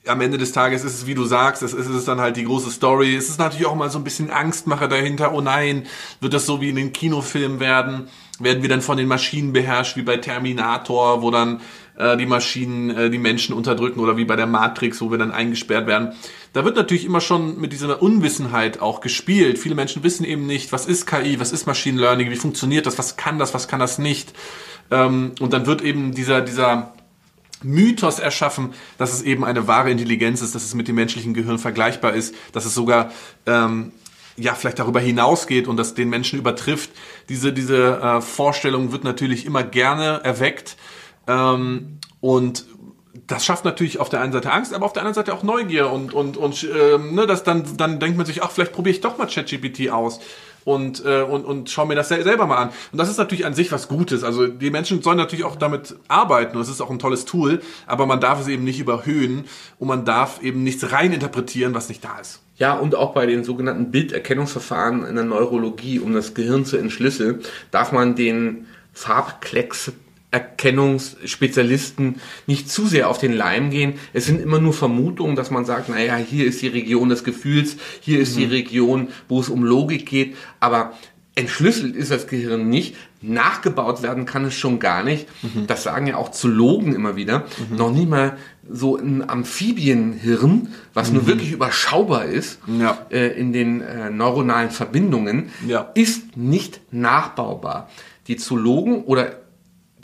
am 0.06 0.20
Ende 0.20 0.36
des 0.36 0.50
Tages 0.50 0.82
ist 0.82 0.94
es, 0.94 1.06
wie 1.06 1.14
du 1.14 1.24
sagst, 1.24 1.62
es 1.62 1.72
ist 1.72 1.88
es 1.88 2.04
dann 2.04 2.20
halt 2.20 2.36
die 2.36 2.44
große 2.44 2.70
Story. 2.70 3.14
Es 3.14 3.28
ist 3.28 3.38
natürlich 3.38 3.66
auch 3.66 3.76
mal 3.76 3.90
so 3.90 3.98
ein 3.98 4.04
bisschen 4.04 4.30
Angstmacher 4.30 4.88
dahinter. 4.88 5.32
Oh 5.32 5.40
nein, 5.40 5.86
wird 6.20 6.34
das 6.34 6.44
so 6.44 6.60
wie 6.60 6.70
in 6.70 6.76
den 6.76 6.92
Kinofilmen 6.92 7.60
werden? 7.60 8.08
Werden 8.40 8.62
wir 8.62 8.68
dann 8.68 8.82
von 8.82 8.96
den 8.96 9.06
Maschinen 9.06 9.52
beherrscht, 9.52 9.96
wie 9.96 10.02
bei 10.02 10.16
Terminator, 10.16 11.22
wo 11.22 11.30
dann 11.30 11.60
äh, 11.96 12.16
die 12.16 12.26
Maschinen 12.26 12.90
äh, 12.90 13.10
die 13.10 13.18
Menschen 13.18 13.54
unterdrücken 13.54 14.00
oder 14.00 14.16
wie 14.16 14.24
bei 14.24 14.34
der 14.34 14.48
Matrix, 14.48 15.00
wo 15.00 15.12
wir 15.12 15.18
dann 15.18 15.30
eingesperrt 15.30 15.86
werden? 15.86 16.14
Da 16.52 16.64
wird 16.64 16.74
natürlich 16.74 17.04
immer 17.04 17.20
schon 17.20 17.60
mit 17.60 17.72
dieser 17.72 18.02
Unwissenheit 18.02 18.80
auch 18.80 19.00
gespielt. 19.00 19.60
Viele 19.60 19.76
Menschen 19.76 20.02
wissen 20.02 20.24
eben 20.24 20.46
nicht, 20.46 20.72
was 20.72 20.86
ist 20.86 21.06
KI, 21.06 21.38
was 21.38 21.52
ist 21.52 21.66
Machine 21.66 22.00
Learning, 22.00 22.28
wie 22.30 22.36
funktioniert 22.36 22.86
das, 22.86 22.98
was 22.98 23.16
kann 23.16 23.38
das, 23.38 23.54
was 23.54 23.68
kann 23.68 23.78
das 23.78 23.98
nicht. 23.98 24.32
Ähm, 24.90 25.32
und 25.38 25.52
dann 25.52 25.66
wird 25.66 25.80
eben 25.80 26.12
dieser, 26.12 26.40
dieser 26.40 26.92
Mythos 27.64 28.18
erschaffen, 28.18 28.74
dass 28.98 29.12
es 29.12 29.22
eben 29.22 29.44
eine 29.44 29.66
wahre 29.66 29.90
Intelligenz 29.90 30.42
ist, 30.42 30.54
dass 30.54 30.64
es 30.64 30.74
mit 30.74 30.88
dem 30.88 30.96
menschlichen 30.96 31.34
Gehirn 31.34 31.58
vergleichbar 31.58 32.14
ist, 32.14 32.34
dass 32.52 32.64
es 32.64 32.74
sogar 32.74 33.12
ähm, 33.46 33.92
ja 34.36 34.54
vielleicht 34.54 34.78
darüber 34.78 35.00
hinausgeht 35.00 35.68
und 35.68 35.76
das 35.76 35.94
den 35.94 36.08
Menschen 36.08 36.38
übertrifft. 36.38 36.90
Diese 37.28 37.52
diese 37.52 38.00
äh, 38.00 38.20
Vorstellung 38.20 38.92
wird 38.92 39.04
natürlich 39.04 39.46
immer 39.46 39.62
gerne 39.62 40.20
erweckt 40.24 40.76
ähm, 41.26 41.98
und 42.20 42.66
das 43.26 43.44
schafft 43.44 43.64
natürlich 43.64 44.00
auf 44.00 44.08
der 44.08 44.20
einen 44.20 44.32
Seite 44.32 44.50
Angst, 44.50 44.72
aber 44.72 44.86
auf 44.86 44.92
der 44.92 45.02
anderen 45.02 45.14
Seite 45.14 45.34
auch 45.34 45.42
Neugier 45.42 45.90
und 45.90 46.14
und 46.14 46.36
und 46.36 46.66
ähm, 46.74 47.14
ne, 47.14 47.26
das 47.26 47.44
dann 47.44 47.76
dann 47.76 48.00
denkt 48.00 48.16
man 48.16 48.26
sich, 48.26 48.42
ach 48.42 48.50
vielleicht 48.50 48.72
probiere 48.72 48.94
ich 48.94 49.00
doch 49.00 49.18
mal 49.18 49.26
ChatGPT 49.26 49.90
aus 49.90 50.20
und, 50.64 51.04
äh, 51.04 51.22
und, 51.22 51.44
und 51.44 51.70
schau 51.70 51.86
mir 51.86 51.94
das 51.94 52.08
selber 52.08 52.46
mal 52.46 52.56
an. 52.56 52.68
Und 52.92 52.98
das 52.98 53.08
ist 53.08 53.18
natürlich 53.18 53.46
an 53.46 53.54
sich 53.54 53.72
was 53.72 53.88
Gutes. 53.88 54.24
Also 54.24 54.46
die 54.46 54.70
Menschen 54.70 55.02
sollen 55.02 55.16
natürlich 55.18 55.44
auch 55.44 55.56
damit 55.56 55.96
arbeiten 56.08 56.56
und 56.56 56.62
es 56.62 56.68
ist 56.68 56.80
auch 56.80 56.90
ein 56.90 56.98
tolles 56.98 57.24
Tool, 57.24 57.60
aber 57.86 58.06
man 58.06 58.20
darf 58.20 58.40
es 58.40 58.48
eben 58.48 58.64
nicht 58.64 58.80
überhöhen 58.80 59.44
und 59.78 59.88
man 59.88 60.04
darf 60.04 60.42
eben 60.42 60.62
nichts 60.62 60.92
reininterpretieren, 60.92 61.74
was 61.74 61.88
nicht 61.88 62.04
da 62.04 62.18
ist. 62.18 62.40
Ja, 62.56 62.74
und 62.74 62.94
auch 62.94 63.14
bei 63.14 63.26
den 63.26 63.44
sogenannten 63.44 63.90
Bilderkennungsverfahren 63.90 65.04
in 65.04 65.14
der 65.16 65.24
Neurologie, 65.24 65.98
um 65.98 66.12
das 66.12 66.34
Gehirn 66.34 66.64
zu 66.64 66.76
entschlüsseln, 66.76 67.40
darf 67.70 67.92
man 67.92 68.14
den 68.14 68.66
Farbklecks 68.92 69.92
Erkennungsspezialisten 70.32 72.16
nicht 72.46 72.68
zu 72.68 72.86
sehr 72.86 73.08
auf 73.08 73.18
den 73.18 73.32
Leim 73.32 73.70
gehen. 73.70 73.94
Es 74.12 74.26
sind 74.26 74.40
immer 74.40 74.58
nur 74.58 74.72
Vermutungen, 74.72 75.36
dass 75.36 75.50
man 75.50 75.64
sagt, 75.64 75.88
naja, 75.88 76.16
hier 76.16 76.46
ist 76.46 76.62
die 76.62 76.68
Region 76.68 77.10
des 77.10 77.22
Gefühls, 77.22 77.76
hier 78.00 78.18
ist 78.18 78.34
mhm. 78.34 78.40
die 78.40 78.46
Region, 78.46 79.08
wo 79.28 79.40
es 79.40 79.48
um 79.48 79.62
Logik 79.62 80.06
geht, 80.06 80.36
aber 80.58 80.94
entschlüsselt 81.34 81.96
ist 81.96 82.10
das 82.10 82.26
Gehirn 82.26 82.68
nicht, 82.68 82.96
nachgebaut 83.22 84.02
werden 84.02 84.26
kann 84.26 84.44
es 84.44 84.54
schon 84.54 84.78
gar 84.78 85.02
nicht. 85.02 85.28
Mhm. 85.42 85.66
Das 85.66 85.82
sagen 85.82 86.06
ja 86.06 86.16
auch 86.16 86.30
Zoologen 86.30 86.94
immer 86.94 87.16
wieder. 87.16 87.46
Mhm. 87.70 87.76
Noch 87.76 87.92
nie 87.92 88.06
mal 88.06 88.36
so 88.70 88.96
ein 88.96 89.28
Amphibienhirn, 89.28 90.68
was 90.92 91.08
mhm. 91.08 91.16
nur 91.16 91.26
wirklich 91.26 91.52
überschaubar 91.52 92.26
ist 92.26 92.58
ja. 92.66 92.98
äh, 93.10 93.28
in 93.38 93.52
den 93.52 93.80
äh, 93.80 94.10
neuronalen 94.10 94.70
Verbindungen, 94.70 95.50
ja. 95.66 95.90
ist 95.94 96.36
nicht 96.36 96.80
nachbaubar. 96.90 97.88
Die 98.28 98.36
Zoologen 98.36 99.02
oder 99.04 99.41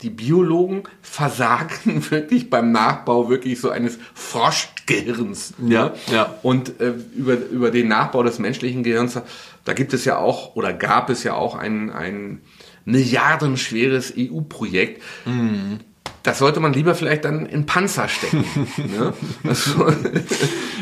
die 0.01 0.09
Biologen 0.09 0.83
versagen 1.01 2.03
wirklich 2.09 2.49
beim 2.49 2.71
Nachbau 2.71 3.29
wirklich 3.29 3.59
so 3.59 3.69
eines 3.69 3.97
Froschgehirns. 4.13 5.53
Ja, 5.65 5.93
ja. 6.11 6.35
Und 6.41 6.79
äh, 6.79 6.93
über, 7.15 7.35
über 7.35 7.71
den 7.71 7.87
Nachbau 7.87 8.23
des 8.23 8.39
menschlichen 8.39 8.83
Gehirns, 8.83 9.19
da 9.65 9.73
gibt 9.73 9.93
es 9.93 10.05
ja 10.05 10.17
auch 10.17 10.55
oder 10.55 10.73
gab 10.73 11.09
es 11.09 11.23
ja 11.23 11.33
auch 11.33 11.55
ein, 11.55 11.91
ein 11.91 12.41
milliardenschweres 12.85 14.13
EU-Projekt. 14.17 15.01
Mhm 15.25 15.79
das 16.23 16.39
sollte 16.39 16.59
man 16.59 16.73
lieber 16.73 16.95
vielleicht 16.95 17.25
dann 17.25 17.45
in 17.45 17.65
Panzer 17.65 18.07
stecken. 18.07 18.45
ne? 18.77 19.13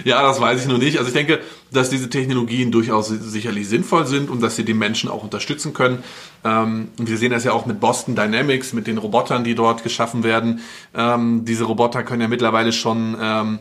ja, 0.04 0.22
das 0.22 0.42
weiß 0.42 0.62
ich 0.62 0.68
nur 0.68 0.80
nicht. 0.80 0.98
Also 0.98 1.10
ich 1.10 1.14
denke, 1.14 1.40
dass 1.78 1.90
diese 1.90 2.10
Technologien 2.10 2.72
durchaus 2.72 3.08
sicherlich 3.08 3.70
sinnvoll 3.70 4.06
sind 4.08 4.30
und 4.30 4.42
dass 4.42 4.56
sie 4.56 4.66
die 4.66 4.74
Menschen 4.74 5.10
auch 5.10 5.24
unterstützen 5.24 5.74
können. 5.74 6.04
Ähm, 6.44 6.90
wir 6.98 7.18
sehen 7.18 7.32
das 7.32 7.44
ja 7.44 7.54
auch 7.54 7.66
mit 7.66 7.80
Boston 7.80 8.16
Dynamics, 8.16 8.74
mit 8.74 8.88
den 8.88 8.98
Robotern, 8.98 9.44
die 9.44 9.56
dort 9.56 9.84
geschaffen 9.84 10.24
werden. 10.24 10.62
Ähm, 10.96 11.46
diese 11.46 11.66
Roboter 11.66 12.04
können 12.04 12.22
ja 12.22 12.28
mittlerweile 12.28 12.74
schon 12.74 13.16
ähm, 13.22 13.60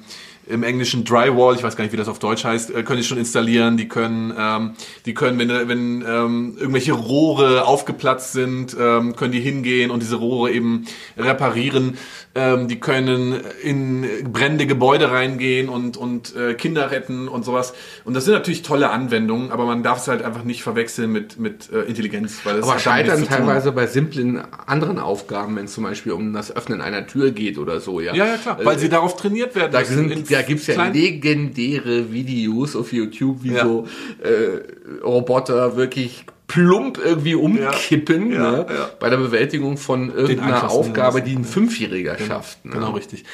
im 0.48 0.62
Englischen 0.62 1.04
Drywall, 1.04 1.56
ich 1.56 1.62
weiß 1.62 1.76
gar 1.76 1.84
nicht, 1.84 1.92
wie 1.92 1.96
das 1.96 2.08
auf 2.08 2.18
Deutsch 2.18 2.44
heißt, 2.44 2.70
äh, 2.70 2.82
können 2.82 3.00
die 3.00 3.06
schon 3.06 3.18
installieren. 3.18 3.76
Die 3.76 3.88
können, 3.88 4.32
ähm, 4.38 4.72
die 5.04 5.14
können, 5.14 5.38
wenn, 5.38 5.68
wenn 5.68 6.04
ähm, 6.06 6.56
irgendwelche 6.58 6.92
Rohre 6.92 7.66
aufgeplatzt 7.66 8.32
sind, 8.32 8.76
ähm, 8.78 9.16
können 9.16 9.32
die 9.32 9.40
hingehen 9.40 9.90
und 9.90 10.02
diese 10.02 10.16
Rohre 10.16 10.52
eben 10.52 10.86
reparieren. 11.16 11.98
Ähm, 12.34 12.68
die 12.68 12.78
können 12.78 13.40
in 13.62 14.06
brennende 14.32 14.66
Gebäude 14.66 15.10
reingehen 15.10 15.68
und 15.68 15.96
und 15.96 16.36
äh, 16.36 16.54
Kinder 16.54 16.90
retten 16.90 17.28
und 17.28 17.44
sowas. 17.44 17.74
Und 18.06 18.14
das 18.14 18.24
sind 18.24 18.34
natürlich 18.34 18.62
tolle 18.62 18.90
Anwendungen, 18.90 19.50
aber 19.50 19.66
man 19.66 19.82
darf 19.82 19.98
es 19.98 20.06
halt 20.06 20.22
einfach 20.22 20.44
nicht 20.44 20.62
verwechseln 20.62 21.10
mit 21.10 21.40
mit 21.40 21.72
äh, 21.72 21.80
Intelligenz, 21.80 22.38
weil 22.44 22.60
es 22.60 22.62
aber 22.62 22.78
scheitern 22.78 23.24
teilweise 23.24 23.72
bei 23.72 23.88
simplen 23.88 24.40
anderen 24.64 25.00
Aufgaben, 25.00 25.56
wenn 25.56 25.64
es 25.64 25.72
zum 25.72 25.82
Beispiel 25.82 26.12
um 26.12 26.32
das 26.32 26.54
Öffnen 26.54 26.80
einer 26.80 27.08
Tür 27.08 27.32
geht 27.32 27.58
oder 27.58 27.80
so, 27.80 27.98
ja. 27.98 28.14
Ja, 28.14 28.26
ja 28.26 28.36
klar, 28.36 28.60
weil 28.62 28.76
äh, 28.76 28.78
sie 28.78 28.88
darauf 28.88 29.16
trainiert 29.16 29.56
werden. 29.56 29.72
Da 29.72 29.84
sind 29.84 30.30
da 30.30 30.42
gibt's 30.42 30.68
ja 30.68 30.84
legendäre 30.86 32.12
Videos 32.12 32.76
auf 32.76 32.92
YouTube, 32.92 33.42
wie 33.42 33.54
ja. 33.54 33.64
so 33.64 33.88
äh, 34.22 35.02
Roboter 35.02 35.76
wirklich 35.76 36.26
plump 36.46 37.00
irgendwie 37.04 37.34
umkippen 37.34 38.30
ja, 38.30 38.50
ne, 38.52 38.66
ja, 38.68 38.90
bei 39.00 39.10
der 39.10 39.16
Bewältigung 39.16 39.78
von 39.78 40.14
irgendeiner 40.14 40.70
Aufgabe, 40.70 41.22
die 41.22 41.34
ein 41.34 41.44
Fünfjähriger 41.44 42.14
genau, 42.14 42.28
schafft. 42.28 42.64
Ne? 42.64 42.70
Genau, 42.70 42.92
richtig. 42.92 43.24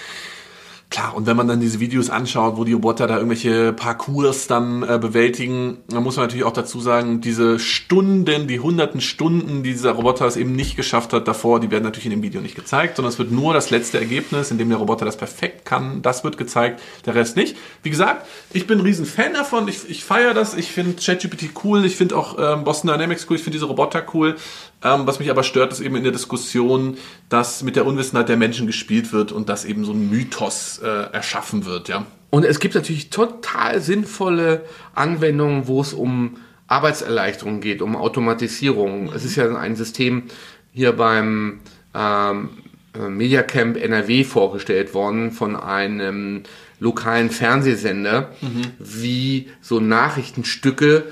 Klar, 0.92 1.16
und 1.16 1.24
wenn 1.24 1.38
man 1.38 1.48
dann 1.48 1.58
diese 1.58 1.80
Videos 1.80 2.10
anschaut, 2.10 2.58
wo 2.58 2.64
die 2.64 2.74
Roboter 2.74 3.06
da 3.06 3.16
irgendwelche 3.16 3.72
Parcours 3.72 4.46
dann 4.46 4.82
äh, 4.82 4.98
bewältigen, 4.98 5.78
dann 5.88 6.02
muss 6.02 6.16
man 6.16 6.26
natürlich 6.26 6.44
auch 6.44 6.52
dazu 6.52 6.80
sagen, 6.80 7.22
diese 7.22 7.58
Stunden, 7.58 8.46
die 8.46 8.60
hunderten 8.60 9.00
Stunden, 9.00 9.62
die 9.62 9.72
dieser 9.72 9.92
Roboter 9.92 10.26
es 10.26 10.36
eben 10.36 10.54
nicht 10.54 10.76
geschafft 10.76 11.14
hat 11.14 11.26
davor, 11.26 11.60
die 11.60 11.70
werden 11.70 11.84
natürlich 11.84 12.04
in 12.04 12.10
dem 12.10 12.22
Video 12.22 12.42
nicht 12.42 12.56
gezeigt, 12.56 12.96
sondern 12.96 13.10
es 13.10 13.18
wird 13.18 13.32
nur 13.32 13.54
das 13.54 13.70
letzte 13.70 13.98
Ergebnis, 13.98 14.50
in 14.50 14.58
dem 14.58 14.68
der 14.68 14.76
Roboter 14.76 15.06
das 15.06 15.16
perfekt 15.16 15.64
kann, 15.64 16.02
das 16.02 16.24
wird 16.24 16.36
gezeigt, 16.36 16.82
der 17.06 17.14
Rest 17.14 17.38
nicht. 17.38 17.56
Wie 17.82 17.88
gesagt, 17.88 18.26
ich 18.52 18.66
bin 18.66 18.78
ein 18.78 18.84
riesen 18.84 19.06
Fan 19.06 19.32
davon, 19.32 19.68
ich, 19.68 19.88
ich 19.88 20.04
feiere 20.04 20.34
das, 20.34 20.52
ich 20.52 20.72
finde 20.72 21.02
ChatGPT 21.02 21.52
cool, 21.64 21.86
ich 21.86 21.96
finde 21.96 22.18
auch 22.18 22.36
ähm, 22.38 22.64
Boston 22.64 22.90
Dynamics 22.90 23.26
cool, 23.30 23.36
ich 23.36 23.42
finde 23.42 23.56
diese 23.56 23.64
Roboter 23.64 24.04
cool, 24.12 24.36
ähm, 24.82 25.06
was 25.06 25.18
mich 25.18 25.30
aber 25.30 25.42
stört, 25.42 25.72
ist 25.72 25.80
eben 25.80 25.96
in 25.96 26.02
der 26.02 26.12
Diskussion, 26.12 26.96
dass 27.28 27.62
mit 27.62 27.76
der 27.76 27.86
Unwissenheit 27.86 28.28
der 28.28 28.36
Menschen 28.36 28.66
gespielt 28.66 29.12
wird 29.12 29.32
und 29.32 29.48
dass 29.48 29.64
eben 29.64 29.84
so 29.84 29.92
ein 29.92 30.10
Mythos 30.10 30.80
äh, 30.82 30.86
erschaffen 30.86 31.64
wird, 31.64 31.88
ja. 31.88 32.06
Und 32.30 32.44
es 32.44 32.60
gibt 32.60 32.74
natürlich 32.74 33.10
total 33.10 33.80
sinnvolle 33.80 34.64
Anwendungen, 34.94 35.66
wo 35.66 35.82
es 35.82 35.92
um 35.92 36.38
Arbeitserleichterung 36.66 37.60
geht, 37.60 37.82
um 37.82 37.94
Automatisierung. 37.94 39.04
Mhm. 39.04 39.12
Es 39.14 39.24
ist 39.24 39.36
ja 39.36 39.54
ein 39.54 39.76
System 39.76 40.24
hier 40.72 40.92
beim 40.92 41.60
ähm, 41.94 42.48
äh, 42.94 43.08
Mediacamp 43.08 43.76
NRW 43.76 44.24
vorgestellt 44.24 44.94
worden 44.94 45.30
von 45.30 45.56
einem 45.56 46.44
lokalen 46.80 47.30
Fernsehsender, 47.30 48.32
mhm. 48.40 48.62
wie 48.78 49.50
so 49.60 49.78
Nachrichtenstücke, 49.78 51.04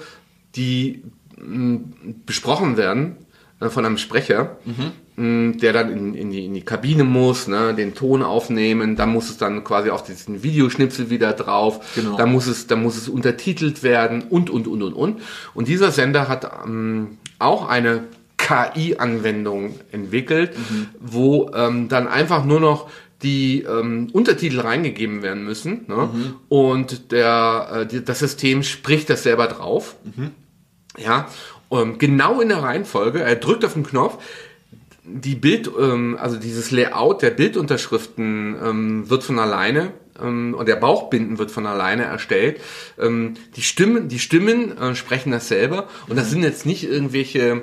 die 0.57 1.03
besprochen 2.27 2.77
werden, 2.77 3.17
von 3.69 3.85
einem 3.85 3.99
Sprecher, 3.99 4.57
mhm. 4.65 5.59
der 5.59 5.75
dann 5.75 5.91
in, 5.91 6.15
in, 6.15 6.31
die, 6.31 6.47
in 6.47 6.55
die 6.55 6.63
Kabine 6.63 7.05
muss, 7.05 7.47
ne, 7.47 7.75
den 7.75 7.95
Ton 7.95 8.23
aufnehmen, 8.23 8.97
dann 8.97 9.11
muss 9.13 9.29
es 9.29 9.37
dann 9.37 9.65
quasi 9.65 9.91
auf 9.91 10.03
diesen 10.03 10.43
Videoschnipsel 10.43 11.11
wieder 11.11 11.35
drauf, 11.35 11.95
genau. 11.95 12.17
dann 12.17 12.33
muss 12.33 12.47
es, 12.47 12.67
dann 12.67 12.83
muss 12.83 12.97
es 12.97 13.09
untertitelt 13.09 13.83
werden 13.83 14.23
und 14.31 14.49
und 14.49 14.67
und 14.67 14.83
und 14.83 14.95
und. 14.95 15.21
Und 15.53 15.69
dieser 15.69 15.91
Sender 15.93 16.29
hat 16.29 16.51
ähm, 16.65 17.19
auch 17.39 17.69
eine 17.69 18.05
KI-Anwendung 18.39 19.75
entwickelt, 19.93 20.57
mhm. 20.57 20.89
wo 20.99 21.51
ähm, 21.55 21.89
dann 21.89 22.09
einfach 22.09 22.45
nur 22.45 22.61
noch 22.61 22.89
die 23.23 23.63
ähm, 23.63 24.09
Untertitel 24.13 24.61
reingegeben 24.61 25.23
werden 25.23 25.45
müssen 25.45 25.85
ne? 25.89 26.09
Mhm. 26.13 26.35
und 26.49 27.13
der, 27.13 27.87
äh, 27.93 28.01
das 28.01 28.21
System 28.21 28.63
spricht 28.63 29.11
das 29.11 29.23
selber 29.23 29.47
drauf. 29.47 29.97
Mhm. 30.05 30.31
Ja, 30.99 31.29
ähm, 31.71 31.99
genau 31.99 32.41
in 32.41 32.49
der 32.49 32.63
Reihenfolge, 32.63 33.23
er 33.23 33.37
drückt 33.37 33.65
auf 33.65 33.75
den 33.75 33.85
Knopf, 33.85 34.23
die 35.05 35.35
Bild, 35.35 35.71
ähm, 35.79 36.17
also 36.21 36.37
dieses 36.37 36.71
Layout 36.71 37.23
der 37.23 37.31
Bildunterschriften 37.31 38.57
ähm, 38.63 39.11
wird 39.11 39.25
von 39.25 39.39
alleine 39.39 39.93
ähm, 40.23 40.55
und 40.55 40.69
der 40.69 40.77
Bauchbinden 40.77 41.39
wird 41.39 41.51
von 41.51 41.67
alleine 41.67 42.05
erstellt. 42.05 42.61
Ähm, 42.99 43.35
die 43.57 43.63
Stimmen, 43.63 44.09
die 44.09 44.19
Stimmen 44.19 44.77
äh, 44.79 44.95
sprechen 44.95 45.33
das 45.33 45.49
selber 45.49 45.89
und 46.09 46.17
das 46.17 46.31
sind 46.31 46.43
jetzt 46.43 46.67
nicht 46.67 46.85
irgendwelche 46.85 47.63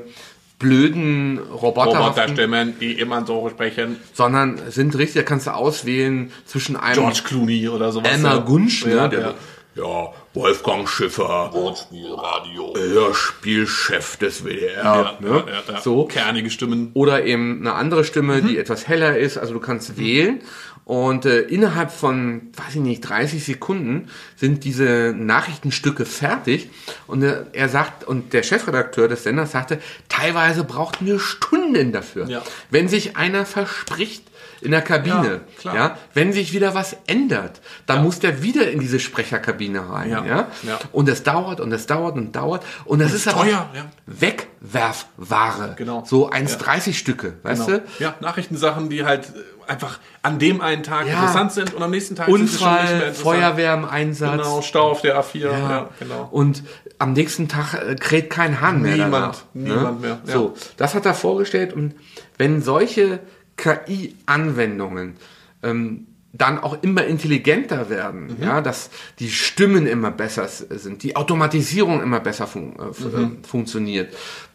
blöden 0.60 1.38
Roboter 1.38 1.99
Roboterstimmen, 1.99 2.80
die 2.80 2.93
immer 2.93 3.26
so 3.26 3.47
sprechen. 3.49 3.97
Sondern 4.14 4.60
sind 4.70 4.97
richtig, 4.97 5.22
da 5.22 5.24
kannst 5.24 5.47
du 5.47 5.51
auswählen 5.51 6.32
zwischen 6.45 6.76
einem 6.76 6.95
George 6.95 7.22
Clooney 7.24 7.70
oder 7.70 7.91
sowas. 7.91 8.12
Emma 8.12 8.38
Gunsch, 8.38 8.86
ne, 8.86 9.08
der, 9.10 9.20
ja. 9.20 9.36
Ja, 9.76 10.12
Wolfgang 10.38 10.88
Schiffer. 10.88 11.50
Wortspielradio. 11.52 12.76
Hörspielchef 12.78 14.18
des 14.18 14.46
WDR. 14.46 14.84
Ja, 14.84 15.18
ne? 15.20 15.44
ja, 15.48 15.74
ja, 15.74 15.82
so. 15.82 16.06
Kernige 16.06 16.52
Stimmen. 16.52 16.92
Oder 16.94 17.26
eben 17.26 17.62
eine 17.62 17.74
andere 17.74 18.04
Stimme, 18.04 18.42
mhm. 18.42 18.48
die 18.48 18.58
etwas 18.60 18.88
heller 18.88 19.18
ist. 19.18 19.40
Also 19.40 19.54
du 19.54 19.60
kannst 19.60 19.98
mhm. 19.98 20.02
wählen. 20.02 20.42
Und 20.88 21.26
äh, 21.26 21.42
innerhalb 21.42 21.92
von, 21.92 22.44
weiß 22.56 22.76
ich 22.76 22.82
nicht, 22.82 23.02
30 23.02 23.44
Sekunden 23.44 24.08
sind 24.38 24.64
diese 24.64 25.14
Nachrichtenstücke 25.14 26.06
fertig. 26.06 26.70
Und 27.08 27.24
äh, 27.24 27.44
er 27.52 27.68
sagt, 27.68 28.06
und 28.06 28.32
der 28.32 28.42
Chefredakteur 28.42 29.10
des 29.10 29.24
Senders 29.24 29.52
sagte, 29.52 29.82
teilweise 30.08 30.64
brauchten 30.64 31.06
wir 31.06 31.20
Stunden 31.20 31.92
dafür. 31.92 32.30
Ja. 32.30 32.42
Wenn 32.70 32.88
sich 32.88 33.18
einer 33.18 33.46
verspricht, 33.46 34.24
in 34.62 34.72
der 34.72 34.82
Kabine. 34.82 35.42
Ja, 35.64 35.76
ja, 35.76 35.98
wenn 36.14 36.34
sich 36.34 36.52
wieder 36.52 36.74
was 36.74 36.96
ändert, 37.06 37.62
dann 37.86 37.98
ja. 37.98 38.04
muss 38.04 38.20
der 38.20 38.42
wieder 38.42 38.72
in 38.72 38.80
diese 38.80 39.00
Sprecherkabine 39.00 39.88
rein. 39.90 40.10
Ja, 40.10 40.26
ja? 40.26 40.48
ja. 40.64 40.80
Und 40.94 41.10
es 41.10 41.22
dauert 41.22 41.60
und 41.60 41.72
es 41.74 41.86
dauert 41.86 42.16
und 42.16 42.36
dauert. 42.36 42.66
Und 42.86 43.00
das 43.00 43.12
und 43.12 43.18
ist 43.18 43.30
teuer. 43.30 43.70
aber 43.72 43.90
Wegwerfware. 44.08 45.76
Genau. 45.78 46.04
So 46.08 46.32
1,30 46.32 46.94
Stücke, 46.94 47.34
weißt 47.44 47.68
genau. 47.68 47.80
du? 47.80 48.04
Ja, 48.04 48.16
Nachrichtensachen, 48.20 48.90
die 48.90 49.06
halt 49.06 49.26
äh, 49.26 49.57
einfach 49.68 49.99
an 50.22 50.39
dem 50.39 50.61
einen 50.61 50.84
Tag 50.84 51.07
interessant 51.07 51.51
sind 51.51 51.74
und 51.74 51.84
am 51.84 51.91
nächsten 51.91 52.15
Tag 52.15 52.28
Unfall, 52.28 52.47
sind 52.47 52.51
sie 52.51 52.63
schon 52.63 52.84
nicht 52.84 52.99
mehr 52.99 53.13
Feuerwehr 53.13 53.74
im 53.74 53.86
Einsatz. 53.86 54.32
Genau, 54.32 54.61
Stau 54.61 54.91
auf 54.91 55.01
der 55.01 55.22
A4. 55.22 55.51
Ja, 55.51 55.89
genau. 55.99 56.28
Und 56.32 56.63
am 56.99 57.13
nächsten 57.13 57.47
Tag 57.47 57.74
äh, 57.74 57.95
kräht 57.95 58.30
kein 58.30 58.61
Hahn 58.61 58.82
mehr 58.82 58.93
Niemand, 58.93 59.13
danach, 59.13 59.43
ne? 59.53 59.74
niemand 59.74 60.01
ne? 60.01 60.07
mehr. 60.07 60.20
So, 60.26 60.55
das 60.78 60.95
hat 60.95 61.05
er 61.05 61.13
vorgestellt 61.13 61.74
und 61.74 61.95
wenn 62.38 62.61
solche 62.61 63.20
KI-Anwendungen 63.57 65.15
ähm, 65.63 66.07
dann 66.34 66.59
auch 66.59 66.84
immer 66.84 67.03
intelligenter 67.05 67.89
werden, 67.89 68.38
mhm. 68.38 68.43
ja, 68.43 68.61
dass 68.61 68.89
die 69.20 69.30
Stimmen 69.30 69.88
immer 69.88 70.11
besser 70.11 70.47
sind, 70.47 71.03
die 71.03 71.15
Automatisierung 71.15 72.01
immer 72.01 72.20
besser 72.20 72.47
fun 72.47 72.76
äh, 72.78 73.18
mhm. 73.18 73.43
funktioniert, 73.43 74.13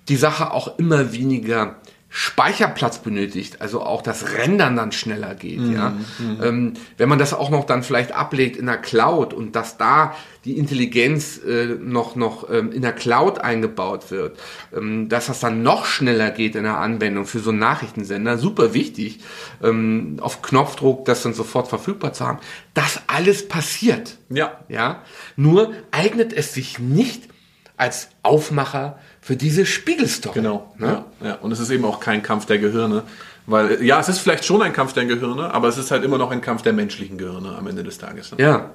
die 0.09 0.17
Sache 0.17 0.53
auch 0.53 0.79
immer 0.79 1.13
weniger 1.13 1.77
Speicherplatz 2.15 2.99
benötigt, 2.99 3.63
also 3.63 3.83
auch 3.83 4.03
das 4.03 4.35
Rendern 4.37 4.77
dann 4.77 4.93
schneller 4.93 5.35
geht. 5.35 5.61
Mhm, 5.61 5.73
ja, 5.73 5.89
mhm. 6.19 6.43
ähm, 6.43 6.73
wenn 6.99 7.09
man 7.09 7.19
das 7.19 7.33
auch 7.33 7.49
noch 7.49 7.65
dann 7.65 7.83
vielleicht 7.83 8.13
ablegt 8.13 8.59
in 8.59 8.67
der 8.67 8.77
Cloud 8.77 9.33
und 9.33 9.57
dass 9.57 9.79
da 9.79 10.15
die 10.45 10.59
Intelligenz 10.59 11.39
äh, 11.39 11.79
noch 11.81 12.15
noch 12.15 12.51
ähm, 12.51 12.71
in 12.71 12.83
der 12.83 12.93
Cloud 12.93 13.39
eingebaut 13.39 14.11
wird, 14.11 14.39
ähm, 14.77 15.09
dass 15.09 15.29
das 15.29 15.41
dann 15.41 15.63
noch 15.63 15.87
schneller 15.87 16.31
geht 16.31 16.55
in 16.55 16.65
der 16.65 16.77
Anwendung 16.77 17.25
für 17.25 17.39
so 17.39 17.49
einen 17.49 17.61
Nachrichtensender, 17.61 18.37
super 18.37 18.75
wichtig, 18.75 19.21
ähm, 19.63 20.19
auf 20.21 20.43
Knopfdruck 20.43 21.07
das 21.07 21.23
dann 21.23 21.33
sofort 21.33 21.69
verfügbar 21.69 22.13
zu 22.13 22.27
haben. 22.27 22.41
Das 22.75 23.01
alles 23.07 23.49
passiert. 23.49 24.19
Ja, 24.29 24.61
ja. 24.69 25.03
Nur 25.37 25.73
eignet 25.93 26.35
es 26.35 26.53
sich 26.53 26.79
nicht 26.79 27.31
als 27.79 28.11
Aufmacher 28.23 28.99
für 29.23 29.37
diese 29.37 29.65
Spiegelstory. 29.65 30.35
Genau. 30.35 30.75
Ne? 30.77 31.05
Ja, 31.21 31.27
ja. 31.27 31.35
Und 31.37 31.53
es 31.53 31.61
ist 31.61 31.71
eben 31.71 31.85
auch 31.87 32.01
kein 32.01 32.23
Kampf 32.23 32.45
der 32.45 32.59
Gehirne. 32.59 33.05
Weil, 33.47 33.83
ja, 33.83 33.99
es 33.99 34.09
ist 34.09 34.19
vielleicht 34.19 34.45
schon 34.45 34.63
ein 34.63 34.73
Kampf 34.73 34.93
der 34.93 35.05
Gehirne, 35.05 35.53
aber 35.53 35.69
es 35.69 35.79
ist 35.79 35.91
halt 35.91 36.05
immer 36.05 36.19
noch 36.19 36.31
ein 36.31 36.41
Kampf 36.41 36.63
der 36.63 36.73
menschlichen 36.73 37.19
Gehirne 37.19 37.57
am 37.57 37.67
Ende 37.67 37.83
des 37.83 37.99
Tages. 37.99 38.33
Ne? 38.33 38.43
Ja. 38.43 38.71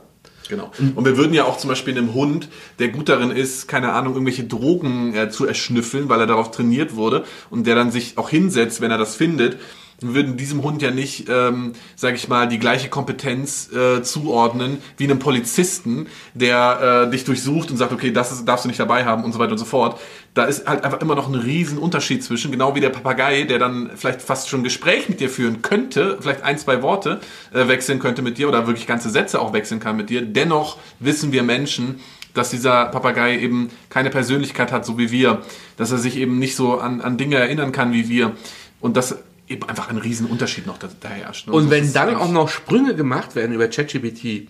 Genau. 0.49 0.71
Und 0.95 1.03
wir 1.03 1.17
würden 1.17 1.33
ja 1.33 1.43
auch 1.43 1.57
zum 1.57 1.67
Beispiel 1.69 1.97
einem 1.97 2.13
Hund, 2.13 2.47
der 2.79 2.87
gut 2.87 3.09
darin 3.09 3.31
ist, 3.31 3.67
keine 3.67 3.91
Ahnung, 3.91 4.13
irgendwelche 4.13 4.45
Drogen 4.45 5.13
äh, 5.13 5.29
zu 5.29 5.45
erschnüffeln, 5.45 6.07
weil 6.07 6.21
er 6.21 6.27
darauf 6.27 6.51
trainiert 6.51 6.95
wurde 6.95 7.25
und 7.49 7.67
der 7.67 7.75
dann 7.75 7.91
sich 7.91 8.17
auch 8.17 8.29
hinsetzt, 8.29 8.79
wenn 8.79 8.89
er 8.89 8.97
das 8.97 9.17
findet 9.17 9.57
wir 9.99 10.13
würden 10.13 10.37
diesem 10.37 10.61
Hund 10.61 10.81
ja 10.81 10.91
nicht, 10.91 11.27
ähm, 11.27 11.73
sage 11.95 12.15
ich 12.15 12.27
mal, 12.27 12.47
die 12.47 12.59
gleiche 12.59 12.87
Kompetenz 12.87 13.71
äh, 13.71 14.03
zuordnen 14.03 14.77
wie 14.97 15.05
einem 15.05 15.17
Polizisten, 15.17 16.07
der 16.35 17.07
äh, 17.07 17.11
dich 17.11 17.23
durchsucht 17.23 17.71
und 17.71 17.77
sagt, 17.77 17.91
okay, 17.91 18.11
das 18.11 18.31
ist, 18.31 18.45
darfst 18.45 18.65
du 18.65 18.67
nicht 18.67 18.79
dabei 18.79 19.05
haben 19.05 19.23
und 19.23 19.33
so 19.33 19.39
weiter 19.39 19.53
und 19.53 19.57
so 19.57 19.65
fort. 19.65 19.99
Da 20.35 20.45
ist 20.45 20.67
halt 20.67 20.83
einfach 20.83 21.01
immer 21.01 21.15
noch 21.15 21.27
ein 21.27 21.33
riesen 21.33 21.79
Unterschied 21.79 22.23
zwischen, 22.23 22.51
genau 22.51 22.75
wie 22.75 22.79
der 22.79 22.91
Papagei, 22.91 23.43
der 23.43 23.57
dann 23.57 23.89
vielleicht 23.95 24.21
fast 24.21 24.49
schon 24.49 24.61
ein 24.61 24.63
Gespräch 24.63 25.09
mit 25.09 25.19
dir 25.19 25.31
führen 25.31 25.63
könnte, 25.63 26.19
vielleicht 26.21 26.43
ein, 26.43 26.59
zwei 26.59 26.83
Worte 26.83 27.19
äh, 27.51 27.67
wechseln 27.67 27.97
könnte 27.97 28.21
mit 28.21 28.37
dir 28.37 28.47
oder 28.47 28.67
wirklich 28.67 28.85
ganze 28.85 29.09
Sätze 29.09 29.41
auch 29.41 29.51
wechseln 29.53 29.79
kann 29.79 29.97
mit 29.97 30.11
dir. 30.11 30.21
Dennoch 30.21 30.77
wissen 30.99 31.31
wir 31.31 31.41
Menschen, 31.41 31.99
dass 32.35 32.51
dieser 32.51 32.85
Papagei 32.85 33.39
eben 33.39 33.71
keine 33.89 34.11
Persönlichkeit 34.11 34.71
hat, 34.71 34.85
so 34.85 34.99
wie 34.99 35.09
wir, 35.09 35.41
dass 35.75 35.91
er 35.91 35.97
sich 35.97 36.17
eben 36.17 36.37
nicht 36.37 36.55
so 36.55 36.77
an, 36.79 37.01
an 37.01 37.17
Dinge 37.17 37.37
erinnern 37.37 37.71
kann 37.71 37.93
wie 37.93 38.09
wir. 38.09 38.33
Und 38.79 38.95
das 38.95 39.17
eben 39.47 39.63
einfach 39.63 39.89
ein 39.89 39.97
Riesenunterschied 39.97 40.65
noch 40.67 40.77
da, 40.77 40.89
da 40.99 41.09
herrscht. 41.09 41.47
Ne? 41.47 41.53
Und, 41.53 41.65
und 41.65 41.69
wenn 41.71 41.91
dann 41.93 42.15
auch 42.15 42.31
noch 42.31 42.49
Sprünge 42.49 42.95
gemacht 42.95 43.35
werden 43.35 43.53
über 43.53 43.67
ChatGPT 43.67 44.49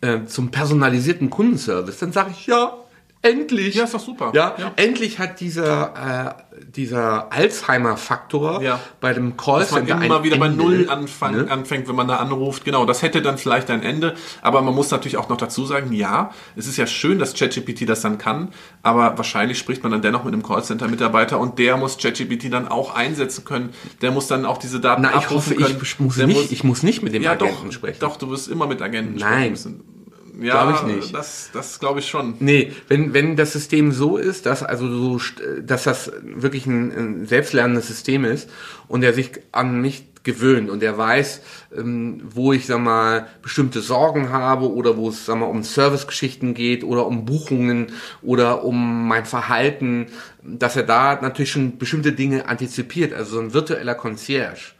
äh, 0.00 0.24
zum 0.26 0.50
personalisierten 0.50 1.30
Kundenservice, 1.30 1.98
dann 1.98 2.12
sage 2.12 2.30
ich 2.32 2.46
ja, 2.46 2.76
endlich. 3.24 3.74
Ja, 3.74 3.84
ist 3.84 3.94
doch 3.94 4.00
super. 4.00 4.30
Ja, 4.34 4.54
Ja. 4.58 4.72
endlich 4.76 5.18
hat 5.18 5.40
dieser, 5.40 6.36
äh, 6.36 6.60
dieser 6.76 7.32
Alzheimer-Faktor 7.32 8.62
Ja. 8.62 8.80
bei 9.00 9.12
dem 9.12 9.36
Dass 9.36 9.46
man 9.72 9.86
Callcenter 9.86 10.04
immer 10.04 10.22
wieder 10.24 10.36
bei 10.38 10.46
Ende, 10.46 10.62
Null 10.62 10.86
anfang, 10.88 11.32
ne? 11.34 11.50
anfängt, 11.50 11.88
wenn 11.88 11.96
man 11.96 12.08
da 12.08 12.16
anruft. 12.16 12.64
Genau, 12.64 12.84
das 12.86 13.02
hätte 13.02 13.22
dann 13.22 13.38
vielleicht 13.38 13.70
ein 13.70 13.82
Ende. 13.82 14.14
Aber 14.42 14.62
man 14.62 14.74
muss 14.74 14.90
natürlich 14.90 15.16
auch 15.16 15.28
noch 15.28 15.36
dazu 15.36 15.64
sagen, 15.66 15.92
ja, 15.92 16.30
es 16.56 16.66
ist 16.66 16.76
ja 16.76 16.86
schön, 16.86 17.18
dass 17.18 17.34
ChatGPT 17.34 17.88
das 17.88 18.02
dann 18.02 18.18
kann, 18.18 18.48
aber 18.82 19.16
wahrscheinlich 19.18 19.58
spricht 19.58 19.82
man 19.82 19.92
dann 19.92 20.02
dennoch 20.02 20.24
mit 20.24 20.32
einem 20.32 20.42
Callcenter-Mitarbeiter 20.42 21.38
und 21.40 21.58
der 21.58 21.76
muss 21.76 21.98
ChatGPT 21.98 22.52
dann 22.52 22.68
auch 22.68 22.94
einsetzen 22.94 23.44
können. 23.44 23.70
Der 24.02 24.10
muss 24.10 24.26
dann 24.28 24.44
auch 24.44 24.58
diese 24.58 24.80
Daten 24.80 25.02
Na, 25.02 25.18
ich 25.18 25.30
hoffe, 25.30 25.54
können. 25.54 25.76
ich 25.82 25.98
muss 26.00 26.16
Der 26.16 26.26
nicht, 26.26 26.52
ich 26.52 26.64
muss 26.64 26.82
nicht 26.82 27.02
mit 27.02 27.14
dem 27.14 27.22
ja, 27.22 27.32
Agenten 27.32 27.66
doch, 27.66 27.72
sprechen. 27.72 27.98
doch, 28.00 28.16
du 28.16 28.30
wirst 28.30 28.48
immer 28.48 28.66
mit 28.66 28.80
Agenten 28.82 29.18
Nein. 29.18 29.28
sprechen 29.32 29.50
müssen. 29.50 29.93
Ja, 30.40 30.64
Glaub 30.64 30.88
ich 30.88 30.96
nicht. 30.96 31.14
Das, 31.14 31.50
das 31.52 31.78
glaube 31.78 32.00
ich 32.00 32.08
schon. 32.08 32.34
Nee, 32.40 32.72
wenn, 32.88 33.14
wenn 33.14 33.36
das 33.36 33.52
System 33.52 33.92
so 33.92 34.16
ist, 34.16 34.46
dass 34.46 34.62
also 34.62 34.88
so, 34.88 35.20
dass 35.62 35.84
das 35.84 36.12
wirklich 36.22 36.66
ein, 36.66 36.90
ein 36.92 37.26
selbstlernendes 37.26 37.86
System 37.86 38.24
ist 38.24 38.50
und 38.88 39.04
er 39.04 39.12
sich 39.12 39.30
an 39.52 39.80
mich 39.80 40.04
gewöhnt 40.24 40.70
und 40.70 40.82
er 40.82 40.98
weiß, 40.98 41.42
ähm, 41.76 42.20
wo 42.24 42.52
ich 42.52 42.66
sag 42.66 42.80
mal 42.80 43.28
bestimmte 43.42 43.80
Sorgen 43.80 44.30
habe 44.30 44.72
oder 44.72 44.96
wo 44.96 45.10
es 45.10 45.26
sag 45.26 45.36
mal 45.36 45.46
um 45.46 45.62
Servicegeschichten 45.62 46.54
geht 46.54 46.82
oder 46.82 47.06
um 47.06 47.26
Buchungen 47.26 47.88
oder 48.22 48.64
um 48.64 49.06
mein 49.06 49.26
Verhalten, 49.26 50.06
dass 50.42 50.76
er 50.76 50.82
da 50.82 51.20
natürlich 51.20 51.52
schon 51.52 51.78
bestimmte 51.78 52.12
Dinge 52.12 52.48
antizipiert, 52.48 53.12
also 53.12 53.36
so 53.36 53.40
ein 53.40 53.52
virtueller 53.52 53.94
Concierge. 53.94 54.72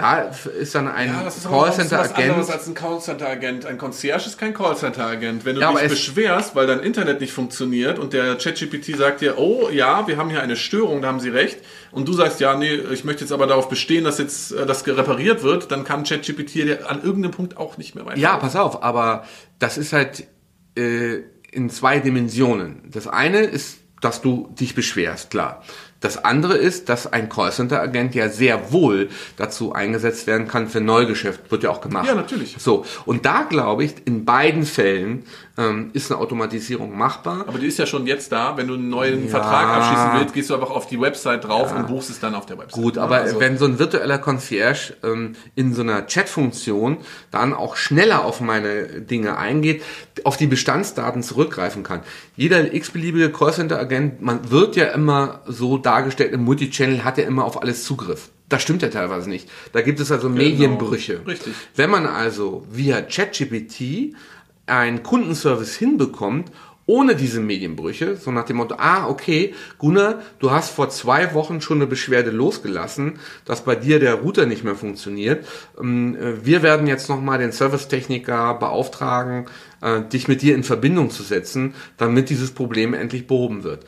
Da 0.00 0.30
ist 0.58 0.74
dann 0.74 0.88
ein 0.88 1.08
Ja, 1.08 1.22
das 1.24 1.36
ist 1.38 1.48
Callcenter-Agent. 1.48 2.18
anderes 2.18 2.50
als 2.50 2.66
ein 2.66 2.74
Callcenter-Agent. 2.74 3.66
Ein 3.66 3.78
Concierge 3.78 4.26
ist 4.26 4.38
kein 4.38 4.54
Callcenter-Agent. 4.54 5.44
Wenn 5.44 5.56
du 5.56 5.60
Ja, 5.60 5.72
dich 5.72 5.82
es- 5.82 5.90
beschwerst, 5.90 6.54
weil 6.56 6.66
dein 6.66 6.80
Internet 6.80 7.20
nicht 7.20 7.32
funktioniert 7.32 7.98
und 7.98 8.12
der 8.12 8.36
ChatGPT 8.36 8.96
sagt 8.96 9.20
dir, 9.20 9.38
oh 9.38 9.68
ja, 9.70 10.06
wir 10.08 10.16
haben 10.16 10.30
hier 10.30 10.42
eine 10.42 10.56
Störung, 10.56 11.02
da 11.02 11.08
haben 11.08 11.20
sie 11.20 11.28
recht, 11.30 11.58
und 11.92 12.08
du 12.08 12.12
sagst, 12.12 12.40
ja, 12.40 12.54
nee, 12.56 12.72
ich 12.74 13.04
möchte 13.04 13.22
jetzt 13.22 13.32
aber 13.32 13.46
darauf 13.46 13.68
bestehen, 13.68 14.04
dass 14.04 14.18
jetzt 14.18 14.52
äh, 14.52 14.64
das 14.66 14.86
repariert 14.86 15.42
wird, 15.42 15.70
dann 15.70 15.84
kann 15.84 16.04
ChatGPT 16.04 16.54
dir 16.54 16.88
an 16.90 17.02
irgendeinem 17.02 17.32
Punkt 17.32 17.56
auch 17.56 17.76
nicht 17.78 17.94
mehr 17.94 18.06
weiter. 18.06 18.18
Ja, 18.18 18.36
pass 18.36 18.56
auf, 18.56 18.82
aber 18.82 19.24
das 19.58 19.76
ist 19.78 19.92
halt 19.92 20.24
äh, 20.76 21.18
in 21.52 21.68
zwei 21.68 21.98
Dimensionen. 21.98 22.82
Das 22.90 23.06
eine 23.08 23.40
ist, 23.40 23.78
dass 24.00 24.22
du 24.22 24.48
dich 24.58 24.74
beschwerst, 24.74 25.30
klar. 25.30 25.62
Das 26.00 26.24
andere 26.24 26.56
ist, 26.56 26.88
dass 26.88 27.12
ein 27.12 27.28
Callcenter-Agent 27.28 28.14
ja 28.14 28.28
sehr 28.30 28.72
wohl 28.72 29.10
dazu 29.36 29.74
eingesetzt 29.74 30.26
werden 30.26 30.48
kann 30.48 30.68
für 30.68 30.80
Neugeschäft. 30.80 31.50
Wird 31.50 31.62
ja 31.62 31.70
auch 31.70 31.82
gemacht. 31.82 32.06
Ja, 32.06 32.14
natürlich. 32.14 32.56
So, 32.58 32.84
und 33.04 33.26
da 33.26 33.42
glaube 33.42 33.84
ich, 33.84 33.94
in 34.06 34.24
beiden 34.24 34.64
Fällen 34.64 35.24
ähm, 35.60 35.90
ist 35.92 36.10
eine 36.10 36.20
Automatisierung 36.20 36.96
machbar. 36.96 37.44
Aber 37.46 37.58
die 37.58 37.66
ist 37.66 37.78
ja 37.78 37.84
schon 37.84 38.06
jetzt 38.06 38.32
da. 38.32 38.56
Wenn 38.56 38.66
du 38.66 38.74
einen 38.74 38.88
neuen 38.88 39.24
Ja. 39.24 39.30
Vertrag 39.30 39.66
abschließen 39.76 40.20
willst, 40.20 40.34
gehst 40.34 40.48
du 40.50 40.54
einfach 40.54 40.70
auf 40.70 40.86
die 40.86 40.98
Website 41.00 41.44
drauf 41.44 41.72
und 41.76 41.86
buchst 41.86 42.08
es 42.08 42.18
dann 42.18 42.34
auf 42.34 42.46
der 42.46 42.56
Website. 42.58 42.72
Gut, 42.82 42.96
Ja, 42.96 43.02
aber 43.02 43.16
also- 43.16 43.38
wenn 43.40 43.58
so 43.58 43.66
ein 43.66 43.78
virtueller 43.78 44.18
Concierge 44.18 44.94
ähm, 45.04 45.34
in 45.54 45.74
so 45.74 45.82
einer 45.82 46.06
Chat-Funktion 46.06 46.98
dann 47.30 47.52
auch 47.52 47.76
schneller 47.76 48.24
auf 48.24 48.40
meine 48.40 49.00
Dinge 49.02 49.36
eingeht, 49.36 49.82
auf 50.24 50.36
die 50.36 50.46
Bestandsdaten 50.46 51.22
zurückgreifen 51.22 51.82
kann. 51.82 52.00
Jeder 52.36 52.72
x-beliebige 52.72 53.30
Callcenter-Agent, 53.30 54.22
man 54.22 54.50
wird 54.50 54.76
ja 54.76 54.86
immer 54.86 55.40
so 55.46 55.76
dargestellt, 55.78 56.32
im 56.32 56.44
Multichannel 56.44 57.04
hat 57.04 57.18
er 57.18 57.26
immer 57.26 57.44
auf 57.44 57.60
alles 57.60 57.84
Zugriff. 57.84 58.30
Das 58.48 58.62
stimmt 58.62 58.82
ja 58.82 58.88
teilweise 58.88 59.28
nicht. 59.30 59.48
Da 59.72 59.80
gibt 59.80 60.00
es 60.00 60.10
also 60.10 60.28
Medienbrüche. 60.28 61.18
Genau. 61.18 61.28
Richtig. 61.28 61.52
Wenn 61.76 61.88
man 61.90 62.06
also 62.06 62.66
via 62.70 63.00
ChatGPT 63.00 64.14
einen 64.70 65.02
Kundenservice 65.02 65.74
hinbekommt, 65.76 66.50
ohne 66.86 67.14
diese 67.14 67.38
Medienbrüche, 67.40 68.16
so 68.16 68.32
nach 68.32 68.46
dem 68.46 68.56
Motto, 68.56 68.74
ah, 68.78 69.06
okay, 69.08 69.54
Gunnar, 69.78 70.22
du 70.40 70.50
hast 70.50 70.70
vor 70.70 70.88
zwei 70.88 71.34
Wochen 71.34 71.60
schon 71.60 71.78
eine 71.78 71.86
Beschwerde 71.86 72.32
losgelassen, 72.32 73.20
dass 73.44 73.62
bei 73.64 73.76
dir 73.76 74.00
der 74.00 74.14
Router 74.14 74.46
nicht 74.46 74.64
mehr 74.64 74.74
funktioniert. 74.74 75.46
Ähm, 75.80 76.16
äh, 76.16 76.44
Wir 76.44 76.62
werden 76.64 76.88
jetzt 76.88 77.08
nochmal 77.08 77.38
den 77.38 77.52
Servicetechniker 77.52 78.54
beauftragen, 78.54 79.46
äh, 79.82 80.00
dich 80.02 80.26
mit 80.26 80.42
dir 80.42 80.56
in 80.56 80.64
Verbindung 80.64 81.10
zu 81.10 81.22
setzen, 81.22 81.74
damit 81.96 82.28
dieses 82.28 82.50
Problem 82.50 82.92
endlich 82.92 83.28
behoben 83.28 83.62
wird. 83.62 83.84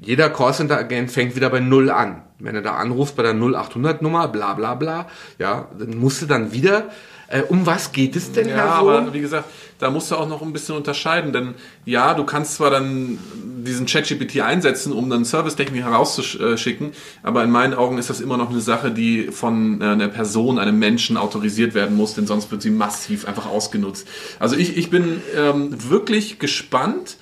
Jeder 0.00 0.30
Callcenter-Agent 0.30 1.10
fängt 1.10 1.36
wieder 1.36 1.50
bei 1.50 1.60
Null 1.60 1.90
an. 1.90 2.22
Wenn 2.38 2.54
er 2.54 2.62
da 2.62 2.74
anruft 2.76 3.16
bei 3.16 3.24
der 3.24 3.34
0800-Nummer, 3.34 4.28
bla 4.28 4.54
bla 4.54 4.74
bla, 4.74 5.06
ja, 5.38 5.68
dann 5.78 5.98
musst 5.98 6.22
du 6.22 6.26
dann 6.26 6.52
wieder, 6.52 6.88
äh, 7.26 7.42
um 7.42 7.66
was 7.66 7.92
geht 7.92 8.16
es 8.16 8.32
denn, 8.32 8.48
Ja, 8.48 8.54
Herr 8.54 8.78
Sohn? 8.80 8.94
aber 8.94 9.12
wie 9.12 9.20
gesagt, 9.20 9.46
da 9.78 9.90
musst 9.90 10.10
du 10.10 10.16
auch 10.16 10.28
noch 10.28 10.42
ein 10.42 10.52
bisschen 10.52 10.76
unterscheiden, 10.76 11.32
denn 11.32 11.54
ja, 11.84 12.14
du 12.14 12.24
kannst 12.24 12.54
zwar 12.54 12.70
dann 12.70 13.18
diesen 13.64 13.86
ChatGPT 13.86 14.40
einsetzen, 14.40 14.92
um 14.92 15.08
dann 15.08 15.24
Servicetechnik 15.24 15.82
herauszuschicken, 15.82 16.92
aber 17.22 17.44
in 17.44 17.50
meinen 17.50 17.74
Augen 17.74 17.98
ist 17.98 18.10
das 18.10 18.20
immer 18.20 18.36
noch 18.36 18.50
eine 18.50 18.60
Sache, 18.60 18.90
die 18.90 19.28
von 19.30 19.80
äh, 19.80 19.84
einer 19.84 20.08
Person, 20.08 20.58
einem 20.58 20.78
Menschen 20.78 21.16
autorisiert 21.16 21.74
werden 21.74 21.96
muss, 21.96 22.14
denn 22.14 22.26
sonst 22.26 22.50
wird 22.50 22.62
sie 22.62 22.70
massiv 22.70 23.26
einfach 23.26 23.46
ausgenutzt. 23.46 24.08
Also 24.38 24.56
ich, 24.56 24.76
ich 24.76 24.90
bin 24.90 25.22
ähm, 25.36 25.90
wirklich 25.90 26.38
gespannt, 26.38 27.16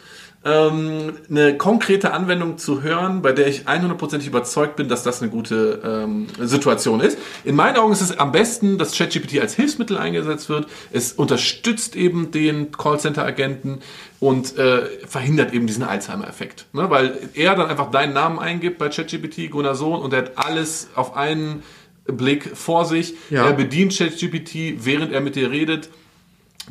ähm, 0.46 1.14
eine 1.28 1.56
konkrete 1.56 2.12
Anwendung 2.12 2.56
zu 2.56 2.82
hören, 2.82 3.20
bei 3.20 3.32
der 3.32 3.48
ich 3.48 3.66
100% 3.66 4.24
überzeugt 4.24 4.76
bin, 4.76 4.88
dass 4.88 5.02
das 5.02 5.20
eine 5.20 5.30
gute 5.30 5.82
ähm, 5.84 6.28
Situation 6.40 7.00
ist. 7.00 7.18
In 7.44 7.56
meinen 7.56 7.76
Augen 7.76 7.92
ist 7.92 8.00
es 8.00 8.16
am 8.16 8.30
besten, 8.30 8.78
dass 8.78 8.96
ChatGPT 8.96 9.40
als 9.40 9.54
Hilfsmittel 9.54 9.98
eingesetzt 9.98 10.48
wird. 10.48 10.68
Es 10.92 11.12
unterstützt 11.12 11.96
eben 11.96 12.30
den 12.30 12.70
Callcenter-Agenten 12.70 13.80
und 14.20 14.56
äh, 14.56 14.82
verhindert 15.06 15.52
eben 15.52 15.66
diesen 15.66 15.82
Alzheimer-Effekt. 15.82 16.66
Ne? 16.72 16.88
Weil 16.90 17.18
er 17.34 17.56
dann 17.56 17.66
einfach 17.66 17.90
deinen 17.90 18.12
Namen 18.12 18.38
eingibt 18.38 18.78
bei 18.78 18.88
ChatGPT, 18.88 19.50
Gunnar 19.50 19.74
Sohn, 19.74 20.00
und 20.00 20.12
er 20.12 20.20
hat 20.20 20.32
alles 20.38 20.88
auf 20.94 21.16
einen 21.16 21.64
Blick 22.06 22.56
vor 22.56 22.84
sich. 22.84 23.14
Ja. 23.30 23.46
Er 23.46 23.52
bedient 23.52 23.98
ChatGPT, 23.98 24.84
während 24.84 25.12
er 25.12 25.20
mit 25.20 25.34
dir 25.34 25.50
redet. 25.50 25.90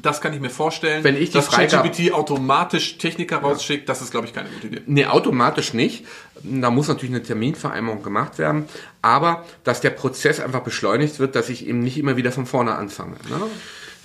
Das 0.02 0.22
kann 0.22 0.34
ich 0.34 0.40
mir 0.40 0.50
vorstellen. 0.50 1.04
Wenn 1.04 1.16
ich 1.16 1.30
die 1.30 1.38
dass 1.38 1.50
ChatGPT 1.50 2.14
automatisch 2.14 2.98
Techniker 2.98 3.38
rausschickt, 3.38 3.88
das 3.88 4.02
ist, 4.02 4.12
glaube 4.12 4.28
ich, 4.28 4.34
keine 4.34 4.50
gute 4.50 4.68
Idee. 4.68 4.82
Nee, 4.86 5.06
automatisch 5.06 5.74
nicht. 5.74 6.06
Da 6.44 6.70
muss 6.70 6.88
natürlich 6.88 7.16
eine 7.16 7.24
Terminvereinbarung 7.24 8.04
gemacht 8.04 8.38
werden. 8.38 8.66
Aber 9.02 9.46
dass 9.64 9.82
der 9.82 9.92
Prozess 9.92 10.40
einfach 10.40 10.62
beschleunigt 10.62 11.20
wird, 11.20 11.36
dass 11.36 11.50
ich 11.50 11.68
eben 11.68 11.80
nicht 11.80 11.98
immer 11.98 12.18
wieder 12.18 12.32
von 12.32 12.46
vorne 12.46 12.76
anfange. 12.76 13.16
Ne? 13.30 13.42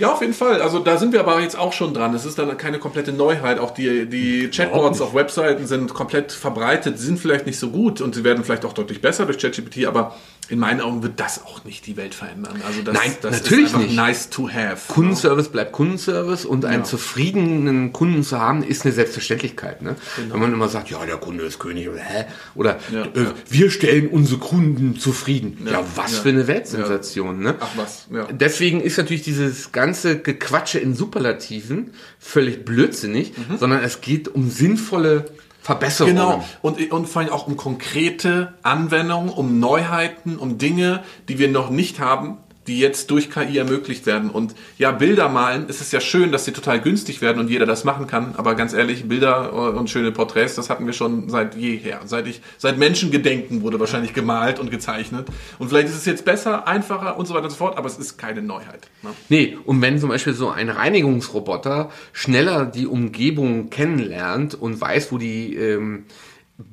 Ja, 0.01 0.13
auf 0.13 0.23
jeden 0.23 0.33
Fall. 0.33 0.63
Also 0.63 0.79
da 0.79 0.97
sind 0.97 1.13
wir 1.13 1.21
aber 1.21 1.41
jetzt 1.41 1.59
auch 1.59 1.75
schon 1.75 1.93
dran. 1.93 2.15
Es 2.15 2.25
ist 2.25 2.39
dann 2.39 2.57
keine 2.57 2.79
komplette 2.79 3.13
Neuheit. 3.13 3.59
Auch 3.59 3.73
die, 3.73 4.07
die 4.07 4.49
Chatbots 4.49 5.03
auf 5.03 5.15
Webseiten 5.15 5.67
sind 5.67 5.93
komplett 5.93 6.33
verbreitet, 6.33 6.99
sind 6.99 7.19
vielleicht 7.19 7.45
nicht 7.45 7.59
so 7.59 7.71
gut 7.71 8.01
und 8.01 8.15
sie 8.15 8.25
werden 8.25 8.43
vielleicht 8.43 8.65
auch 8.65 8.73
deutlich 8.73 9.03
besser 9.03 9.27
durch 9.27 9.37
ChatGPT, 9.37 9.85
aber 9.85 10.17
in 10.51 10.59
meinen 10.59 10.81
Augen 10.81 11.03
wird 11.03 11.21
das 11.21 11.45
auch 11.45 11.65
nicht 11.65 11.87
die 11.87 11.97
Welt 11.97 12.15
verändern. 12.15 12.61
Also 12.67 12.83
das, 12.83 12.93
Nein, 12.95 13.13
das 13.23 13.43
natürlich 13.43 13.67
ist 13.73 13.77
nicht. 13.79 13.95
nice 13.95 14.29
to 14.31 14.49
have. 14.51 14.93
Kundenservice 14.93 15.49
bleibt 15.49 15.73
Kundenservice 15.73 16.45
und 16.45 16.65
einen 16.65 16.81
Ja. 16.83 16.85
zufriedenen 16.85 17.93
Kunden 17.93 18.23
zu 18.25 18.39
haben, 18.41 18.63
ist 18.63 18.85
eine 18.85 18.93
Selbstverständlichkeit. 18.93 19.83
Ne? 19.83 19.97
Wenn 20.29 20.41
man 20.41 20.53
immer 20.53 20.69
sagt, 20.69 20.91
ja, 20.91 21.05
der 21.07 21.17
Kunde 21.19 21.45
ist 21.45 21.59
König 21.59 21.89
oder 21.89 22.01
hä? 22.01 22.25
Oder 22.55 22.79
Ja, 22.93 23.03
äh, 23.05 23.23
ja. 23.25 23.35
wir 23.49 23.71
stellen 23.71 24.09
unsere 24.09 24.41
Kunden 24.41 24.99
zufrieden. 24.99 25.67
Ja, 25.71 25.85
was 25.95 26.19
für 26.19 26.31
eine 26.31 26.47
Weltsensation. 26.47 27.41
Ne? 27.41 27.55
Ach 27.61 27.69
was, 27.77 28.07
ja. 28.13 28.27
Deswegen 28.33 28.81
ist 28.81 28.99
natürlich 28.99 29.23
dieses 29.23 29.73
ganze 29.73 30.19
Gequatsche 30.19 30.79
in 30.81 30.95
Superlativen 30.95 31.93
völlig 32.19 32.65
blödsinnig, 32.65 33.33
sondern 33.59 33.83
es 33.85 34.01
geht 34.01 34.29
um 34.29 34.51
sinnvolle 34.51 35.27
Verbesserungen. 35.63 36.17
Genau. 36.17 36.45
Und, 36.63 36.91
und 36.91 37.09
vor 37.09 37.23
allem 37.23 37.31
auch 37.31 37.47
um 37.47 37.57
konkrete 37.57 38.55
Anwendungen, 38.63 39.31
um 39.31 39.59
Neuheiten, 39.59 40.39
um 40.39 40.59
Dinge, 40.59 41.03
die 41.29 41.39
wir 41.39 41.49
noch 41.49 41.71
nicht 41.71 42.01
haben, 42.01 42.39
die 42.67 42.79
jetzt 42.79 43.11
durch 43.11 43.31
KI 43.31 43.59
ermöglicht 43.59 44.07
werden. 44.07 44.31
Und 44.31 44.55
ja, 44.77 44.91
Bilder 44.93 45.29
malen, 45.29 45.65
es 45.69 45.81
ist 45.81 45.93
ja 45.93 46.01
schön, 46.01 46.31
dass 46.31 46.45
sie 46.45 46.53
total 46.53 46.81
günstig 46.81 47.23
werden 47.23 47.39
und 47.39 47.49
jeder 47.49 47.67
das 47.67 47.85
machen 47.85 48.07
kann. 48.07 48.35
Aber 48.37 48.55
ganz 48.55 48.75
ehrlich, 48.75 49.09
Bilder 49.09 49.53
und 49.53 49.89
schöne 49.89 50.13
Porträts, 50.13 50.57
das 50.57 50.69
hatten 50.69 50.85
wir 50.87 50.93
schon 50.93 51.31
seit 51.31 51.57
jeher. 51.57 52.01
Seit 52.05 52.27
ich, 52.27 52.43
seit 52.59 52.77
Menschengedenken 52.79 53.63
wurde 53.63 53.81
wahrscheinlich 53.81 54.13
gemalt 54.13 54.59
und 54.59 54.71
gezeichnet. 54.71 55.27
Und 55.59 55.69
vielleicht 55.69 55.89
ist 55.89 55.97
es 55.97 56.05
jetzt 56.05 56.25
besser, 56.25 56.69
einfacher 56.69 57.17
und 57.17 57.27
so 57.27 57.35
weiter 57.35 57.45
und 57.45 57.51
so 57.51 57.57
fort, 57.57 57.79
aber 57.79 57.87
es 57.87 57.99
ist 57.99 58.19
keine 58.19 58.43
Neuheit. 58.43 58.89
Ne? 59.03 59.11
Nee, 59.31 59.59
und 59.65 59.81
wenn 59.81 59.99
zum 59.99 60.11
Beispiel 60.11 60.35
so 60.35 60.51
ein 60.51 60.69
Reinigungsroboter 60.69 61.91
schneller 62.13 62.67
die 62.67 62.87
Umgebung 62.87 63.71
kennenlernt 63.71 64.55
und 64.55 64.81
weiß, 64.81 65.13
wo 65.13 65.19
die 65.19 65.57
ähm, 65.57 66.05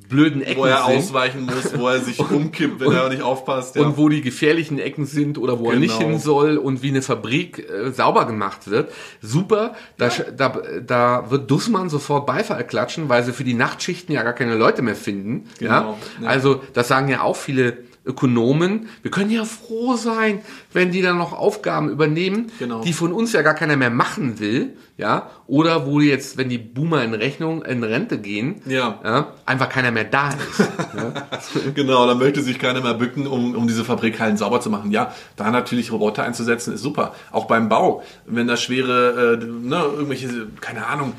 blöden 0.08 0.42
Ecken 0.42 0.60
Wo 0.62 0.64
er 0.66 0.84
sind 0.86 0.96
ausweichen 0.98 1.46
muss, 1.46 1.78
wo 1.78 1.88
er 1.88 2.00
sich 2.00 2.18
umkippt, 2.30 2.80
wenn 2.80 2.92
er 2.92 3.08
nicht 3.08 3.22
aufpasst. 3.22 3.76
Ja. 3.76 3.82
und 3.82 3.96
wo 3.96 4.08
die 4.08 4.20
gefährlichen 4.20 4.78
Ecken 4.78 5.06
sind 5.06 5.38
oder 5.38 5.58
wo 5.58 5.70
er 5.70 5.78
nicht 5.78 5.98
Genau. 5.98 6.10
hin 6.10 6.18
soll 6.18 6.56
und 6.56 6.82
wie 6.82 6.88
eine 6.90 7.02
Fabrik 7.02 7.68
äh, 7.68 7.90
sauber 7.92 8.26
gemacht 8.26 8.70
wird, 8.70 8.90
super. 9.20 9.74
Da, 9.96 10.06
sch- 10.08 10.30
da, 10.32 10.60
da 10.86 11.30
wird 11.30 11.50
Dussmann 11.50 11.88
sofort 11.90 12.26
Beifall 12.26 12.66
klatschen, 12.66 13.08
weil 13.08 13.24
sie 13.24 13.32
für 13.32 13.44
die 13.44 13.54
Nachtschichten 13.54 14.14
ja 14.14 14.22
gar 14.22 14.32
keine 14.34 14.54
Leute 14.56 14.82
mehr 14.82 14.96
finden. 14.96 15.48
ja? 15.60 15.80
Genau, 15.80 15.98
ja. 16.22 16.28
Also 16.28 16.62
das 16.74 16.88
sagen 16.88 17.08
ja 17.08 17.22
auch 17.22 17.36
viele 17.36 17.87
Ökonomen, 18.08 18.88
wir 19.02 19.10
können 19.10 19.30
ja 19.30 19.44
froh 19.44 19.94
sein, 19.96 20.40
wenn 20.72 20.90
die 20.90 21.02
dann 21.02 21.18
noch 21.18 21.32
Aufgaben 21.32 21.90
übernehmen, 21.90 22.50
Genau. 22.58 22.80
die 22.82 22.92
von 22.94 23.12
uns 23.12 23.32
ja 23.32 23.42
gar 23.42 23.54
keiner 23.54 23.76
mehr 23.76 23.90
machen 23.90 24.40
will, 24.40 24.76
ja, 24.96 25.30
oder 25.46 25.86
wo 25.86 26.00
jetzt, 26.00 26.36
wenn 26.38 26.48
die 26.48 26.58
Boomer 26.58 27.04
in 27.04 27.14
Rechnung, 27.14 27.62
in 27.62 27.84
Rente 27.84 28.18
gehen, 28.18 28.62
Ja. 28.66 29.28
einfach 29.46 29.68
keiner 29.68 29.90
mehr 29.92 30.04
da 30.04 30.30
ist. 30.30 30.68
Genau, 31.74 32.06
da 32.06 32.14
möchte 32.14 32.42
sich 32.42 32.58
keiner 32.58 32.80
mehr 32.80 32.94
bücken, 32.94 33.26
um, 33.26 33.54
um 33.54 33.66
diese 33.68 33.84
Fabrikhallen 33.84 34.36
sauber 34.36 34.60
zu 34.60 34.70
machen. 34.70 34.90
Ja, 34.90 35.14
da 35.36 35.50
natürlich 35.50 35.92
Roboter 35.92 36.24
einzusetzen, 36.24 36.74
ist 36.74 36.82
super. 36.82 37.14
Auch 37.30 37.46
beim 37.46 37.68
Bau, 37.68 38.02
wenn 38.26 38.46
da 38.48 38.56
schwere, 38.56 39.38
äh, 39.40 39.44
ne, 39.44 39.82
irgendwelche, 39.94 40.48
keine 40.60 40.86
Ahnung, 40.86 41.12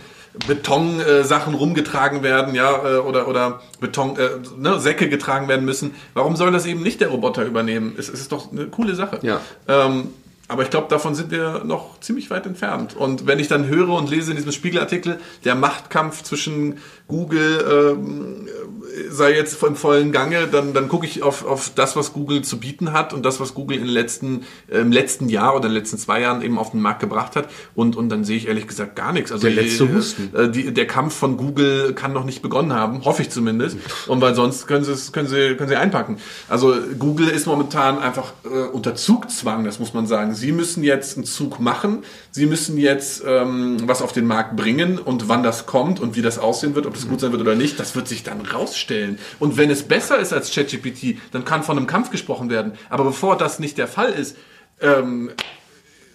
Betonsachen 0.48 1.54
äh, 1.54 1.58
rumgetragen 1.58 2.24
werden, 2.24 2.56
ja, 2.56 2.98
äh, 2.98 2.98
oder, 2.98 3.28
oder 3.28 3.62
Beton, 3.80 4.18
äh, 4.18 4.30
ne, 4.58 4.80
Säcke 4.80 5.10
getragen 5.10 5.48
werden 5.48 5.66
müssen. 5.66 5.96
Warum 6.14 6.36
soll 6.36 6.52
das 6.52 6.66
eben 6.66 6.82
nicht 6.82 7.02
der 7.02 7.10
Roboter 7.10 7.46
übernehmen? 7.46 7.96
Es, 7.98 8.10
es 8.10 8.22
ist 8.22 8.32
doch 8.32 8.52
eine 8.52 8.68
coole 8.68 8.96
Sache. 8.96 9.20
Ja. 9.22 9.42
Ähm, 9.68 10.10
aber 10.48 10.64
ich 10.64 10.72
glaube, 10.72 10.88
davon 10.90 11.14
sind 11.14 11.30
wir 11.30 11.64
noch 11.64 12.00
ziemlich 12.00 12.32
weit 12.32 12.48
entfernt. 12.48 12.96
Und 12.96 13.28
wenn 13.28 13.38
ich 13.38 13.48
dann 13.48 13.68
höre 13.68 13.90
und 13.90 14.10
lese 14.10 14.32
in 14.32 14.38
diesem 14.38 14.52
Spiegelartikel, 14.52 15.20
der 15.46 15.54
Machtkampf 15.54 16.24
zwischen 16.24 16.80
Google 17.10 17.98
ähm, 17.98 18.48
äh, 18.48 19.12
sei 19.12 19.36
jetzt 19.36 19.62
im 19.64 19.76
vollen 19.76 20.12
Gange, 20.12 20.48
dann, 20.48 20.74
dann 20.74 20.88
gucke 20.88 21.06
ich 21.06 21.24
auf, 21.24 21.46
auf 21.46 21.72
das, 21.76 21.96
was 21.96 22.14
Google 22.14 22.44
zu 22.44 22.60
bieten 22.60 22.94
hat 22.94 23.14
und 23.14 23.26
das, 23.26 23.40
was 23.40 23.54
Google 23.54 23.78
in 23.78 23.84
den 23.84 23.92
letzten, 23.92 24.46
äh, 24.70 24.80
im 24.80 24.92
letzten 24.92 25.28
Jahr 25.28 25.56
oder 25.56 25.66
in 25.66 25.74
den 25.74 25.80
letzten 25.80 25.98
zwei 25.98 26.22
Jahren 26.22 26.42
eben 26.42 26.58
auf 26.58 26.72
den 26.72 26.82
Markt 26.82 27.00
gebracht 27.00 27.36
hat. 27.36 27.50
Und, 27.76 27.96
und 27.96 28.10
dann 28.10 28.24
sehe 28.24 28.38
ich 28.38 28.48
ehrlich 28.48 28.68
gesagt 28.68 28.96
gar 28.96 29.12
nichts. 29.12 29.32
Also 29.32 29.48
Der 29.48 29.56
letzte 29.56 29.88
die, 29.88 29.96
Husten. 29.96 30.36
äh, 30.36 30.50
die, 30.50 30.74
der 30.74 30.88
Kampf 30.88 31.16
von 31.16 31.38
Google 31.38 31.94
kann 31.94 32.14
noch 32.14 32.24
nicht 32.26 32.42
begonnen 32.42 32.74
haben, 32.74 33.04
hoffe 33.06 33.24
ich 33.24 33.30
zumindest. 33.30 33.78
Und 34.08 34.22
weil 34.22 34.36
sonst 34.36 34.68
können 34.68 34.84
sie 34.84 34.92
es, 34.92 35.12
können 35.12 35.28
sie, 35.28 35.56
können 35.56 35.70
sie 35.70 35.76
einpacken. 35.76 36.18
Also 36.48 36.76
Google 36.98 37.30
ist 37.30 37.48
momentan 37.48 37.98
einfach 38.00 38.34
äh, 38.46 38.68
unter 38.72 38.96
Zugzwang, 38.96 39.66
das 39.66 39.80
muss 39.80 39.94
man 39.94 40.06
sagen. 40.06 40.36
Sie 40.36 40.52
müssen 40.52 40.84
jetzt 40.84 41.18
einen 41.18 41.26
Zug 41.26 41.60
machen, 41.60 42.04
sie 42.32 42.46
müssen 42.46 42.78
jetzt 42.78 43.24
ähm, 43.26 43.78
was 43.86 44.02
auf 44.02 44.14
den 44.14 44.26
Markt 44.28 44.56
bringen 44.56 45.00
und 45.00 45.28
wann 45.28 45.44
das 45.44 45.66
kommt 45.66 46.00
und 46.00 46.16
wie 46.16 46.22
das 46.22 46.38
aussehen 46.38 46.76
wird, 46.76 46.86
ob 46.86 46.99
das 47.00 47.10
gut 47.10 47.20
sein 47.20 47.32
wird 47.32 47.42
oder 47.42 47.56
nicht, 47.56 47.80
das 47.80 47.96
wird 47.96 48.08
sich 48.08 48.24
dann 48.24 48.42
rausstellen. 48.42 49.18
Und 49.40 49.58
wenn 49.58 49.70
es 49.70 49.84
besser 49.84 50.20
ist 50.20 50.34
als 50.34 50.54
ChatGPT, 50.54 51.18
dann 51.32 51.46
kann 51.46 51.64
von 51.64 51.78
einem 51.78 51.88
Kampf 51.88 52.10
gesprochen 52.12 52.50
werden. 52.50 52.74
Aber 52.90 53.04
bevor 53.06 53.38
das 53.38 53.60
nicht 53.60 53.78
der 53.78 53.88
Fall 53.88 54.12
ist, 54.12 54.38
ähm, 54.82 55.32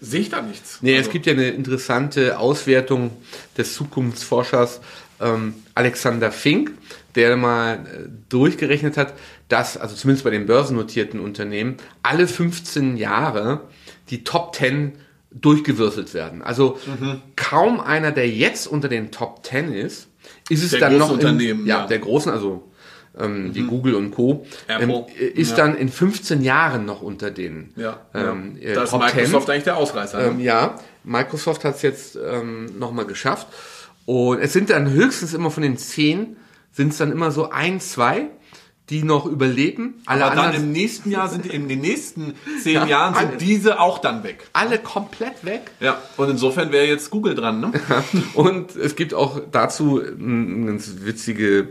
sehe 0.00 0.20
ich 0.20 0.30
da 0.30 0.42
nichts. 0.42 0.78
Nee, 0.82 0.96
Also- 0.96 1.08
es 1.08 1.12
gibt 1.12 1.26
ja 1.26 1.32
eine 1.32 1.48
interessante 1.50 2.38
Auswertung 2.38 3.10
des 3.56 3.74
Zukunftsforschers 3.74 4.80
ähm, 5.20 5.54
Alexander 5.74 6.32
Fink, 6.32 6.72
der 7.14 7.36
mal 7.36 7.74
äh, 7.76 8.08
durchgerechnet 8.28 8.96
hat, 8.96 9.14
dass, 9.48 9.76
also 9.76 9.94
zumindest 9.94 10.24
bei 10.24 10.30
den 10.30 10.46
börsennotierten 10.46 11.20
Unternehmen, 11.20 11.76
alle 12.02 12.26
15 12.26 12.96
Jahre 12.96 13.60
die 14.10 14.24
Top 14.24 14.54
10 14.56 14.92
durchgewürfelt 15.30 16.14
werden. 16.14 16.42
Also 16.42 16.78
Mhm. 16.86 17.22
kaum 17.36 17.80
einer, 17.80 18.10
der 18.12 18.28
jetzt 18.28 18.66
unter 18.66 18.88
den 18.88 19.10
Top 19.12 19.44
10 19.46 19.72
ist, 19.72 20.08
ist 20.48 20.62
es 20.62 20.70
Der 20.70 20.80
dann 20.80 20.98
noch 20.98 21.18
in, 21.18 21.40
ja, 21.40 21.54
ja. 21.78 21.84
Mhm. 21.84 21.88
der 21.88 21.98
großen, 21.98 22.30
also 22.32 22.70
ähm, 23.18 23.52
die 23.52 23.62
Google 23.62 23.94
und 23.94 24.10
Co. 24.10 24.44
Ähm, 24.68 24.90
Apple. 24.90 25.06
ist 25.16 25.50
Ja. 25.52 25.56
dann 25.58 25.76
in 25.76 25.88
15 25.88 26.42
Jahren 26.42 26.84
noch 26.84 27.00
unter 27.00 27.30
den 27.30 27.72
Ja, 27.76 28.00
ähm, 28.14 28.56
ja. 28.60 28.70
äh, 28.70 28.74
da 28.74 28.82
ist 28.82 28.92
Microsoft 28.92 29.46
10. 29.46 29.52
eigentlich 29.52 29.64
der 29.64 29.76
Ausreißer. 29.76 30.18
ne? 30.18 30.24
Ähm, 30.26 30.40
ja, 30.40 30.74
Microsoft 31.04 31.64
hat 31.64 31.76
es 31.76 31.82
jetzt 31.82 32.16
ähm, 32.16 32.78
nochmal 32.78 33.06
geschafft. 33.06 33.46
Und 34.06 34.40
es 34.40 34.52
sind 34.52 34.70
dann 34.70 34.90
höchstens 34.90 35.32
immer 35.32 35.50
von 35.50 35.62
den 35.62 35.76
zehn, 35.78 36.36
sind 36.72 36.92
es 36.92 36.98
dann 36.98 37.12
immer 37.12 37.30
so 37.30 37.50
ein, 37.50 37.80
zwei, 37.80 38.26
die 38.90 39.02
noch 39.02 39.24
überleben. 39.24 39.94
Alle 40.04 40.26
Aber 40.26 40.34
dann 40.36 40.54
im 40.54 40.72
nächsten 40.72 41.10
Jahr 41.10 41.28
sind 41.28 41.46
in 41.46 41.68
den 41.68 41.80
nächsten 41.80 42.34
zehn 42.62 42.74
Ja, 42.74 42.86
Jahren 42.86 43.14
sind 43.14 43.28
alle. 43.28 43.36
diese 43.38 43.80
auch 43.80 43.98
dann 43.98 44.22
weg. 44.24 44.46
alle 44.52 44.78
komplett 44.78 45.44
weg. 45.44 45.70
Ja, 45.80 46.02
und 46.18 46.28
insofern 46.30 46.70
wäre 46.70 46.86
jetzt 46.86 47.10
Google 47.10 47.34
dran, 47.34 47.60
ne? 47.60 47.72
Und 48.34 48.76
es 48.76 48.94
gibt 48.96 49.14
auch 49.14 49.40
dazu 49.50 50.00
eine 50.02 50.66
ganz 50.66 50.92
witzige 51.00 51.68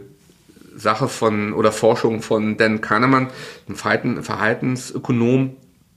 Sache 0.76 1.08
von 1.08 1.54
oder 1.54 1.72
Forschung 1.72 2.24
von 2.24 2.58
Dan 2.58 2.82
Kahnemann, 2.82 3.30
ein 3.70 3.76
Verhalten, 3.76 4.24
Verhaltensökonom, 4.24 5.56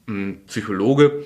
ein 0.08 0.40
Psychologe. 0.48 1.24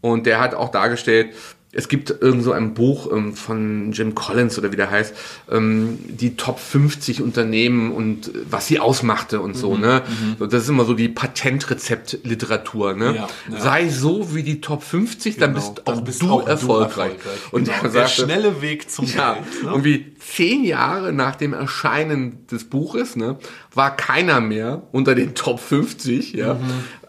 Und 0.00 0.24
der 0.26 0.40
hat 0.40 0.54
auch 0.54 0.70
dargestellt, 0.70 1.34
es 1.72 1.88
gibt 1.88 2.10
irgend 2.22 2.42
so 2.44 2.52
ein 2.52 2.72
Buch 2.74 3.12
ähm, 3.12 3.34
von 3.34 3.92
Jim 3.92 4.14
Collins 4.14 4.58
oder 4.58 4.72
wie 4.72 4.76
der 4.76 4.90
heißt, 4.90 5.14
ähm, 5.50 5.98
die 6.08 6.34
Top 6.36 6.58
50 6.58 7.20
Unternehmen 7.22 7.92
und 7.92 8.28
äh, 8.28 8.38
was 8.50 8.66
sie 8.66 8.80
ausmachte 8.80 9.40
und 9.40 9.54
so, 9.54 9.76
ne? 9.76 10.02
So, 10.38 10.46
Das 10.46 10.62
ist 10.62 10.70
immer 10.70 10.84
so 10.86 10.94
die 10.94 11.08
Patentrezeptliteratur, 11.08 12.94
ne? 12.94 13.14
Ja, 13.16 13.28
ja. 13.52 13.60
Sei 13.60 13.88
so 13.88 14.34
wie 14.34 14.42
die 14.42 14.60
Top 14.60 14.82
50, 14.82 15.36
dann 15.36 15.54
Genau, 15.54 15.66
bist 15.74 15.82
dann 15.86 15.98
auch 15.98 16.00
bist 16.02 16.22
du 16.22 16.30
auch 16.30 16.42
du 16.44 16.48
erfolgreich. 16.50 17.12
erfolgreich. 17.12 17.52
Und 17.52 17.64
Genau, 17.64 17.80
der 17.82 17.90
sagte, 17.90 18.22
schnelle 18.22 18.62
Weg 18.62 18.90
zum 18.90 19.06
ja, 19.06 19.34
Geld. 19.34 19.44
Ne? 19.64 19.70
irgendwie 19.70 20.06
zehn 20.18 20.64
Jahre 20.64 21.12
nach 21.12 21.36
dem 21.36 21.52
Erscheinen 21.52 22.46
des 22.50 22.64
Buches, 22.64 23.16
ne, 23.16 23.36
war 23.74 23.96
keiner 23.96 24.40
mehr 24.40 24.82
unter 24.92 25.14
den 25.14 25.34
Top 25.34 25.60
50, 25.60 26.32
ja, 26.32 26.54
Mhm. 26.54 26.60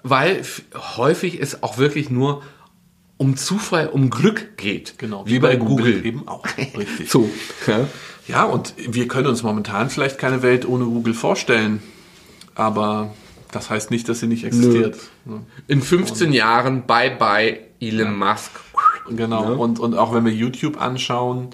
weil 0.03 0.41
häufig 0.97 1.41
es 1.41 1.63
auch 1.63 1.77
wirklich 1.77 2.09
nur 2.09 2.41
um 3.19 3.35
Zufall, 3.35 3.89
um 3.89 4.09
Glück 4.09 4.57
geht. 4.57 4.97
Genau, 4.97 5.25
wie 5.27 5.39
bei 5.39 5.57
Google. 5.57 6.03
eben 6.05 6.27
auch. 6.27 6.45
Richtig. 6.57 7.09
So, 7.11 7.29
ja. 7.67 7.85
Ja, 8.27 8.43
und 8.45 8.73
wir 8.77 9.07
können 9.07 9.27
uns 9.27 9.43
momentan 9.43 9.89
vielleicht 9.89 10.17
keine 10.17 10.41
Welt 10.41 10.67
ohne 10.67 10.85
Google 10.85 11.13
vorstellen. 11.13 11.81
Aber 12.55 13.13
das 13.51 13.69
heißt 13.69 13.91
nicht, 13.91 14.07
dass 14.07 14.19
sie 14.21 14.27
nicht 14.27 14.45
existiert. 14.45 14.97
Ne? 15.25 15.41
In 15.67 15.81
15 15.81 16.31
Jahren 16.31 16.85
bye 16.85 17.15
bye 17.17 17.59
Elon 17.81 18.17
Musk. 18.17 18.51
Genau. 19.09 19.53
Und, 19.53 19.79
und 19.79 19.95
auch 19.95 20.13
wenn 20.13 20.23
wir 20.25 20.31
YouTube 20.33 20.79
anschauen, 20.79 21.49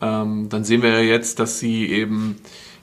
ähm, 0.00 0.48
dann 0.48 0.64
sehen 0.64 0.82
wir 0.82 0.90
ja 0.90 1.00
jetzt, 1.00 1.38
dass 1.38 1.58
sie 1.58 1.86
eben 1.86 2.36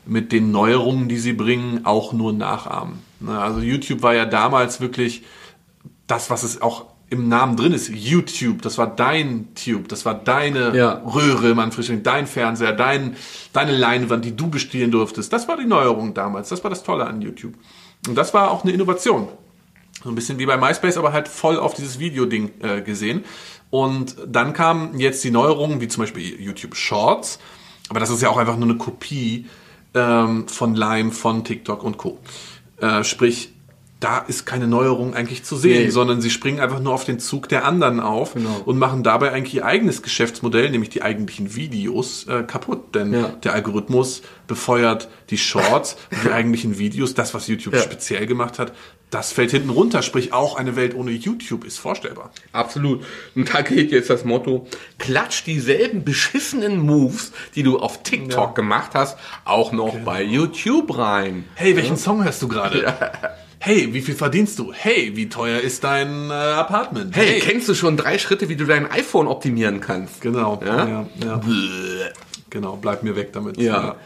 mit 0.06 0.32
den 0.32 0.52
Neuerungen, 0.52 1.08
die 1.08 1.18
sie 1.18 1.34
bringen, 1.34 1.86
auch 1.86 2.14
nur 2.14 2.34
nachahmen. 2.34 3.00
Ne, 3.20 3.40
Also 3.40 3.62
YouTube 3.62 4.04
war 4.04 4.14
ja 4.14 4.26
damals 4.26 4.80
wirklich 4.82 5.24
das, 6.06 6.30
was 6.30 6.44
es 6.44 6.62
auch 6.62 6.86
im 7.10 7.30
Namen 7.30 7.55
drin 7.55 7.74
ist. 7.74 7.89
YouTube, 7.89 8.62
das 8.62 8.78
war 8.78 8.88
dein 8.88 9.47
Tube, 9.55 9.88
das 9.88 10.05
war 10.05 10.14
deine 10.14 10.76
Ja. 10.76 11.01
Röhre, 11.05 11.55
Manfred, 11.55 12.05
dein 12.05 12.28
Fernseher, 12.28 12.74
dein, 12.74 13.16
deine 13.53 13.72
Leinwand, 13.76 14.26
die 14.26 14.36
du 14.36 14.49
bestehen 14.49 14.91
durftest. 14.91 15.32
Das 15.32 15.47
war 15.47 15.58
die 15.58 15.66
Neuerung 15.66 16.14
damals. 16.14 16.49
Das 16.49 16.64
war 16.64 16.70
das 16.70 16.84
Tolle 16.84 17.05
an 17.08 17.22
YouTube. 17.22 17.53
Und 18.08 18.16
das 18.16 18.34
war 18.34 18.51
auch 18.51 18.64
eine 18.64 18.74
Innovation. 18.74 19.30
So 20.03 20.10
ein 20.10 20.16
bisschen 20.16 20.38
wie 20.38 20.45
bei 20.45 20.58
MySpace, 20.58 20.97
aber 20.97 21.14
halt 21.14 21.28
voll 21.28 21.58
auf 21.58 21.74
dieses 21.74 21.97
Videoding 21.97 22.51
äh, 22.62 22.82
gesehen. 22.82 23.24
Und 23.70 24.16
dann 24.28 24.53
kamen 24.53 24.99
jetzt 24.99 25.24
die 25.24 25.32
Neuerungen, 25.32 25.82
wie 25.82 25.88
zum 25.88 26.03
Beispiel 26.03 26.39
YouTube 26.39 26.76
Shorts. 26.76 27.39
Aber 27.89 27.99
das 27.99 28.10
ist 28.10 28.22
ja 28.22 28.30
auch 28.30 28.38
einfach 28.38 28.58
nur 28.58 28.70
eine 28.70 28.78
Kopie 28.78 29.47
ähm, 29.93 30.47
von 30.47 30.76
Lime, 30.76 31.12
von 31.12 31.43
TikTok 31.43 31.84
und 31.84 31.97
Co. 31.97 32.20
Äh, 32.80 33.03
sprich, 33.03 33.53
da 34.00 34.20
ist 34.20 34.45
keine 34.45 34.68
Neuerung 34.68 35.16
eigentlich 35.16 35.43
zu 35.43 35.56
sehen, 35.56 35.86
Nee. 35.86 35.89
sondern 35.89 36.22
sie 36.22 36.30
springen 36.30 36.60
einfach 36.60 36.80
nur 36.80 36.93
auf 36.93 37.04
den 37.06 37.18
Zug 37.20 37.50
der 37.50 37.66
anderen 37.66 38.00
auf 38.00 38.36
Genau. 38.36 38.62
und 38.66 38.78
machen 38.78 39.02
dabei 39.02 39.32
eigentlich 39.32 39.56
ihr 39.56 39.66
eigenes 39.66 40.04
Geschäftsmodell, 40.04 40.70
nämlich 40.70 40.89
die 40.91 41.02
eigentlichen 41.02 41.56
Videos, 41.56 42.28
äh, 42.28 42.43
kaputt. 42.43 42.93
Denn 42.93 43.12
Ja. 43.14 43.30
der 43.43 43.54
Algorithmus 43.54 44.22
befeuert 44.45 45.10
die 45.32 45.38
Shorts, 45.39 45.98
die 46.24 46.32
eigentlichen 46.32 46.78
Videos, 46.78 47.16
das, 47.16 47.34
was 47.34 47.48
YouTube 47.48 47.74
Ja. 47.74 47.82
speziell 47.82 48.28
gemacht 48.28 48.60
hat, 48.60 48.72
das 49.10 49.32
fällt 49.32 49.50
hinten 49.52 49.70
runter. 49.72 50.04
Sprich, 50.04 50.32
auch 50.32 50.58
eine 50.58 50.76
Welt 50.76 50.93
ohne 50.93 51.10
YouTube 51.12 51.64
ist 51.64 51.80
vorstellbar. 51.80 52.30
Absolut. 52.52 53.04
Und 53.36 53.52
da 53.54 53.62
geht 53.62 53.91
jetzt 53.91 54.10
das 54.12 54.26
Motto, 54.26 54.68
klatsch 55.00 55.43
dieselben 55.45 56.04
beschissenen 56.04 56.78
Moves, 56.80 57.32
die 57.56 57.64
du 57.64 57.80
auf 57.80 58.04
TikTok 58.04 58.30
Ja. 58.32 58.36
Genau. 58.43 58.54
gemacht 58.54 58.91
hast, 58.93 59.18
auch 59.43 59.72
noch 59.72 59.98
bei 60.06 60.22
YouTube 60.22 60.95
rein. 60.98 61.45
Hey, 61.56 61.76
welchen 61.76 61.98
Song 61.98 62.24
hörst 62.24 62.43
du 62.43 62.48
gerade? 62.48 62.93
Hey, 63.68 63.93
wie 63.93 63.99
viel 63.99 64.15
verdienst 64.15 64.59
du? 64.59 64.72
Hey, 64.72 65.11
wie 65.15 65.28
teuer 65.28 65.59
ist 65.59 65.84
dein 65.84 66.30
äh, 66.30 66.34
Apartment? 66.34 67.13
Hey, 67.13 67.41
kennst 67.41 67.68
du 67.68 67.76
schon 67.76 67.97
drei 67.97 68.18
Schritte, 68.18 68.47
wie 68.47 68.55
du 68.55 68.63
dein 68.63 68.89
iPhone 68.89 69.28
optimieren 69.28 69.82
kannst? 69.82 70.22
Genau. 70.22 70.57
Ja? 70.65 70.88
Ja, 70.88 71.07
ja. 71.22 71.41
Genau, 72.49 72.78
bleib 72.78 73.03
mir 73.03 73.18
weg 73.18 73.34
damit. 73.34 73.57
Ja. 73.57 73.97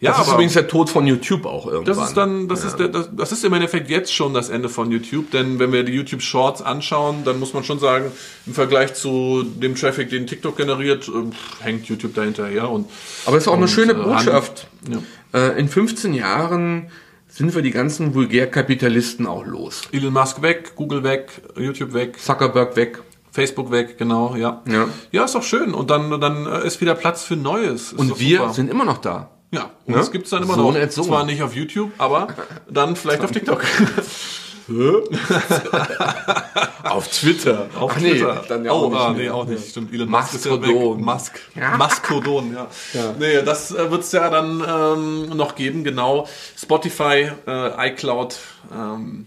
ja 0.00 0.10
das 0.10 0.26
ist 0.26 0.34
übrigens 0.34 0.52
der 0.52 0.68
Tod 0.68 0.90
von 0.90 1.06
YouTube 1.06 1.46
auch 1.46 1.66
irgendwann. 1.66 1.96
Das 1.96 2.08
ist 2.08 2.14
dann, 2.14 2.46
das 2.46 2.62
ist 2.62 2.76
der, 2.76 2.88
das, 2.88 3.08
das 3.10 3.32
ist 3.32 3.42
im 3.42 3.54
Endeffekt 3.54 3.88
jetzt 3.88 4.12
schon 4.12 4.34
das 4.34 4.50
Ende 4.50 4.68
von 4.68 4.90
YouTube, 4.90 5.30
denn 5.30 5.58
wenn 5.58 5.72
wir 5.72 5.82
die 5.82 5.92
YouTube 5.92 6.20
Shorts 6.20 6.60
anschauen, 6.60 7.24
dann 7.24 7.40
muss 7.40 7.54
man 7.54 7.64
schon 7.64 7.78
sagen, 7.78 8.12
im 8.44 8.52
Vergleich 8.52 8.92
zu 8.92 9.44
dem 9.44 9.76
Traffic, 9.76 10.10
den 10.10 10.26
TikTok 10.26 10.58
generiert, 10.58 11.08
äh, 11.08 11.12
pff, 11.12 11.64
hängt 11.64 11.86
YouTube 11.86 12.14
dahinterher 12.14 12.68
und. 12.68 12.86
Aber 13.24 13.38
es 13.38 13.44
ist 13.44 13.48
auch 13.48 13.54
eine 13.54 13.62
und, 13.62 13.68
schöne 13.68 13.92
äh, 13.92 13.94
Botschaft. 13.94 14.66
Ja. 15.32 15.48
Äh, 15.48 15.58
in 15.58 15.70
15 15.70 16.12
Jahren 16.12 16.90
sind 17.30 17.54
wir 17.54 17.62
die 17.62 17.70
ganzen 17.70 18.14
Vulgärkapitalisten 18.14 19.26
auch 19.26 19.44
los. 19.46 19.82
Elon 19.92 20.12
Musk 20.12 20.42
weg, 20.42 20.74
Google 20.76 21.02
weg, 21.04 21.30
YouTube 21.56 21.92
weg, 21.94 22.18
Zuckerberg 22.20 22.76
weg. 22.76 22.98
Facebook 23.32 23.70
weg, 23.70 23.96
genau, 23.96 24.34
ja. 24.34 24.60
Ja. 24.68 24.88
Ja, 25.12 25.24
ist 25.24 25.36
doch 25.36 25.42
schön. 25.44 25.72
Und 25.72 25.88
dann, 25.90 26.20
dann 26.20 26.46
äh, 26.46 26.66
ist 26.66 26.80
wieder 26.80 26.96
Platz 26.96 27.22
für 27.22 27.36
Neues. 27.36 27.92
Ist 27.92 27.98
Und 27.98 28.18
wir 28.18 28.38
super. 28.40 28.52
sind 28.54 28.70
immer 28.70 28.84
noch 28.84 28.98
da. 28.98 29.30
Ja, 29.52 29.70
und 29.86 29.94
Ja? 29.94 29.98
das 30.00 30.10
gibt's 30.10 30.30
dann 30.30 30.42
immer 30.42 30.54
Sohn 30.54 30.74
noch. 30.74 30.88
Zwar 30.90 31.24
nicht 31.24 31.42
auf 31.42 31.54
YouTube, 31.54 31.92
aber 31.98 32.28
dann 32.68 32.96
vielleicht 32.96 33.20
auf 33.24 33.30
TikTok. 33.30 33.62
Auf 36.84 37.08
Twitter. 37.08 37.68
Auf 37.78 37.92
Ach 37.94 38.00
nee, 38.00 38.12
Twitter. 38.12 38.44
dann 38.48 38.64
ja 38.64 38.72
oh, 38.72 38.86
auch 38.86 38.90
nicht 38.90 39.00
ah, 39.00 39.14
nee, 39.16 39.30
auch 39.30 39.46
nicht. 39.46 39.70
Stimmt, 39.70 39.92
Elon 39.92 40.08
Musk 40.08 40.34
ist 40.34 40.46
ja 40.46 40.60
weg. 40.62 40.98
Musk. 40.98 41.40
Ja. 41.54 41.76
Mastodon, 41.76 42.52
ja. 42.52 42.66
Ja. 42.94 43.14
Nee, 43.18 43.42
das 43.44 43.72
äh, 43.72 43.90
wird 43.90 44.02
es 44.02 44.12
ja 44.12 44.30
dann 44.30 44.62
ähm, 44.66 45.36
noch 45.36 45.54
geben, 45.54 45.84
genau. 45.84 46.26
Spotify, 46.56 47.30
äh, 47.46 47.88
iCloud, 47.90 48.38
ähm, 48.72 49.26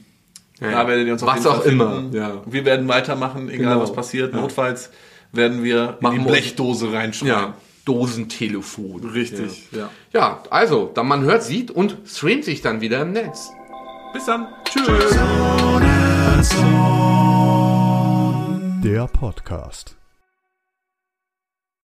Ja, 0.59 0.71
da 0.71 0.87
werdet 0.87 1.07
ihr 1.07 1.13
uns 1.13 1.23
auf 1.23 1.35
was 1.35 1.45
auch 1.47 1.65
immer, 1.65 2.03
ja. 2.11 2.41
Wir 2.45 2.65
werden 2.65 2.87
weitermachen, 2.87 3.49
egal 3.49 3.73
Genau. 3.73 3.81
was 3.81 3.93
passiert. 3.93 4.33
Ja. 4.33 4.41
Notfalls 4.41 4.89
werden 5.31 5.63
wir 5.63 5.97
Machen 5.99 6.17
in 6.17 6.23
die 6.23 6.29
Blechdose 6.29 6.91
reinschreiben. 6.93 7.27
Ja, 7.35 7.53
Dosentelefon. 7.85 9.03
Richtig, 9.09 9.67
ja. 9.71 9.89
Ja, 10.13 10.43
also, 10.49 10.89
dann 10.93 11.07
man 11.07 11.23
hört, 11.23 11.43
sieht 11.43 11.69
und 11.69 11.97
streamt 12.05 12.45
sich 12.45 12.61
dann 12.61 12.79
wieder 12.79 13.01
im 13.01 13.11
Netz. 13.11 13.49
Bis 14.13 14.25
dann. 14.25 14.47
Tschüss. 14.63 15.17
Der 18.83 19.07
Podcast. 19.07 19.95